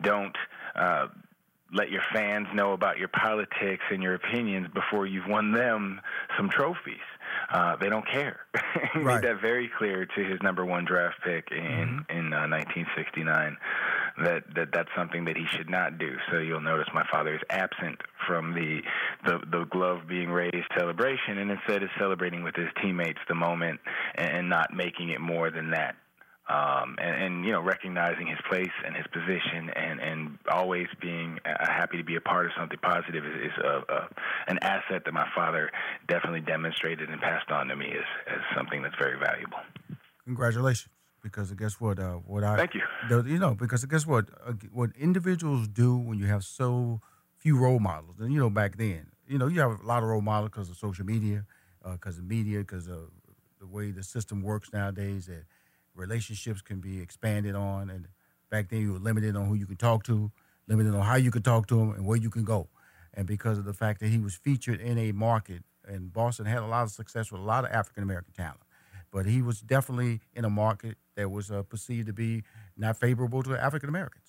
Don't, 0.00 0.36
uh, 0.74 1.08
let 1.72 1.90
your 1.90 2.02
fans 2.12 2.46
know 2.54 2.72
about 2.72 2.98
your 2.98 3.08
politics 3.08 3.82
and 3.90 4.02
your 4.02 4.14
opinions 4.14 4.68
before 4.72 5.06
you've 5.06 5.26
won 5.26 5.52
them 5.52 6.00
some 6.36 6.48
trophies. 6.48 7.02
Uh, 7.52 7.76
they 7.76 7.88
don't 7.88 8.06
care. 8.06 8.40
he 8.92 9.00
right. 9.00 9.22
made 9.22 9.30
that 9.30 9.40
very 9.40 9.70
clear 9.78 10.06
to 10.06 10.24
his 10.24 10.40
number 10.42 10.64
one 10.64 10.84
draft 10.84 11.16
pick 11.24 11.48
in 11.50 11.58
mm-hmm. 11.58 12.18
in 12.18 12.32
uh, 12.32 12.48
1969. 12.48 13.56
That, 14.16 14.44
that 14.54 14.68
that's 14.72 14.90
something 14.96 15.24
that 15.24 15.36
he 15.36 15.44
should 15.56 15.68
not 15.68 15.98
do. 15.98 16.16
So 16.30 16.38
you'll 16.38 16.60
notice 16.60 16.86
my 16.94 17.04
father 17.10 17.34
is 17.34 17.40
absent 17.50 18.00
from 18.26 18.54
the 18.54 18.80
the, 19.26 19.38
the 19.50 19.64
glove 19.64 20.02
being 20.08 20.30
raised 20.30 20.68
celebration, 20.76 21.38
and 21.38 21.50
instead 21.50 21.82
is 21.82 21.90
celebrating 21.98 22.44
with 22.44 22.54
his 22.54 22.68
teammates 22.80 23.18
the 23.28 23.34
moment 23.34 23.80
and 24.14 24.48
not 24.48 24.72
making 24.72 25.10
it 25.10 25.20
more 25.20 25.50
than 25.50 25.70
that 25.70 25.96
um, 26.48 26.96
and, 26.98 27.22
and, 27.22 27.44
you 27.44 27.52
know 27.52 27.60
recognizing 27.60 28.26
his 28.26 28.38
place 28.48 28.72
and 28.84 28.94
his 28.94 29.06
position, 29.12 29.70
and 29.74 30.00
and 30.00 30.38
always 30.50 30.86
being 31.00 31.38
uh, 31.44 31.66
happy 31.66 31.96
to 31.96 32.04
be 32.04 32.16
a 32.16 32.20
part 32.20 32.46
of 32.46 32.52
something 32.56 32.78
positive 32.82 33.24
is, 33.24 33.46
is 33.46 33.64
a, 33.64 33.82
a, 33.88 34.08
an 34.48 34.58
asset 34.60 35.02
that 35.04 35.12
my 35.12 35.26
father 35.34 35.70
definitely 36.06 36.40
demonstrated 36.40 37.08
and 37.08 37.20
passed 37.20 37.50
on 37.50 37.68
to 37.68 37.76
me 37.76 37.86
as, 37.86 38.34
as 38.34 38.40
something 38.56 38.82
that's 38.82 38.96
very 39.00 39.18
valuable. 39.18 39.58
Congratulations, 40.24 40.90
because 41.22 41.50
guess 41.52 41.80
what? 41.80 41.98
Uh, 41.98 42.14
what 42.26 42.44
I 42.44 42.56
thank 42.56 42.74
you. 42.74 42.82
You 43.10 43.38
know, 43.38 43.54
because 43.54 43.84
guess 43.86 44.06
what? 44.06 44.26
Uh, 44.46 44.52
what 44.72 44.90
individuals 44.98 45.68
do 45.68 45.96
when 45.96 46.18
you 46.18 46.26
have 46.26 46.44
so 46.44 47.00
few 47.36 47.58
role 47.58 47.78
models, 47.78 48.16
and 48.20 48.32
you 48.32 48.38
know 48.38 48.50
back 48.50 48.76
then, 48.76 49.06
you 49.26 49.38
know, 49.38 49.46
you 49.46 49.60
have 49.60 49.80
a 49.80 49.86
lot 49.86 50.02
of 50.02 50.08
role 50.08 50.20
models 50.20 50.50
because 50.50 50.70
of 50.70 50.76
social 50.76 51.04
media, 51.04 51.44
because 51.82 52.18
uh, 52.18 52.20
of 52.20 52.28
media, 52.28 52.58
because 52.58 52.88
of 52.88 53.10
the 53.60 53.66
way 53.66 53.90
the 53.90 54.02
system 54.02 54.42
works 54.42 54.72
nowadays. 54.72 55.26
That 55.26 55.44
relationships 55.94 56.60
can 56.60 56.80
be 56.80 57.00
expanded 57.00 57.54
on. 57.54 57.90
And 57.90 58.08
back 58.50 58.68
then, 58.68 58.80
you 58.80 58.92
were 58.92 58.98
limited 58.98 59.36
on 59.36 59.46
who 59.46 59.54
you 59.54 59.66
could 59.66 59.78
talk 59.78 60.04
to, 60.04 60.30
limited 60.66 60.94
on 60.94 61.02
how 61.02 61.16
you 61.16 61.30
could 61.30 61.44
talk 61.44 61.66
to 61.68 61.80
him, 61.80 61.90
and 61.90 62.06
where 62.06 62.16
you 62.16 62.30
can 62.30 62.44
go. 62.44 62.68
And 63.12 63.26
because 63.26 63.58
of 63.58 63.64
the 63.64 63.72
fact 63.72 64.00
that 64.00 64.08
he 64.08 64.18
was 64.18 64.34
featured 64.34 64.80
in 64.80 64.98
a 64.98 65.12
market, 65.12 65.62
and 65.86 66.12
Boston 66.12 66.46
had 66.46 66.58
a 66.58 66.66
lot 66.66 66.82
of 66.82 66.90
success 66.90 67.30
with 67.30 67.40
a 67.40 67.44
lot 67.44 67.64
of 67.64 67.70
African 67.70 68.02
American 68.02 68.32
talent, 68.32 68.60
but 69.10 69.26
he 69.26 69.42
was 69.42 69.60
definitely 69.60 70.20
in 70.34 70.44
a 70.44 70.50
market 70.50 70.96
that 71.14 71.30
was 71.30 71.50
uh, 71.50 71.62
perceived 71.62 72.06
to 72.06 72.12
be 72.12 72.42
not 72.76 72.98
favorable 72.98 73.42
to 73.42 73.56
African 73.56 73.88
Americans 73.88 74.23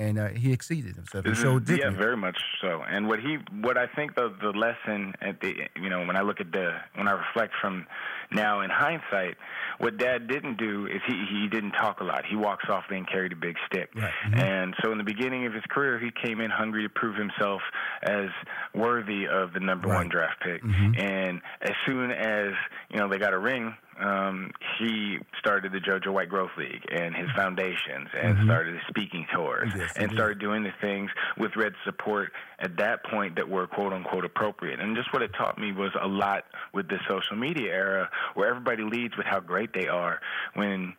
and 0.00 0.18
uh, 0.18 0.28
he 0.28 0.50
exceeded 0.52 0.96
himself. 0.96 1.26
He 1.26 1.34
showed 1.34 1.66
dignity. 1.66 1.82
Yeah, 1.84 1.96
very 1.96 2.16
much 2.16 2.38
so. 2.62 2.82
And 2.88 3.06
what 3.06 3.20
he, 3.20 3.36
what 3.60 3.76
I 3.76 3.86
think 3.86 4.14
the 4.14 4.34
the 4.40 4.48
lesson 4.48 5.12
at 5.20 5.40
the, 5.40 5.54
you 5.76 5.90
know, 5.90 6.06
when 6.06 6.16
I 6.16 6.22
look 6.22 6.40
at 6.40 6.50
the, 6.50 6.72
when 6.94 7.06
I 7.06 7.12
reflect 7.12 7.52
from 7.60 7.86
now 8.32 8.62
in 8.62 8.70
hindsight, 8.70 9.36
what 9.78 9.98
Dad 9.98 10.26
didn't 10.26 10.56
do 10.56 10.86
is 10.86 11.02
he 11.06 11.26
he 11.30 11.48
didn't 11.48 11.72
talk 11.72 12.00
a 12.00 12.04
lot. 12.04 12.24
He 12.24 12.34
walked 12.34 12.66
softly 12.66 12.96
and 12.96 13.06
carried 13.06 13.32
a 13.32 13.36
big 13.36 13.56
stick. 13.66 13.90
Right. 13.94 14.10
Mm-hmm. 14.26 14.40
And 14.40 14.74
so 14.82 14.90
in 14.90 14.98
the 14.98 15.04
beginning 15.04 15.46
of 15.46 15.52
his 15.52 15.64
career, 15.68 15.98
he 15.98 16.10
came 16.26 16.40
in 16.40 16.50
hungry 16.50 16.82
to 16.82 16.88
prove 16.88 17.16
himself 17.16 17.60
as 18.02 18.30
worthy 18.74 19.26
of 19.26 19.52
the 19.52 19.60
number 19.60 19.88
right. 19.88 19.98
one 19.98 20.08
draft 20.08 20.40
pick. 20.42 20.62
Mm-hmm. 20.62 20.98
And 20.98 21.42
as 21.60 21.74
soon 21.86 22.10
as 22.10 22.52
you 22.90 22.98
know 22.98 23.08
they 23.08 23.18
got 23.18 23.34
a 23.34 23.38
ring 23.38 23.74
um, 24.00 24.50
he 24.78 25.18
started 25.38 25.72
the 25.72 25.78
JoJo 25.78 26.12
White 26.12 26.28
Growth 26.28 26.50
League 26.56 26.84
and 26.90 27.14
his 27.14 27.30
foundations, 27.32 28.08
and 28.14 28.36
Mhm. 28.38 28.44
started 28.44 28.74
his 28.74 28.82
speaking 28.88 29.26
tours, 29.32 29.72
Yes, 29.76 29.92
and 29.96 30.10
started 30.12 30.38
doing 30.38 30.62
the 30.62 30.72
things 30.80 31.10
with 31.36 31.54
Red 31.56 31.74
support 31.84 32.32
at 32.58 32.76
that 32.76 33.04
point 33.04 33.36
that 33.36 33.48
were 33.48 33.66
quote 33.66 33.92
unquote 33.92 34.24
appropriate. 34.24 34.80
And 34.80 34.96
just 34.96 35.12
what 35.12 35.22
it 35.22 35.32
taught 35.34 35.58
me 35.58 35.72
was 35.72 35.90
a 36.00 36.06
lot 36.08 36.44
with 36.72 36.88
the 36.88 36.98
social 37.08 37.36
media 37.36 37.72
era, 37.72 38.10
where 38.34 38.48
everybody 38.48 38.82
leads 38.82 39.16
with 39.16 39.26
how 39.26 39.40
great 39.40 39.72
they 39.72 39.88
are, 39.88 40.20
when 40.54 40.94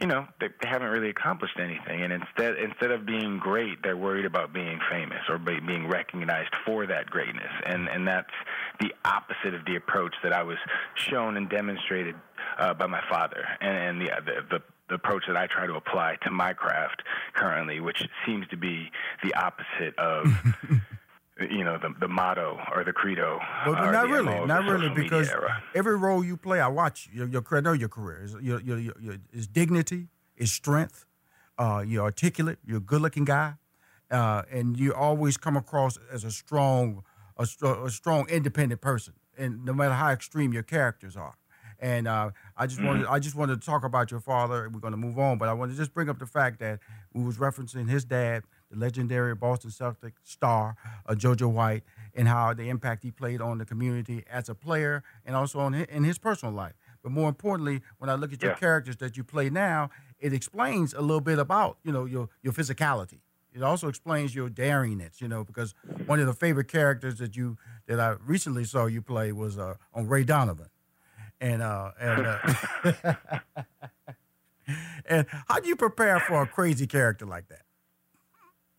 you 0.00 0.06
know 0.06 0.26
they, 0.40 0.48
they 0.60 0.68
haven't 0.68 0.90
really 0.90 1.10
accomplished 1.10 1.58
anything. 1.58 2.02
And 2.02 2.12
instead 2.12 2.56
instead 2.56 2.90
of 2.90 3.06
being 3.06 3.38
great 3.38 3.82
they're 3.82 3.96
worried 3.96 4.24
about 4.24 4.52
being 4.52 4.78
famous 4.90 5.20
or 5.28 5.38
be, 5.38 5.60
being 5.60 5.88
recognized 5.88 6.54
for 6.66 6.86
that 6.86 7.06
greatness. 7.06 7.52
And 7.66 7.88
and 7.88 8.06
that's 8.06 8.32
the 8.80 8.92
opposite 9.04 9.54
of 9.54 9.64
the 9.66 9.76
approach 9.76 10.14
that 10.22 10.32
I 10.32 10.42
was 10.42 10.58
shown 10.94 11.36
and 11.36 11.48
demonstrated 11.48 12.16
uh, 12.58 12.74
by 12.74 12.86
my 12.86 13.02
father 13.08 13.44
and 13.60 13.76
and 13.76 14.00
the, 14.00 14.10
the 14.24 14.56
the 14.58 14.62
the 14.88 14.94
approach 14.96 15.24
that 15.28 15.36
I 15.36 15.46
try 15.46 15.66
to 15.66 15.76
apply 15.76 16.16
to 16.24 16.30
my 16.30 16.52
craft 16.52 17.02
currently 17.34 17.80
which 17.80 18.02
seems 18.26 18.46
to 18.48 18.56
be 18.56 18.90
the 19.22 19.34
opposite 19.34 19.98
of 19.98 20.26
you 21.40 21.64
know 21.64 21.78
the 21.78 21.92
the 21.98 22.08
motto 22.08 22.58
or 22.74 22.84
the 22.84 22.92
credo 22.92 23.40
But 23.64 23.78
or 23.78 23.92
not 23.92 24.06
the 24.06 24.12
really, 24.12 24.24
MO 24.26 24.42
of 24.42 24.48
not 24.48 24.64
really, 24.64 24.88
because 24.88 25.30
every 25.74 25.96
role 25.96 26.24
you 26.24 26.36
play, 26.36 26.60
I 26.60 26.68
watch 26.68 27.08
your 27.12 27.26
your 27.26 27.42
career. 27.42 27.62
Know 27.62 27.72
your 27.72 27.88
career 27.88 28.22
is 28.22 28.34
your 28.40 28.60
your, 28.60 28.78
your, 28.78 28.94
your 29.00 29.16
is 29.32 29.46
dignity, 29.46 30.08
is 30.36 30.52
strength. 30.52 31.06
Uh, 31.58 31.84
you're 31.86 32.02
articulate. 32.02 32.58
You're 32.66 32.78
a 32.78 32.80
good-looking 32.80 33.24
guy, 33.24 33.54
uh, 34.10 34.42
and 34.50 34.76
you 34.76 34.92
always 34.92 35.36
come 35.36 35.56
across 35.56 35.96
as 36.12 36.24
a 36.24 36.30
strong, 36.32 37.04
a, 37.36 37.46
a 37.62 37.90
strong, 37.90 38.28
independent 38.28 38.80
person. 38.80 39.14
And 39.38 39.64
no 39.64 39.72
matter 39.72 39.94
how 39.94 40.10
extreme 40.10 40.52
your 40.52 40.64
characters 40.64 41.16
are, 41.16 41.36
and 41.80 42.08
uh, 42.08 42.30
I 42.56 42.66
just 42.66 42.82
wanted 42.82 43.06
I 43.06 43.18
just 43.18 43.34
wanted 43.34 43.60
to 43.60 43.66
talk 43.66 43.84
about 43.84 44.10
your 44.10 44.20
father. 44.20 44.68
We're 44.72 44.80
going 44.80 44.92
to 44.92 44.96
move 44.98 45.18
on, 45.18 45.38
but 45.38 45.48
I 45.48 45.52
want 45.52 45.70
to 45.72 45.76
just 45.76 45.92
bring 45.92 46.08
up 46.08 46.18
the 46.18 46.26
fact 46.26 46.60
that 46.60 46.80
we 47.12 47.22
was 47.24 47.38
referencing 47.38 47.88
his 47.88 48.04
dad, 48.04 48.44
the 48.70 48.78
legendary 48.78 49.34
Boston 49.34 49.70
Celtic 49.70 50.14
star, 50.22 50.76
uh, 51.06 51.14
JoJo 51.14 51.50
White, 51.50 51.84
and 52.14 52.28
how 52.28 52.54
the 52.54 52.68
impact 52.68 53.02
he 53.02 53.10
played 53.10 53.40
on 53.40 53.58
the 53.58 53.64
community 53.64 54.24
as 54.30 54.48
a 54.48 54.54
player 54.54 55.02
and 55.24 55.36
also 55.36 55.60
on 55.60 55.72
his, 55.72 55.86
in 55.86 56.04
his 56.04 56.18
personal 56.18 56.54
life. 56.54 56.74
But 57.02 57.12
more 57.12 57.28
importantly, 57.28 57.82
when 57.98 58.08
I 58.10 58.14
look 58.14 58.32
at 58.32 58.42
your 58.42 58.52
Yeah. 58.52 58.56
characters 58.56 58.96
that 58.98 59.16
you 59.16 59.24
play 59.24 59.50
now, 59.50 59.90
it 60.18 60.32
explains 60.32 60.94
a 60.94 61.00
little 61.02 61.20
bit 61.20 61.38
about 61.38 61.78
you 61.84 61.92
know 61.92 62.04
your 62.06 62.28
your 62.42 62.52
physicality. 62.52 63.20
It 63.52 63.62
also 63.62 63.88
explains 63.88 64.34
your 64.34 64.48
daringness, 64.48 65.20
you 65.20 65.28
know, 65.28 65.44
because 65.44 65.74
one 66.06 66.18
of 66.20 66.26
the 66.26 66.32
favorite 66.34 66.68
characters 66.68 67.18
that 67.18 67.36
you 67.36 67.56
that 67.86 68.00
I 68.00 68.16
recently 68.24 68.64
saw 68.64 68.86
you 68.86 69.02
play 69.02 69.32
was 69.32 69.58
uh, 69.58 69.74
on 69.92 70.08
Ray 70.08 70.24
Donovan, 70.24 70.70
and 71.40 71.62
uh, 71.62 71.92
and 72.00 72.26
uh, 72.26 72.38
and 75.06 75.26
how 75.48 75.60
do 75.60 75.68
you 75.68 75.76
prepare 75.76 76.20
for 76.20 76.42
a 76.42 76.46
crazy 76.46 76.86
character 76.86 77.26
like 77.26 77.48
that? 77.48 77.63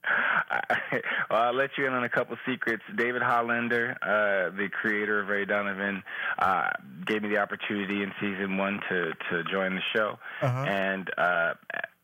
well, 1.29 1.41
I'll 1.41 1.53
let 1.53 1.71
you 1.77 1.85
in 1.85 1.93
on 1.93 2.03
a 2.03 2.09
couple 2.09 2.35
secrets. 2.47 2.83
David 2.95 3.21
Hollander, 3.21 3.97
uh, 4.01 4.55
the 4.55 4.69
creator 4.69 5.19
of 5.19 5.27
Ray 5.27 5.45
Donovan, 5.45 6.03
uh, 6.39 6.69
gave 7.05 7.23
me 7.23 7.29
the 7.29 7.37
opportunity 7.37 8.03
in 8.03 8.11
season 8.19 8.57
one 8.57 8.79
to, 8.89 9.13
to 9.29 9.43
join 9.51 9.75
the 9.75 9.81
show. 9.95 10.17
Uh-huh. 10.41 10.65
And 10.67 11.09
uh, 11.17 11.53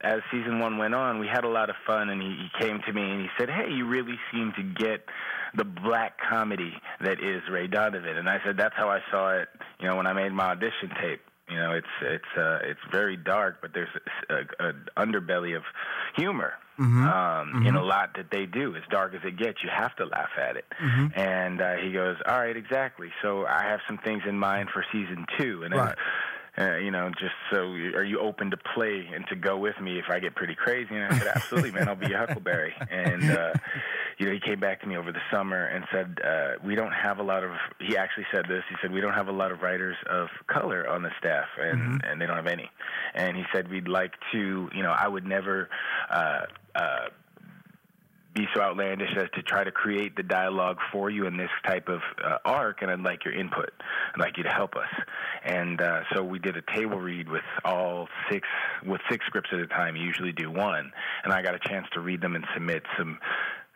as 0.02 0.22
season 0.32 0.60
one 0.60 0.78
went 0.78 0.96
on, 0.96 1.20
we 1.20 1.28
had 1.28 1.44
a 1.44 1.50
lot 1.50 1.70
of 1.70 1.76
fun. 1.86 2.10
And 2.10 2.22
he, 2.22 2.30
he 2.30 2.66
came 2.66 2.82
to 2.86 2.94
me 2.94 3.02
and 3.02 3.22
he 3.22 3.28
said, 3.38 3.50
"Hey, 3.50 3.72
you 3.72 3.88
really 3.88 4.20
seem 4.32 4.54
to 4.58 4.64
get 4.64 5.06
the 5.56 5.66
black 5.66 6.18
comedy 6.30 6.74
that 7.02 7.24
is 7.24 7.42
Ray 7.50 7.68
Donovan." 7.68 8.18
And 8.18 8.30
I 8.30 8.40
said, 8.46 8.58
"That's 8.58 8.76
how 8.76 8.90
I 8.90 9.00
saw 9.12 9.38
it. 9.38 9.50
You 9.80 9.88
know, 9.88 9.96
when 9.96 10.08
I 10.08 10.14
made 10.14 10.32
my 10.32 10.52
audition 10.52 10.90
tape." 11.02 11.22
You 11.50 11.58
know, 11.58 11.72
it's 11.74 11.88
it's 12.02 12.38
uh, 12.38 12.60
it's 12.64 12.80
very 12.92 13.18
dark, 13.18 13.58
but 13.62 13.74
there's 13.74 13.90
a, 14.30 14.68
a 14.68 14.74
underbelly 14.96 15.56
of 15.58 15.64
humor 16.16 16.54
Mhm. 16.82 17.06
um, 17.06 17.64
in 17.68 17.76
a 17.76 17.84
lot 17.84 18.16
that 18.16 18.32
they 18.32 18.46
do. 18.48 18.76
As 18.76 18.82
dark 18.90 19.14
as 19.14 19.22
it 19.24 19.38
gets, 19.38 19.64
you 19.64 19.70
have 19.70 19.96
to 19.98 20.06
laugh 20.06 20.32
at 20.38 20.56
it. 20.58 20.66
Mhm. 20.80 21.12
And 21.16 21.62
uh, 21.62 21.76
he 21.76 21.92
goes, 21.92 22.18
"All 22.28 22.40
right, 22.40 22.58
exactly. 22.58 23.12
So 23.22 23.46
I 23.46 23.64
have 23.64 23.82
some 23.88 24.00
things 24.00 24.24
in 24.28 24.38
mind 24.40 24.70
for 24.74 24.84
season 24.92 25.26
two, 25.38 25.64
and 25.64 25.72
then, 25.74 25.80
Right. 25.80 25.98
uh, 26.58 26.76
you 26.78 26.90
know, 26.92 27.10
just 27.12 27.36
so 27.52 27.60
are 27.96 28.04
you 28.04 28.20
open 28.20 28.50
to 28.52 28.58
play 28.58 29.08
and 29.14 29.28
to 29.28 29.36
go 29.36 29.58
with 29.58 29.80
me 29.80 30.00
if 30.00 30.10
I 30.10 30.20
get 30.20 30.34
pretty 30.36 30.56
crazy?" 30.56 30.96
And 30.96 31.14
I 31.14 31.18
said, 31.20 31.28
"Absolutely, 31.36 31.72
man. 31.72 31.88
I'll 31.88 31.96
be 31.96 32.08
your 32.08 32.18
Huckleberry." 32.26 32.74
And 32.90 33.30
uh, 33.30 33.54
you 34.22 34.28
know, 34.28 34.34
he 34.34 34.40
came 34.40 34.60
back 34.60 34.80
to 34.82 34.88
me 34.88 34.98
over 34.98 35.12
the 35.12 35.22
summer 35.32 35.66
and 35.66 35.84
said, 35.92 36.20
uh, 36.24 36.52
"We 36.64 36.76
don't 36.76 36.92
have 36.92 37.18
a 37.18 37.24
lot 37.24 37.44
of." 37.44 37.54
He 37.80 37.98
actually 37.98 38.28
said 38.32 38.46
this. 38.48 38.64
He 38.70 38.76
said, 38.80 38.92
"We 38.92 39.02
don't 39.02 39.16
have 39.16 39.30
a 39.30 39.32
lot 39.32 39.52
of 39.52 39.64
writers 39.64 39.98
of 40.08 40.28
color 40.46 40.88
on 40.88 41.02
the 41.02 41.10
staff, 41.18 41.48
and 41.58 42.06
and 42.06 42.22
they 42.22 42.28
don't 42.28 42.36
have 42.36 42.46
any." 42.46 42.70
And 43.16 43.36
he 43.36 43.44
said, 43.52 43.68
"We'd 43.68 43.88
like 43.88 44.14
to, 44.32 44.70
you 44.76 44.84
know, 44.84 44.92
I 44.96 45.08
would 45.08 45.26
never." 45.26 45.70
Uh, 46.08 46.42
uh, 46.76 47.06
be 48.34 48.48
so 48.56 48.62
outlandish 48.62 49.10
as 49.18 49.30
to 49.34 49.44
try 49.44 49.62
to 49.62 49.74
create 49.74 50.16
the 50.16 50.24
dialogue 50.24 50.78
for 50.94 51.10
you 51.10 51.28
in 51.28 51.36
this 51.36 51.50
type 51.66 51.90
of 51.90 52.00
uh, 52.24 52.38
arc, 52.46 52.82
and 52.82 52.90
I'd 52.90 53.02
like 53.02 53.26
your 53.26 53.34
input. 53.34 53.72
I'd 54.14 54.22
like 54.22 54.38
you 54.38 54.44
to 54.44 54.50
help 54.50 54.78
us. 54.78 54.88
And 55.44 55.82
uh, 55.82 56.04
so 56.14 56.24
we 56.24 56.40
did 56.40 56.56
a 56.56 56.62
table 56.74 56.98
read 56.98 57.28
with 57.28 57.44
all 57.66 58.08
six, 58.32 58.48
with 58.86 59.02
six 59.10 59.26
scripts 59.26 59.50
at 59.52 59.60
a 59.60 59.68
time. 59.68 59.98
You 59.98 60.06
usually 60.06 60.32
do 60.32 60.50
one, 60.50 60.94
and 61.26 61.34
I 61.34 61.42
got 61.42 61.56
a 61.56 61.60
chance 61.60 61.88
to 61.94 62.00
read 62.00 62.22
them 62.22 62.36
and 62.36 62.46
submit 62.54 62.84
some 62.98 63.20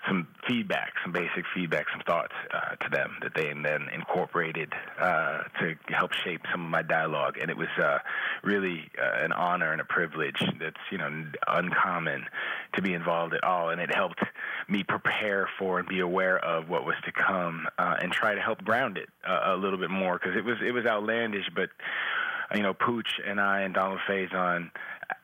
some 0.08 0.28
feedback, 0.48 0.94
some 1.04 1.12
basic 1.12 1.46
feedback, 1.54 1.86
some 1.92 2.02
thoughts 2.06 2.34
uh, 2.54 2.76
to 2.76 2.90
them 2.90 3.18
that 3.22 3.34
they 3.34 3.46
then 3.46 3.88
incorporated 3.94 4.72
uh, 5.00 5.44
to 5.60 5.76
help 5.88 6.14
shape 6.14 6.42
some 6.52 6.64
of 6.64 6.70
my 6.70 6.82
dialogue. 6.82 7.38
And 7.40 7.50
it 7.50 7.58
was 7.58 7.70
uh, 7.82 8.00
really 8.44 8.90
uh, 9.02 9.24
an 9.24 9.32
honor 9.32 9.72
and 9.72 9.82
a 9.82 9.86
privilege 9.86 10.42
that's 10.60 10.80
you 10.92 10.98
know 10.98 11.26
uncommon 11.48 12.26
to 12.76 12.82
be 12.82 12.94
involved 12.94 13.34
at 13.34 13.44
all. 13.44 13.70
And 13.70 13.82
it 13.82 13.94
helped 13.94 14.22
me 14.68 14.84
prepare 14.84 15.50
for 15.58 15.80
and 15.80 15.88
be 15.88 16.00
aware 16.00 16.38
of 16.38 16.70
what 16.70 16.86
was 16.86 16.96
to 17.06 17.12
come, 17.12 17.68
uh, 17.78 17.96
and 18.02 18.12
try 18.12 18.36
to 18.36 18.42
help 18.42 18.64
ground 18.64 18.98
it 18.98 19.10
uh, 19.28 19.54
a 19.54 19.58
little 19.58 19.80
bit 19.80 19.90
more 19.90 20.20
because 20.20 20.36
it 20.38 20.46
was 20.46 20.58
it 20.66 20.72
was 20.72 20.86
outlandish, 20.86 21.50
but 21.56 21.70
you 22.54 22.62
know, 22.62 22.74
Pooch 22.74 23.20
and 23.26 23.40
I 23.40 23.62
and 23.62 23.74
Donald 23.74 24.00
Faison 24.08 24.70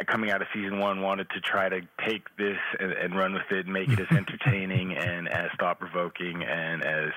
coming 0.07 0.31
out 0.31 0.41
of 0.41 0.47
season 0.53 0.79
one 0.79 1.01
wanted 1.01 1.29
to 1.31 1.41
try 1.41 1.69
to 1.69 1.81
take 2.05 2.23
this 2.37 2.57
and, 2.79 2.91
and 2.91 3.15
run 3.15 3.33
with 3.33 3.49
it 3.51 3.65
and 3.65 3.73
make 3.73 3.89
it 3.89 3.99
as 3.99 4.07
entertaining 4.17 4.95
and 4.95 5.27
as 5.27 5.49
thought 5.59 5.79
provoking 5.79 6.43
and 6.43 6.83
as 6.83 7.11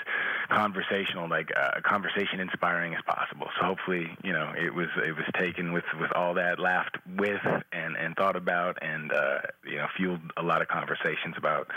conversational, 0.50 1.28
like 1.28 1.50
uh, 1.56 1.80
conversation 1.84 2.40
inspiring 2.40 2.94
as 2.94 3.00
possible. 3.06 3.48
So 3.58 3.66
hopefully, 3.66 4.16
you 4.22 4.32
know, 4.32 4.52
it 4.56 4.74
was 4.74 4.88
it 4.96 5.16
was 5.16 5.26
taken 5.38 5.72
with 5.72 5.84
with 6.00 6.12
all 6.14 6.34
that 6.34 6.58
laughed 6.58 6.96
with 7.16 7.40
and 7.72 7.96
and 7.96 8.14
thought 8.16 8.36
about 8.36 8.78
and 8.82 9.12
uh, 9.12 9.38
you 9.64 9.76
know 9.76 9.86
fueled 9.96 10.20
a 10.36 10.42
lot 10.42 10.62
of 10.62 10.68
conversations 10.68 11.34
about 11.36 11.68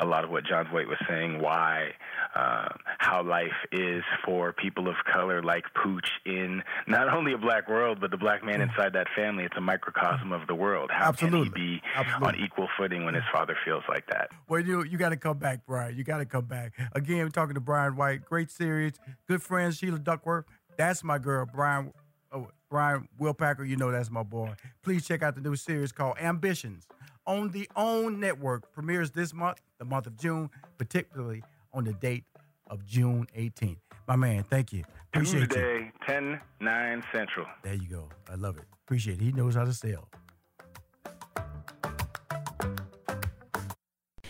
a 0.00 0.06
lot 0.06 0.24
of 0.24 0.30
what 0.30 0.44
Jon 0.44 0.66
Voight 0.70 0.88
was 0.88 0.98
saying, 1.08 1.40
why, 1.40 1.90
uh, 2.34 2.68
how 2.98 3.22
life 3.22 3.52
is 3.70 4.02
for 4.24 4.52
people 4.52 4.88
of 4.88 4.94
color 5.12 5.42
like 5.42 5.64
Pooch 5.74 6.08
in 6.24 6.62
not 6.88 7.12
only 7.12 7.34
a 7.34 7.38
black 7.38 7.68
world, 7.68 7.98
but 8.00 8.10
the 8.10 8.16
black 8.16 8.42
man 8.42 8.62
inside 8.62 8.94
that 8.94 9.08
family. 9.14 9.44
It's 9.44 9.56
a 9.56 9.60
microcosm 9.60 10.32
of 10.32 10.46
the 10.46 10.54
world. 10.54 10.90
How 10.92 11.12
can 11.12 11.28
Absolutely. 11.28 11.60
he 11.60 11.76
be 11.76 11.82
Absolutely. 11.94 12.28
on 12.28 12.44
equal 12.44 12.68
footing 12.78 13.04
when 13.04 13.14
his 13.14 13.24
father 13.30 13.56
feels 13.64 13.84
like 13.88 14.06
that? 14.08 14.30
Well, 14.48 14.60
you 14.60 14.84
you 14.84 14.96
got 14.96 15.10
to 15.10 15.16
come 15.16 15.38
back, 15.38 15.66
Brian. 15.66 15.96
You 15.96 16.02
got 16.02 16.18
to 16.18 16.26
come 16.26 16.46
back 16.46 16.72
again. 16.92 17.18
We're 17.18 17.28
talking 17.28 17.54
to 17.54 17.60
Brian 17.60 17.94
White, 17.94 18.24
great 18.24 18.50
series, 18.50 18.94
good 19.28 19.42
friend 19.42 19.74
Sheila 19.74 19.98
Ducksworth. 19.98 20.44
That's 20.78 21.04
my 21.04 21.18
girl, 21.18 21.46
Brian. 21.52 21.92
Oh, 22.32 22.48
Brian 22.70 23.08
Will 23.18 23.34
Packer. 23.34 23.64
You 23.64 23.76
know 23.76 23.90
that's 23.90 24.10
my 24.10 24.22
boy. 24.22 24.54
Please 24.82 25.06
check 25.06 25.22
out 25.22 25.34
the 25.34 25.40
new 25.40 25.56
series 25.56 25.92
called 25.92 26.16
Ambitions 26.20 26.86
on 27.30 27.50
the 27.50 27.68
OWN 27.76 28.18
network. 28.18 28.72
Premieres 28.72 29.12
this 29.12 29.32
month, 29.32 29.60
the 29.78 29.84
month 29.84 30.06
of 30.06 30.16
June, 30.16 30.50
particularly 30.78 31.44
on 31.72 31.84
the 31.84 31.92
date 31.92 32.24
of 32.66 32.84
June 32.84 33.26
18th. 33.38 33.76
My 34.08 34.16
man, 34.16 34.42
thank 34.42 34.72
you. 34.72 34.82
Appreciate 35.12 35.42
you. 35.42 35.46
Tuesday, 35.46 35.92
10, 36.06 36.40
9 36.60 37.04
Central. 37.12 37.46
There 37.62 37.74
you 37.74 37.88
go. 37.88 38.08
I 38.28 38.34
love 38.34 38.56
it. 38.58 38.64
Appreciate 38.84 39.20
it. 39.20 39.24
He 39.24 39.32
knows 39.32 39.54
how 39.54 39.64
to 39.64 39.72
sell. 39.72 40.08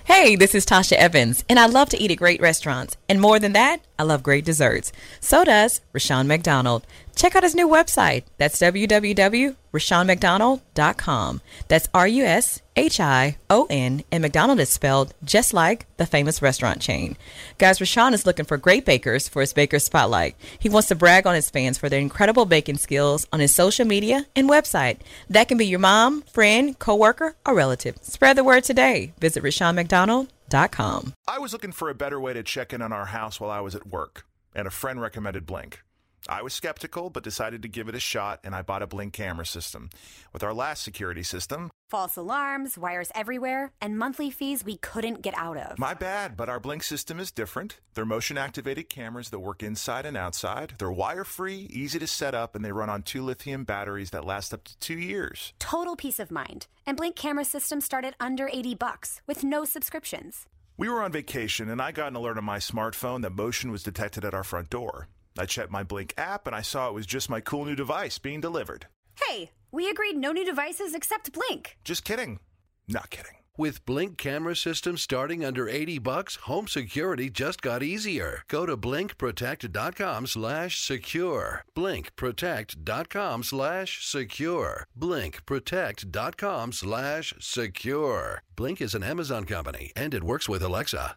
Hey, 0.04 0.36
this 0.36 0.54
is 0.54 0.66
Tasha 0.66 0.94
Evans, 0.94 1.44
and 1.48 1.58
I 1.58 1.64
love 1.64 1.88
to 1.90 1.98
eat 1.98 2.10
at 2.10 2.18
great 2.18 2.42
restaurants. 2.42 2.98
And 3.08 3.22
more 3.22 3.38
than 3.38 3.54
that, 3.54 3.86
I 3.98 4.02
love 4.02 4.22
great 4.22 4.44
desserts. 4.44 4.92
So 5.20 5.44
does 5.44 5.80
Rushion 5.94 6.26
McDonald. 6.26 6.86
Check 7.20 7.36
out 7.36 7.42
his 7.42 7.54
new 7.54 7.68
website. 7.68 8.24
That's 8.38 8.58
www.rushionmcdonald.com. 8.58 11.40
That's 11.68 11.88
R 11.92 12.08
U 12.08 12.24
S 12.24 12.62
H 12.76 12.98
I 12.98 13.36
O 13.50 13.66
N, 13.68 14.02
and 14.10 14.22
McDonald 14.22 14.58
is 14.58 14.70
spelled 14.70 15.12
just 15.22 15.52
like 15.52 15.84
the 15.98 16.06
famous 16.06 16.40
restaurant 16.40 16.80
chain. 16.80 17.18
Guys, 17.58 17.78
Rushion 17.78 18.14
is 18.14 18.24
looking 18.24 18.46
for 18.46 18.56
great 18.56 18.86
bakers 18.86 19.28
for 19.28 19.42
his 19.42 19.52
Baker 19.52 19.78
Spotlight. 19.78 20.34
He 20.58 20.70
wants 20.70 20.88
to 20.88 20.94
brag 20.94 21.26
on 21.26 21.34
his 21.34 21.50
fans 21.50 21.76
for 21.76 21.90
their 21.90 22.00
incredible 22.00 22.46
baking 22.46 22.78
skills 22.78 23.26
on 23.34 23.40
his 23.40 23.54
social 23.54 23.84
media 23.84 24.24
and 24.34 24.48
website. 24.48 25.00
That 25.28 25.46
can 25.46 25.58
be 25.58 25.66
your 25.66 25.78
mom, 25.78 26.22
friend, 26.22 26.78
coworker, 26.78 27.36
or 27.44 27.54
relative. 27.54 27.98
Spread 28.00 28.38
the 28.38 28.44
word 28.44 28.64
today. 28.64 29.12
Visit 29.20 29.44
RushionMcDonald.com. 29.44 31.12
I 31.28 31.38
was 31.38 31.52
looking 31.52 31.72
for 31.72 31.90
a 31.90 31.94
better 31.94 32.18
way 32.18 32.32
to 32.32 32.42
check 32.42 32.72
in 32.72 32.80
on 32.80 32.94
our 32.94 33.04
house 33.04 33.38
while 33.38 33.50
I 33.50 33.60
was 33.60 33.74
at 33.74 33.86
work, 33.86 34.24
and 34.54 34.66
a 34.66 34.70
friend 34.70 35.02
recommended 35.02 35.44
Blink. 35.44 35.82
I 36.28 36.42
was 36.42 36.52
skeptical, 36.52 37.10
but 37.10 37.24
decided 37.24 37.62
to 37.62 37.68
give 37.68 37.88
it 37.88 37.94
a 37.94 38.00
shot, 38.00 38.40
and 38.44 38.54
I 38.54 38.62
bought 38.62 38.82
a 38.82 38.86
Blink 38.86 39.12
camera 39.12 39.46
system. 39.46 39.90
With 40.32 40.42
our 40.42 40.52
last 40.52 40.82
security 40.82 41.22
system, 41.22 41.70
False 41.88 42.16
alarms, 42.16 42.78
wires 42.78 43.10
everywhere, 43.16 43.72
and 43.80 43.98
monthly 43.98 44.30
fees 44.30 44.64
we 44.64 44.76
couldn't 44.76 45.22
get 45.22 45.36
out 45.36 45.56
of. 45.56 45.76
my 45.76 45.92
bad, 45.92 46.36
but 46.36 46.48
our 46.48 46.60
Blink 46.60 46.84
system 46.84 47.18
is 47.18 47.32
different. 47.32 47.80
They're 47.94 48.04
motion 48.04 48.38
activated 48.38 48.88
cameras 48.88 49.30
that 49.30 49.40
work 49.40 49.62
inside 49.64 50.06
and 50.06 50.16
outside. 50.16 50.74
They're 50.78 50.92
wire 50.92 51.24
free, 51.24 51.66
easy 51.68 51.98
to 51.98 52.06
set 52.06 52.32
up, 52.32 52.54
and 52.54 52.64
they 52.64 52.70
run 52.70 52.88
on 52.90 53.02
two 53.02 53.24
lithium 53.24 53.64
batteries 53.64 54.10
that 54.10 54.24
last 54.24 54.54
up 54.54 54.62
to 54.64 54.78
two 54.78 54.98
years. 54.98 55.52
Total 55.58 55.96
peace 55.96 56.20
of 56.20 56.30
mind. 56.30 56.68
And 56.86 56.96
Blink 56.96 57.16
camera 57.16 57.44
systems 57.44 57.86
start 57.86 58.04
at 58.04 58.14
under 58.20 58.48
80 58.52 58.76
bucks 58.76 59.20
with 59.26 59.42
no 59.42 59.64
subscriptions. 59.64 60.46
We 60.76 60.88
were 60.88 61.02
on 61.02 61.10
vacation, 61.10 61.68
and 61.68 61.82
I 61.82 61.90
got 61.90 62.08
an 62.08 62.16
alert 62.16 62.38
on 62.38 62.44
my 62.44 62.58
smartphone 62.58 63.22
that 63.22 63.30
motion 63.30 63.72
was 63.72 63.82
detected 63.82 64.24
at 64.24 64.32
our 64.32 64.44
front 64.44 64.70
door. 64.70 65.08
I 65.38 65.46
checked 65.46 65.70
my 65.70 65.82
Blink 65.82 66.14
app, 66.16 66.46
and 66.46 66.54
I 66.54 66.62
saw 66.62 66.88
it 66.88 66.94
was 66.94 67.06
just 67.06 67.30
my 67.30 67.40
cool 67.40 67.64
new 67.64 67.76
device 67.76 68.18
being 68.18 68.40
delivered. 68.40 68.86
Hey, 69.26 69.52
we 69.72 69.88
agreed 69.88 70.16
no 70.16 70.32
new 70.32 70.44
devices 70.44 70.94
except 70.94 71.32
Blink. 71.32 71.76
Just 71.84 72.04
kidding. 72.04 72.40
Not 72.88 73.10
kidding. 73.10 73.36
With 73.56 73.84
Blink 73.84 74.16
camera 74.16 74.56
systems 74.56 75.02
starting 75.02 75.44
under 75.44 75.68
80 75.68 75.98
bucks, 75.98 76.36
home 76.36 76.66
security 76.66 77.28
just 77.28 77.60
got 77.60 77.82
easier. 77.82 78.42
Go 78.48 78.64
to 78.64 78.74
blinkprotect.com 78.76 80.26
slash 80.28 80.80
secure. 80.80 81.64
Blinkprotect.com 81.76 83.42
slash 83.42 84.06
secure. 84.06 84.86
Blinkprotect.com 84.98 86.72
slash 86.72 87.34
secure. 87.38 88.42
Blink 88.56 88.80
is 88.80 88.94
an 88.94 89.02
Amazon 89.02 89.44
company 89.44 89.92
and 89.94 90.14
it 90.14 90.24
works 90.24 90.48
with 90.48 90.62
Alexa. 90.62 91.16